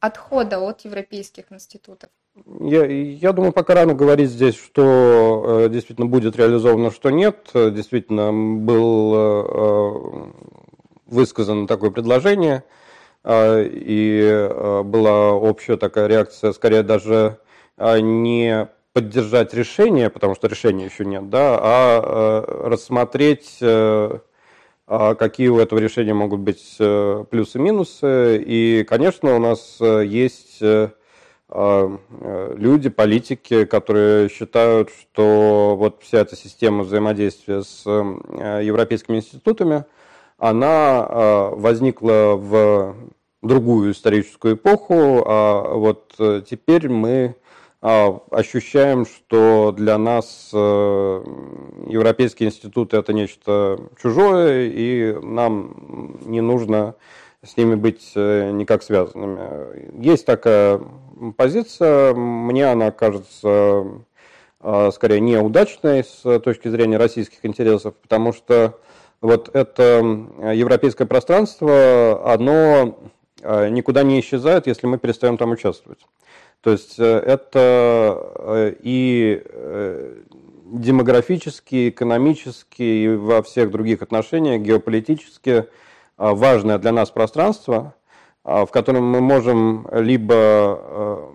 отхода 0.00 0.58
от 0.58 0.80
европейских 0.80 1.44
институтов? 1.50 2.08
Я, 2.60 2.86
я 2.86 3.32
думаю, 3.32 3.52
пока 3.52 3.74
рано 3.74 3.94
говорить 3.94 4.30
здесь, 4.30 4.56
что 4.56 5.64
э, 5.66 5.68
действительно 5.68 6.06
будет 6.06 6.36
реализовано, 6.36 6.90
что 6.90 7.10
нет. 7.10 7.50
Действительно, 7.52 8.32
был 8.32 9.12
э, 9.14 10.32
высказано 11.10 11.66
такое 11.66 11.90
предложение, 11.90 12.62
э, 13.24 13.64
и 13.66 14.20
э, 14.22 14.82
была 14.84 15.32
общая 15.32 15.76
такая 15.76 16.06
реакция, 16.06 16.52
скорее 16.52 16.82
даже 16.82 17.38
э, 17.76 18.00
не 18.00 18.68
поддержать 18.92 19.54
решение, 19.54 20.10
потому 20.10 20.34
что 20.34 20.48
решения 20.48 20.86
еще 20.86 21.04
нет, 21.04 21.30
да, 21.30 21.58
а 21.60 22.02
э, 22.02 22.68
рассмотреть, 22.68 23.58
э, 23.60 24.18
а 24.86 25.14
какие 25.14 25.48
у 25.48 25.58
этого 25.58 25.78
решения 25.78 26.14
могут 26.14 26.40
быть 26.40 26.76
э, 26.80 27.24
плюсы 27.30 27.58
и 27.58 27.60
минусы. 27.60 28.42
И, 28.44 28.84
конечно, 28.88 29.36
у 29.36 29.38
нас 29.38 29.78
есть 29.80 30.60
а, 31.52 31.98
люди, 32.56 32.90
политики, 32.90 33.64
которые 33.64 34.28
считают, 34.28 34.90
что 34.90 35.74
вот 35.76 36.00
вся 36.02 36.18
эта 36.18 36.36
система 36.36 36.84
взаимодействия 36.84 37.62
с 37.62 37.84
европейскими 37.86 39.16
институтами, 39.16 39.84
она 40.38 41.50
возникла 41.50 42.36
в 42.36 42.94
другую 43.42 43.92
историческую 43.92 44.54
эпоху, 44.54 45.24
а 45.26 45.74
вот 45.74 46.14
теперь 46.48 46.88
мы 46.88 47.34
ощущаем, 47.80 49.06
что 49.06 49.72
для 49.72 49.96
нас 49.96 50.50
э, 50.52 51.24
европейские 51.86 52.48
институты 52.50 52.98
это 52.98 53.14
нечто 53.14 53.80
чужое, 54.00 54.66
и 54.68 55.14
нам 55.22 56.18
не 56.20 56.42
нужно 56.42 56.94
с 57.42 57.56
ними 57.56 57.76
быть 57.76 58.12
э, 58.14 58.50
никак 58.50 58.82
связанными. 58.82 60.02
Есть 60.04 60.26
такая 60.26 60.80
позиция, 61.38 62.12
мне 62.12 62.66
она 62.66 62.90
кажется 62.90 63.86
э, 64.60 64.90
скорее 64.92 65.20
неудачной 65.20 66.04
с 66.04 66.38
точки 66.40 66.68
зрения 66.68 66.98
российских 66.98 67.46
интересов, 67.46 67.94
потому 67.94 68.34
что 68.34 68.78
вот 69.22 69.48
это 69.54 70.00
европейское 70.52 71.06
пространство, 71.06 72.30
оно 72.30 72.98
никуда 73.42 74.02
не 74.02 74.20
исчезает, 74.20 74.66
если 74.66 74.86
мы 74.86 74.98
перестаем 74.98 75.38
там 75.38 75.50
участвовать. 75.50 76.00
То 76.62 76.72
есть 76.72 76.98
э, 76.98 77.04
это 77.04 78.32
э, 78.36 78.74
и 78.82 79.42
э, 79.44 80.14
демографически, 80.66 81.88
экономически 81.88 82.82
и 82.82 83.08
во 83.08 83.42
всех 83.42 83.70
других 83.70 84.02
отношениях, 84.02 84.60
геополитически 84.60 85.66
важное 86.16 86.78
для 86.78 86.92
нас 86.92 87.10
пространство, 87.10 87.94
в 88.44 88.66
котором 88.66 89.04
мы 89.04 89.20
можем 89.20 89.88
либо 89.90 91.32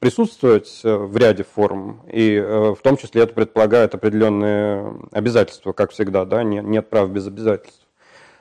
присутствовать 0.00 0.80
в 0.82 1.16
ряде 1.16 1.44
форм, 1.44 2.00
и 2.10 2.40
в 2.40 2.78
том 2.82 2.96
числе 2.96 3.22
это 3.22 3.34
предполагает 3.34 3.94
определенные 3.94 4.94
обязательства, 5.12 5.72
как 5.72 5.92
всегда, 5.92 6.24
да, 6.24 6.42
нет, 6.42 6.90
прав 6.90 7.10
без 7.10 7.28
обязательств. 7.28 7.87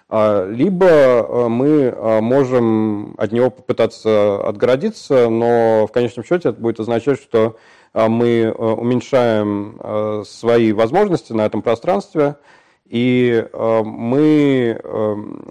А, 0.10 0.50
либо 0.50 0.86
э, 0.86 1.48
мы 1.50 1.68
э, 1.68 2.22
можем 2.22 3.14
от 3.18 3.34
него 3.34 3.50
попытаться 3.50 4.40
отгородиться, 4.48 5.28
но 5.30 5.86
в 5.86 5.92
конечном 5.92 6.24
счете 6.24 6.50
это 6.50 6.62
будет 6.62 6.80
означать, 6.80 7.20
что 7.22 7.58
э, 7.94 8.08
мы 8.08 8.52
уменьшаем 8.52 10.24
свои 10.26 10.72
возможности 10.72 11.34
на 11.34 11.46
этом 11.46 11.62
пространстве, 11.62 12.38
и 12.86 13.46
мы 13.54 14.80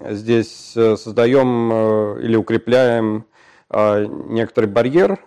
здесь 0.09 0.71
создаем 0.71 2.17
или 2.19 2.35
укрепляем 2.35 3.25
некоторый 3.69 4.65
барьер, 4.65 5.19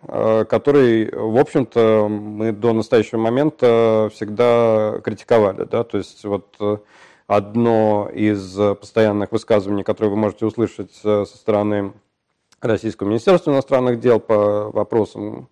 который, 0.49 1.11
в 1.13 1.39
общем-то, 1.39 2.09
мы 2.09 2.53
до 2.53 2.73
настоящего 2.73 3.19
момента 3.19 4.11
всегда 4.13 5.01
критиковали. 5.05 5.67
Да? 5.71 5.85
То 5.85 5.99
есть 5.99 6.25
вот 6.25 6.57
одно 7.31 8.11
из 8.13 8.57
постоянных 8.81 9.31
высказываний, 9.31 9.85
которые 9.85 10.11
вы 10.11 10.17
можете 10.17 10.47
услышать 10.47 10.91
э, 11.05 11.25
со 11.25 11.37
стороны 11.37 11.93
Российского 12.61 13.07
Министерства 13.07 13.53
иностранных 13.53 14.01
дел 14.01 14.19
по 14.19 14.69
вопросам 14.71 15.49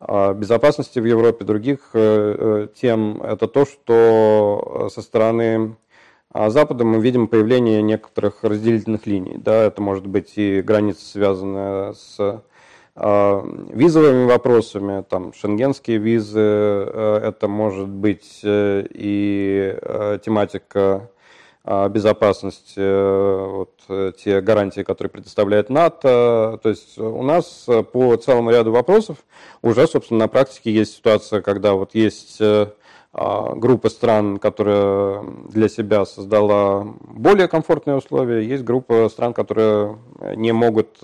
безопасности 0.00 1.00
в 1.00 1.04
Европе, 1.04 1.44
других 1.44 1.90
э, 1.92 2.36
э, 2.38 2.68
тем, 2.80 3.20
это 3.20 3.48
то, 3.48 3.66
что 3.66 4.88
со 4.94 5.02
стороны 5.02 5.76
Запада 6.32 6.84
мы 6.84 7.00
видим 7.00 7.26
появление 7.26 7.82
некоторых 7.82 8.44
разделительных 8.44 9.06
линий. 9.08 9.38
Да, 9.38 9.64
это 9.64 9.82
может 9.82 10.06
быть 10.06 10.34
и 10.36 10.62
граница, 10.62 11.04
связанная 11.04 11.94
с 11.94 12.44
визовыми 12.98 14.26
вопросами, 14.26 15.04
там, 15.08 15.32
шенгенские 15.32 15.98
визы, 15.98 16.40
э, 16.40 17.20
это 17.22 17.46
может 17.46 17.88
быть 17.88 18.40
э, 18.42 18.86
и 18.90 19.78
э, 19.80 20.18
тематика 20.24 21.10
безопасности, 21.90 22.78
вот, 22.78 23.82
те 24.16 24.40
гарантии, 24.40 24.80
которые 24.80 25.10
предоставляет 25.10 25.68
НАТО. 25.68 26.58
То 26.62 26.68
есть 26.70 26.98
у 26.98 27.22
нас 27.22 27.66
по 27.92 28.16
целому 28.16 28.50
ряду 28.50 28.72
вопросов 28.72 29.18
уже, 29.60 29.86
собственно, 29.86 30.20
на 30.20 30.28
практике 30.28 30.72
есть 30.72 30.96
ситуация, 30.96 31.42
когда 31.42 31.74
вот 31.74 31.94
есть 31.94 32.40
группа 33.12 33.90
стран, 33.90 34.38
которая 34.38 35.22
для 35.50 35.68
себя 35.68 36.06
создала 36.06 36.86
более 37.02 37.48
комфортные 37.48 37.96
условия, 37.96 38.46
есть 38.46 38.64
группа 38.64 39.06
стран, 39.10 39.34
которые 39.34 39.98
не 40.36 40.52
могут 40.52 41.00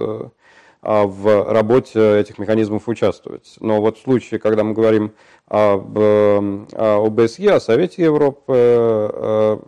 в 0.85 1.53
работе 1.53 2.21
этих 2.21 2.39
механизмов 2.39 2.89
участвовать. 2.89 3.57
Но 3.61 3.81
вот 3.81 3.99
в 3.99 4.03
случае, 4.03 4.39
когда 4.39 4.65
мы 4.65 4.75
говорим 4.75 5.13
об 5.49 5.99
ОБСЕ, 5.99 7.53
о 7.53 7.61
Совете 7.61 8.05
Европы, 8.05 9.61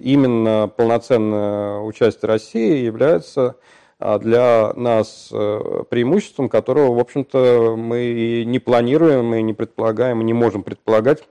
именно 0.00 0.70
полноценное 0.76 1.78
участие 1.80 2.28
России 2.28 2.84
является 2.84 3.56
а 3.98 4.18
для 4.18 4.72
нас 4.74 5.30
э, 5.32 5.84
преимуществом, 5.88 6.48
которого, 6.48 6.94
в 6.94 6.98
общем-то, 6.98 7.74
мы 7.76 8.44
не 8.46 8.58
планируем, 8.58 9.34
и 9.34 9.42
не 9.42 9.54
предполагаем, 9.54 10.20
и 10.20 10.24
не 10.24 10.32
можем 10.32 10.62
предполагать 10.62 11.26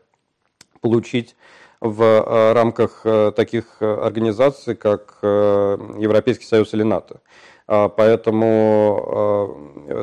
получить 0.82 1.36
в 1.82 2.02
э, 2.02 2.54
рамках 2.54 3.02
э, 3.04 3.32
таких 3.36 3.82
организаций, 3.82 4.76
как 4.76 5.20
Европейский 5.22 6.46
Союз 6.46 6.74
или 6.74 6.84
НАТО. 6.84 7.20
А, 7.68 7.90
поэтому 7.90 9.58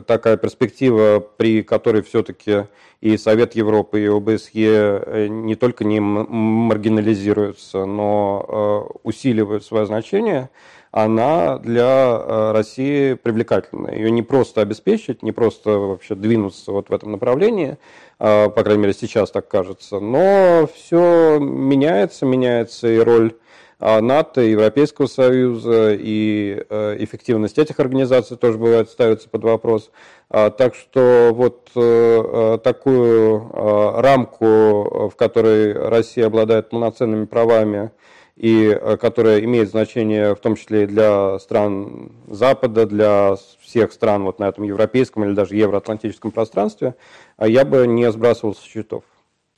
такая 0.06 0.36
перспектива, 0.36 1.20
при 1.20 1.62
которой 1.62 2.02
все-таки 2.02 2.66
и 3.00 3.16
Совет 3.16 3.54
Европы, 3.54 4.02
и 4.02 4.06
ОБСЕ 4.06 5.28
не 5.28 5.54
только 5.54 5.84
не 5.84 6.00
маргинализируются, 6.00 7.84
но 7.84 8.90
усиливают 9.02 9.64
свое 9.64 9.86
значение– 9.86 10.50
она 10.92 11.58
для 11.58 12.20
э, 12.20 12.52
России 12.52 13.14
привлекательна. 13.14 13.90
Ее 13.90 14.10
не 14.10 14.22
просто 14.22 14.60
обеспечить, 14.60 15.22
не 15.22 15.30
просто 15.30 15.70
вообще 15.70 16.16
двинуться 16.16 16.72
вот 16.72 16.90
в 16.90 16.92
этом 16.92 17.12
направлении, 17.12 17.78
э, 18.18 18.48
по 18.48 18.62
крайней 18.64 18.82
мере 18.82 18.94
сейчас 18.94 19.30
так 19.30 19.46
кажется, 19.46 20.00
но 20.00 20.68
все 20.74 21.38
меняется, 21.38 22.26
меняется 22.26 22.88
и 22.88 22.98
роль 22.98 23.34
э, 23.34 23.39
НАТО, 23.80 24.42
Европейского 24.42 25.06
Союза, 25.06 25.94
и 25.94 26.64
эффективность 26.98 27.58
этих 27.58 27.80
организаций 27.80 28.36
тоже 28.36 28.58
бывает 28.58 28.90
ставится 28.90 29.28
под 29.28 29.42
вопрос. 29.42 29.90
Так 30.28 30.74
что 30.74 31.30
вот 31.32 31.70
такую 32.62 33.50
рамку, 34.00 35.08
в 35.08 35.16
которой 35.16 35.72
Россия 35.72 36.26
обладает 36.26 36.68
полноценными 36.68 37.24
правами, 37.24 37.90
и 38.40 38.68
э, 38.68 38.96
которая 38.96 39.40
имеет 39.40 39.68
значение 39.68 40.34
в 40.34 40.40
том 40.40 40.56
числе 40.56 40.84
и 40.84 40.86
для 40.86 41.38
стран 41.38 42.10
Запада, 42.26 42.86
для 42.86 43.36
всех 43.60 43.92
стран 43.92 44.24
вот 44.24 44.38
на 44.38 44.44
этом 44.48 44.64
европейском 44.64 45.24
или 45.24 45.34
даже 45.34 45.56
евроатлантическом 45.56 46.30
пространстве, 46.30 46.94
а 47.36 47.46
я 47.46 47.66
бы 47.66 47.86
не 47.86 48.10
сбрасывал 48.10 48.54
со 48.54 48.64
счетов. 48.64 49.04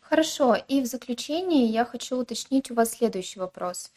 Хорошо. 0.00 0.56
И 0.66 0.80
в 0.82 0.86
заключение 0.86 1.66
я 1.66 1.84
хочу 1.84 2.16
уточнить 2.16 2.72
у 2.72 2.74
вас 2.74 2.90
следующий 2.90 3.38
вопрос. 3.38 3.92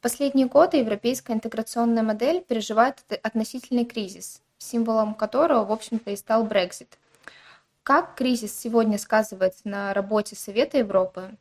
В 0.00 0.02
последние 0.02 0.46
годы 0.46 0.78
европейская 0.78 1.34
интеграционная 1.34 2.02
модель 2.02 2.40
переживает 2.40 2.96
относительный 3.22 3.84
кризис, 3.84 4.40
символом 4.56 5.12
которого, 5.12 5.66
в 5.66 5.72
общем-то, 5.72 6.10
и 6.10 6.16
стал 6.16 6.44
Брексит. 6.44 6.96
Как 7.82 8.14
кризис 8.14 8.58
сегодня 8.58 8.96
сказывается 8.96 9.60
на 9.68 9.92
работе 9.92 10.36
Совета 10.36 10.78
Европы? 10.78 11.32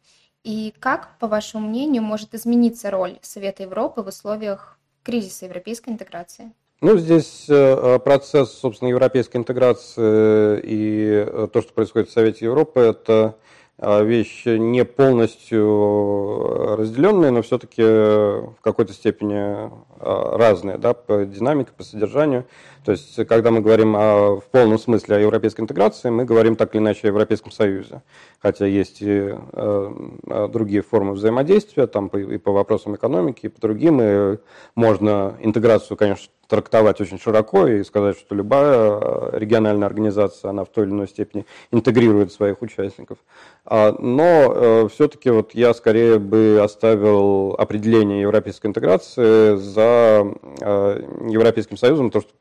И 0.44 0.74
как, 0.82 1.18
по 1.20 1.28
вашему 1.28 1.70
мнению, 1.70 2.04
может 2.04 2.36
измениться 2.36 2.92
роль 2.92 3.18
Совета 3.22 3.64
Европы 3.64 4.02
в 4.02 4.08
условиях 4.08 4.78
кризиса 5.04 5.46
европейской 5.46 5.92
интеграции? 5.92 6.52
Ну, 6.82 6.98
здесь 6.98 7.46
э, 7.48 7.98
процесс, 8.04 8.52
собственно, 8.52 8.90
европейской 8.90 9.38
интеграции 9.38 10.60
и 10.66 11.26
э, 11.26 11.48
то, 11.54 11.62
что 11.62 11.72
происходит 11.72 12.10
в 12.10 12.12
Совете 12.12 12.44
Европы, 12.44 12.82
это 12.82 13.38
э, 13.38 13.59
вещь 13.82 14.44
не 14.46 14.84
полностью 14.84 16.76
разделенная, 16.76 17.32
но 17.32 17.42
все-таки 17.42 17.82
в 17.82 18.58
какой-то 18.62 18.94
степени 18.94 19.70
разные 20.00 20.78
да, 20.78 20.94
по 20.94 21.26
динамике, 21.26 21.72
по 21.76 21.84
содержанию. 21.84 22.46
То 22.84 22.94
есть, 22.94 23.28
когда 23.28 23.52
мы 23.52 23.62
говорим 23.62 23.96
о, 23.96 24.38
в 24.38 24.46
полном 24.46 24.80
смысле 24.80 25.18
о 25.18 25.20
европейской 25.20 25.62
интеграции, 25.62 26.10
мы 26.10 26.26
говорим 26.26 26.56
так 26.56 26.74
или 26.74 26.82
иначе 26.82 27.02
о 27.04 27.08
Европейском 27.08 27.52
Союзе. 27.52 28.02
Хотя 28.40 28.66
есть 28.66 29.02
и 29.02 29.36
э, 29.36 30.48
другие 30.52 30.82
формы 30.82 31.14
взаимодействия, 31.14 31.88
там 31.88 32.08
и 32.08 32.38
по 32.38 32.52
вопросам 32.52 32.96
экономики, 32.96 33.48
и 33.48 33.50
по 33.50 33.60
другим. 33.60 34.02
И 34.02 34.38
можно 34.76 35.36
интеграцию, 35.42 35.98
конечно, 35.98 36.32
трактовать 36.50 37.00
очень 37.00 37.20
широко 37.20 37.68
и 37.68 37.84
сказать, 37.84 38.18
что 38.18 38.34
любая 38.34 39.00
э, 39.00 39.30
региональная 39.34 39.86
организация, 39.86 40.50
она 40.50 40.66
в 40.66 40.70
той 40.70 40.86
или 40.86 40.92
иной 40.92 41.08
степени 41.08 41.46
интегрирует 41.72 42.34
своих 42.34 42.62
участников. 42.64 43.20
А, 43.66 43.96
но 44.00 44.52
э, 44.52 44.88
все-таки 44.92 45.30
вот 45.30 45.54
я 45.54 45.76
скорее 45.76 46.18
бы 46.18 46.60
оставил 46.62 47.54
определение 47.54 48.22
европейской 48.22 48.66
интеграции 48.66 49.58
за 49.58 50.34
э, 50.60 51.04
Европейским 51.30 51.78
Союзом, 51.78 52.10
то, 52.10 52.22
что, 52.22 52.32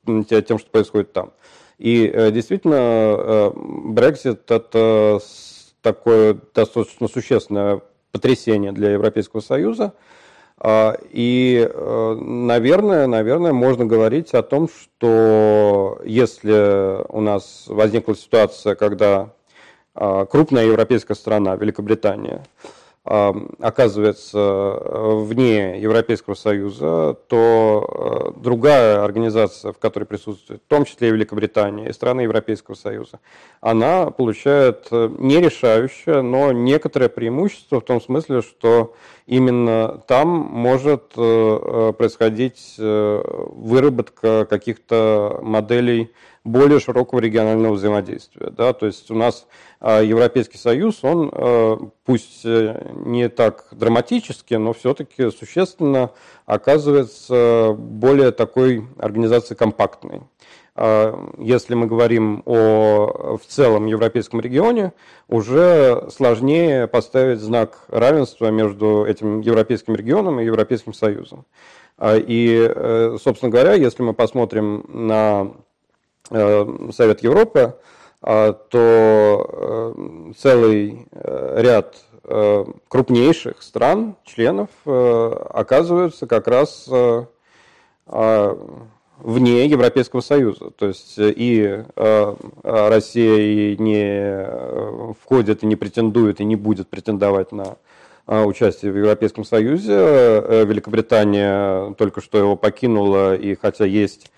тем, 0.42 0.58
что 0.58 0.70
происходит 0.70 1.12
там. 1.12 1.32
И 1.78 2.12
действительно, 2.32 3.52
Brexit– 3.54 4.40
это 4.48 5.20
такое 5.80 6.38
достаточно 6.54 7.06
существенное 7.08 7.82
потрясение 8.10 8.72
для 8.72 8.90
Европейского 8.90 9.40
Союза– 9.40 9.92
а, 10.60 10.96
и, 11.10 11.68
э, 11.70 12.18
наверное, 12.20 13.06
наверное, 13.06 13.52
можно 13.52 13.86
говорить 13.86 14.34
о 14.34 14.42
том, 14.42 14.68
что 14.68 16.00
если 16.04 17.06
у 17.12 17.20
нас 17.20 17.64
возникла 17.68 18.16
ситуация, 18.16 18.74
когда 18.74 19.30
а, 19.94 20.26
крупная 20.26 20.66
европейская 20.66 21.14
страна, 21.14 21.54
Великобритания, 21.54 22.44
оказывается 23.08 24.38
э, 24.38 25.10
вне 25.24 25.80
Европейского 25.80 26.34
Союза, 26.34 27.16
то 27.28 28.34
э, 28.36 28.40
другая 28.40 29.02
организация, 29.02 29.72
в 29.72 29.78
которой 29.78 30.04
присутствует, 30.04 30.60
в 30.62 30.68
том 30.68 30.84
числе 30.84 31.08
и 31.08 31.12
Великобритания, 31.12 31.88
и 31.88 31.92
страны 31.94 32.22
Европейского 32.22 32.74
Союза, 32.74 33.20
она 33.62 34.10
получает 34.10 34.88
э, 34.90 35.08
не 35.18 35.40
решающее, 35.40 36.20
но 36.20 36.52
некоторое 36.52 37.08
преимущество 37.08 37.80
в 37.80 37.84
том 37.84 38.02
смысле, 38.02 38.42
что 38.42 38.94
именно 39.26 40.02
там 40.06 40.28
может 40.28 41.12
происходить 41.14 42.76
выработка 42.78 44.46
каких-то 44.48 45.38
моделей 45.42 46.12
более 46.44 46.80
широкого 46.80 47.20
регионального 47.20 47.74
взаимодействия. 47.74 48.50
Да? 48.50 48.72
То 48.72 48.86
есть 48.86 49.10
у 49.10 49.14
нас 49.14 49.46
а, 49.80 50.00
Европейский 50.00 50.58
Союз, 50.58 50.98
он 51.02 51.30
а, 51.32 51.78
пусть 52.04 52.44
э, 52.44 52.92
не 53.04 53.28
так 53.28 53.66
драматически, 53.70 54.54
но 54.54 54.72
все-таки 54.72 55.30
существенно 55.30 56.10
оказывается 56.46 57.74
более 57.78 58.32
такой 58.32 58.86
организацией 58.98 59.56
компактной. 59.56 60.22
А, 60.74 61.32
если 61.38 61.74
мы 61.74 61.86
говорим 61.86 62.42
о 62.46 63.36
в 63.36 63.46
целом 63.46 63.86
европейском 63.86 64.40
регионе, 64.40 64.92
уже 65.28 66.08
сложнее 66.10 66.86
поставить 66.86 67.40
знак 67.40 67.78
равенства 67.88 68.50
между 68.50 69.04
этим 69.04 69.40
европейским 69.40 69.94
регионом 69.94 70.40
и 70.40 70.44
Европейским 70.44 70.94
Союзом. 70.94 71.44
И, 72.00 72.64
э, 72.64 73.16
собственно 73.20 73.50
говоря, 73.50 73.72
если 73.72 74.04
мы 74.04 74.14
посмотрим 74.14 74.84
на 74.88 75.52
Совет 76.30 77.22
Европы, 77.22 77.74
а, 78.20 78.52
то 78.52 79.94
э, 79.96 80.32
целый 80.36 81.06
э, 81.12 81.62
ряд 81.62 81.96
крупнейших 82.88 83.62
стран, 83.62 84.16
членов, 84.22 84.68
оказываются 84.84 86.26
как 86.26 86.46
раз 86.46 86.86
а, 86.90 87.26
вне 89.18 89.66
Европейского 89.66 90.20
Союза. 90.20 90.70
То 90.76 90.88
есть 90.88 91.14
и 91.16 91.84
Россия 92.62 93.38
и 93.38 93.76
не 93.78 94.46
входит, 95.22 95.62
и 95.62 95.66
не 95.66 95.76
претендует, 95.76 96.42
и 96.42 96.44
не 96.44 96.56
будет 96.56 96.88
претендовать 96.88 97.52
на 97.52 97.78
участие 98.26 98.92
в 98.92 98.98
Европейском 98.98 99.44
Союзе. 99.44 99.94
Великобритания 99.94 101.94
только 101.94 102.20
что 102.20 102.36
его 102.36 102.56
покинула, 102.56 103.36
и 103.36 103.54
хотя 103.54 103.86
есть 103.86 104.30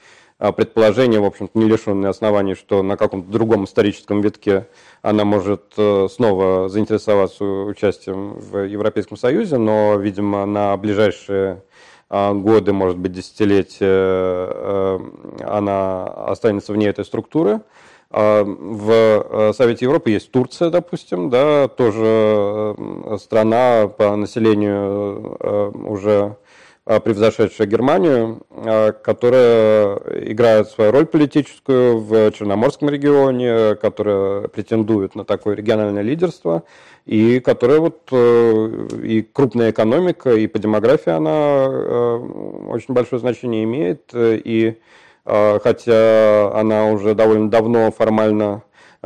предположение, 0.56 1.20
в 1.20 1.26
общем-то, 1.26 1.58
не 1.58 1.66
лишенное 1.66 2.10
оснований, 2.10 2.54
что 2.54 2.82
на 2.82 2.96
каком-то 2.96 3.30
другом 3.30 3.64
историческом 3.64 4.22
витке 4.22 4.66
она 5.02 5.26
может 5.26 5.74
э, 5.76 6.08
снова 6.10 6.70
заинтересоваться 6.70 7.44
участием 7.44 8.38
в 8.38 8.66
Европейском 8.66 9.18
Союзе, 9.18 9.58
но, 9.58 9.96
видимо, 9.96 10.46
на 10.46 10.74
ближайшие 10.78 11.62
а, 12.08 12.32
годы, 12.32 12.72
может 12.72 12.96
быть, 12.96 13.12
десятилетия 13.12 13.86
э, 13.86 14.98
она 15.42 16.06
останется 16.06 16.72
вне 16.72 16.88
этой 16.88 17.04
структуры. 17.04 17.60
А, 18.10 18.42
в 18.42 18.90
э, 18.90 19.52
Совете 19.54 19.84
Европы 19.84 20.10
есть 20.10 20.32
Турция, 20.32 20.70
допустим, 20.70 21.30
да, 21.30 21.68
тоже 21.68 22.74
страна 23.18 23.88
по 23.88 24.16
населению 24.16 25.36
уже 25.86 26.36
превзошедшая 26.84 27.66
Германию, 27.66 28.42
которая 29.04 29.96
играет 30.24 30.68
свою 30.68 30.90
роль 30.90 31.06
политическую 31.06 31.98
в 31.98 32.32
Черноморском 32.32 32.88
регионе, 32.88 33.76
которая 33.76 34.48
претендует 34.48 35.14
на 35.14 35.24
такое 35.24 35.54
региональное 35.54 36.02
лидерство, 36.02 36.64
и 37.06 37.40
которая 37.40 37.80
вот 37.80 38.12
и 38.12 39.28
крупная 39.32 39.70
экономика, 39.70 40.34
и 40.34 40.46
по 40.46 40.58
демографии 40.58 41.10
она 41.10 41.68
очень 42.68 42.94
большое 42.94 43.20
значение 43.20 43.64
имеет, 43.64 44.10
и 44.14 44.78
хотя 45.24 46.52
она 46.58 46.86
уже 46.90 47.14
довольно 47.14 47.50
давно 47.50 47.92
формально 47.92 48.62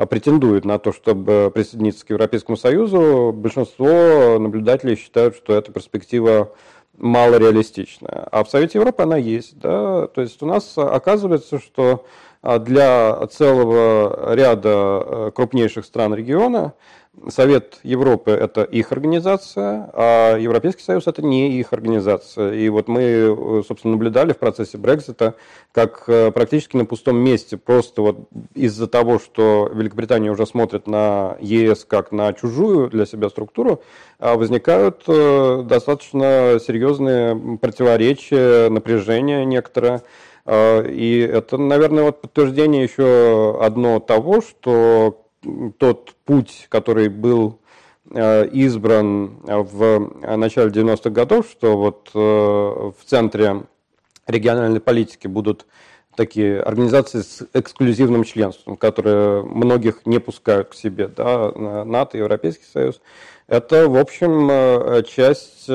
претендует 0.09 0.65
на 0.65 0.79
то, 0.79 0.93
чтобы 0.93 1.53
присоединиться 1.55 2.05
к 2.07 2.11
Европейскому 2.11 2.57
Союзу, 2.57 3.33
большинство 3.33 4.39
наблюдателей 4.41 4.97
считают, 4.97 5.37
что 5.37 5.55
эта 5.55 5.71
перспектива 5.71 6.53
малореалистичная. 6.99 8.29
А 8.31 8.45
в 8.45 8.51
Совете 8.51 8.79
Европы 8.79 9.03
она 9.03 9.17
есть. 9.17 9.59
Да? 9.59 10.07
То 10.09 10.21
есть 10.21 10.43
у 10.43 10.47
нас 10.47 10.75
оказывается, 10.77 11.59
что 11.59 12.05
а, 12.43 12.59
для 12.59 13.27
целого 13.29 14.35
ряда 14.35 15.03
э, 15.07 15.31
крупнейших 15.35 15.85
стран 15.87 16.15
региона 16.15 16.75
Совет 17.29 17.79
Европы– 17.83 18.31
это 18.33 18.63
их 18.63 18.93
организация, 18.93 19.91
а 19.93 20.37
Европейский 20.37 20.83
Союз– 20.83 21.05
это 21.07 21.23
не 21.23 21.59
их 21.59 21.73
организация. 21.73 22.53
И 22.53 22.69
вот 22.69 22.89
мы, 22.89 23.65
собственно, 23.67 23.93
наблюдали 23.93 24.33
в 24.33 24.39
процессе 24.39 24.79
Брексита, 24.79 25.35
как 25.73 26.05
э, 26.09 26.31
практически 26.31 26.77
на 26.77 26.85
пустом 26.85 27.17
месте, 27.17 27.57
просто 27.57 28.03
вот 28.03 28.29
из-за 28.55 28.87
того, 28.87 29.19
что 29.19 29.71
Великобритания 29.73 30.31
уже 30.31 30.47
смотрит 30.47 30.87
на 30.87 31.37
ЕС 31.41 31.85
как 31.85 32.13
на 32.13 32.33
чужую 32.33 32.91
для 32.91 33.07
себя 33.07 33.29
структуру, 33.29 33.83
а 34.19 34.37
возникают 34.37 35.03
э, 35.07 35.63
достаточно 35.65 36.59
серьезные 36.65 37.59
противоречия, 37.59 38.69
напряжения 38.69 39.45
некоторые. 39.45 40.03
А, 40.47 40.83
и 40.83 41.19
это, 41.21 41.57
наверное, 41.57 42.05
вот 42.05 42.21
подтверждение 42.21 42.83
еще 42.83 43.59
одно 43.63 43.99
того, 44.01 44.43
что 44.43 45.24
тот 45.79 46.15
путь, 46.25 46.67
который 46.69 47.09
был 47.09 47.61
э, 48.11 48.47
избран 48.49 49.39
в 49.45 50.37
начале 50.37 50.71
90-х 50.71 51.11
годов, 51.11 51.49
что 51.51 51.77
вот 51.77 52.11
э, 52.15 52.19
в 52.19 52.97
центре 53.05 53.63
региональной 54.27 54.81
политики 54.81 55.27
будут 55.27 55.67
такие 56.17 56.61
организации 56.61 57.23
с 57.23 57.47
эксклюзивным 57.53 58.25
членством, 58.25 58.77
которые 58.77 59.43
многих 59.43 60.07
не 60.07 60.21
пускают 60.21 60.69
к 60.69 60.75
себе, 60.75 61.09
да, 61.09 61.51
НАТО, 61.53 62.19
Европейский 62.19 62.67
Союз. 62.73 63.01
Это, 63.47 63.89
в 63.89 63.97
общем, 63.97 64.49
э, 64.51 65.03
часть 65.03 65.67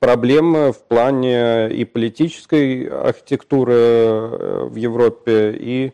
проблемы 0.00 0.72
в 0.72 0.82
плане 0.88 1.70
и 1.70 1.84
политической 1.84 2.86
архитектуры 2.86 4.68
в 4.68 4.74
Европе, 4.76 5.56
и 5.58 5.92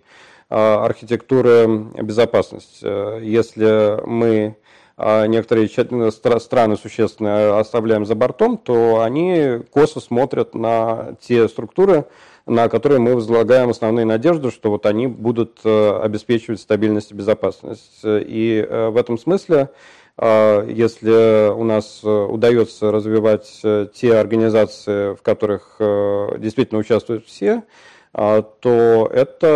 архитектуры 0.48 1.66
безопасности. 2.02 2.78
Э, 2.82 3.20
если 3.22 4.00
мы 4.06 4.56
а, 4.96 5.26
некоторые 5.26 5.68
страны 5.68 6.76
существенно 6.76 7.58
оставляем 7.58 8.06
за 8.06 8.14
бортом, 8.14 8.56
то 8.58 9.00
они 9.00 9.60
косо 9.70 10.00
смотрят 10.00 10.54
на 10.54 11.16
те 11.20 11.48
структуры, 11.48 12.04
на 12.46 12.68
которые 12.68 13.00
мы 13.00 13.14
возлагаем 13.14 13.70
основные 13.70 14.04
надежды, 14.04 14.50
что 14.50 14.70
вот 14.70 14.86
они 14.86 15.08
будут 15.08 15.60
э, 15.64 16.00
обеспечивать 16.00 16.60
стабильность 16.60 17.10
и 17.10 17.14
безопасность. 17.14 18.00
И 18.04 18.64
э, 18.68 18.88
в 18.90 18.96
этом 18.96 19.18
смысле, 19.18 19.70
а, 20.16 20.64
если 20.68 21.50
у 21.50 21.64
нас 21.64 22.04
удается 22.04 22.92
развивать 22.92 23.62
те 23.94 24.14
организации, 24.14 25.14
в 25.14 25.22
которых 25.22 25.76
действительно 26.38 26.78
участвуют 26.78 27.26
все, 27.26 27.50
а, 27.54 27.62
то 28.14 29.10
это 29.12 29.46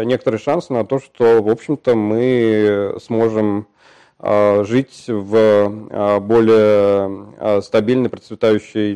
э, 0.00 0.04
некоторый 0.04 0.38
шанс 0.40 0.70
на 0.70 0.84
то, 0.84 0.98
что, 0.98 1.40
в 1.40 1.48
общем-то, 1.48 1.94
мы 1.94 2.96
сможем 3.00 3.68
а, 4.18 4.64
жить 4.64 5.04
в 5.06 5.88
а, 5.90 6.20
более 6.20 7.62
стабильной, 7.62 8.08
процветающей 8.08 8.92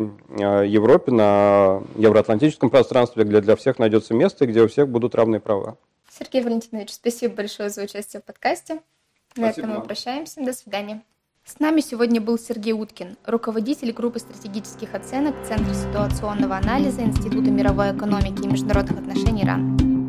Европе, 0.67 1.13
на 1.13 1.83
евроатлантическом 1.97 2.71
пространстве, 2.71 3.25
где 3.25 3.41
для 3.41 3.55
всех 3.55 3.79
найдется 3.79 4.15
место 4.15 4.45
и 4.45 4.49
где 4.49 4.63
у 4.63 4.69
всех 4.69 4.89
будут 4.89 5.15
равные 5.15 5.41
права. 5.41 5.77
Сергей 6.11 6.43
Валентинович, 6.43 6.91
спасибо 6.93 7.35
большое 7.37 7.71
за 7.71 7.83
участие 7.83 8.23
в 8.23 8.25
подкасте. 8.25 8.81
Спасибо. 9.33 9.47
На 9.47 9.51
этом 9.51 9.71
мы 9.71 9.87
прощаемся. 9.87 10.45
До 10.45 10.53
свидания. 10.53 11.03
С 11.51 11.59
нами 11.59 11.81
сегодня 11.81 12.21
был 12.21 12.39
Сергей 12.39 12.73
Уткин, 12.73 13.17
руководитель 13.27 13.91
группы 13.91 14.21
стратегических 14.21 14.95
оценок 14.95 15.35
Центра 15.45 15.75
ситуационного 15.75 16.57
анализа 16.57 17.03
Института 17.03 17.51
мировой 17.51 17.91
экономики 17.91 18.45
и 18.45 18.47
международных 18.47 19.01
отношений 19.01 19.45
РАН. 19.45 20.00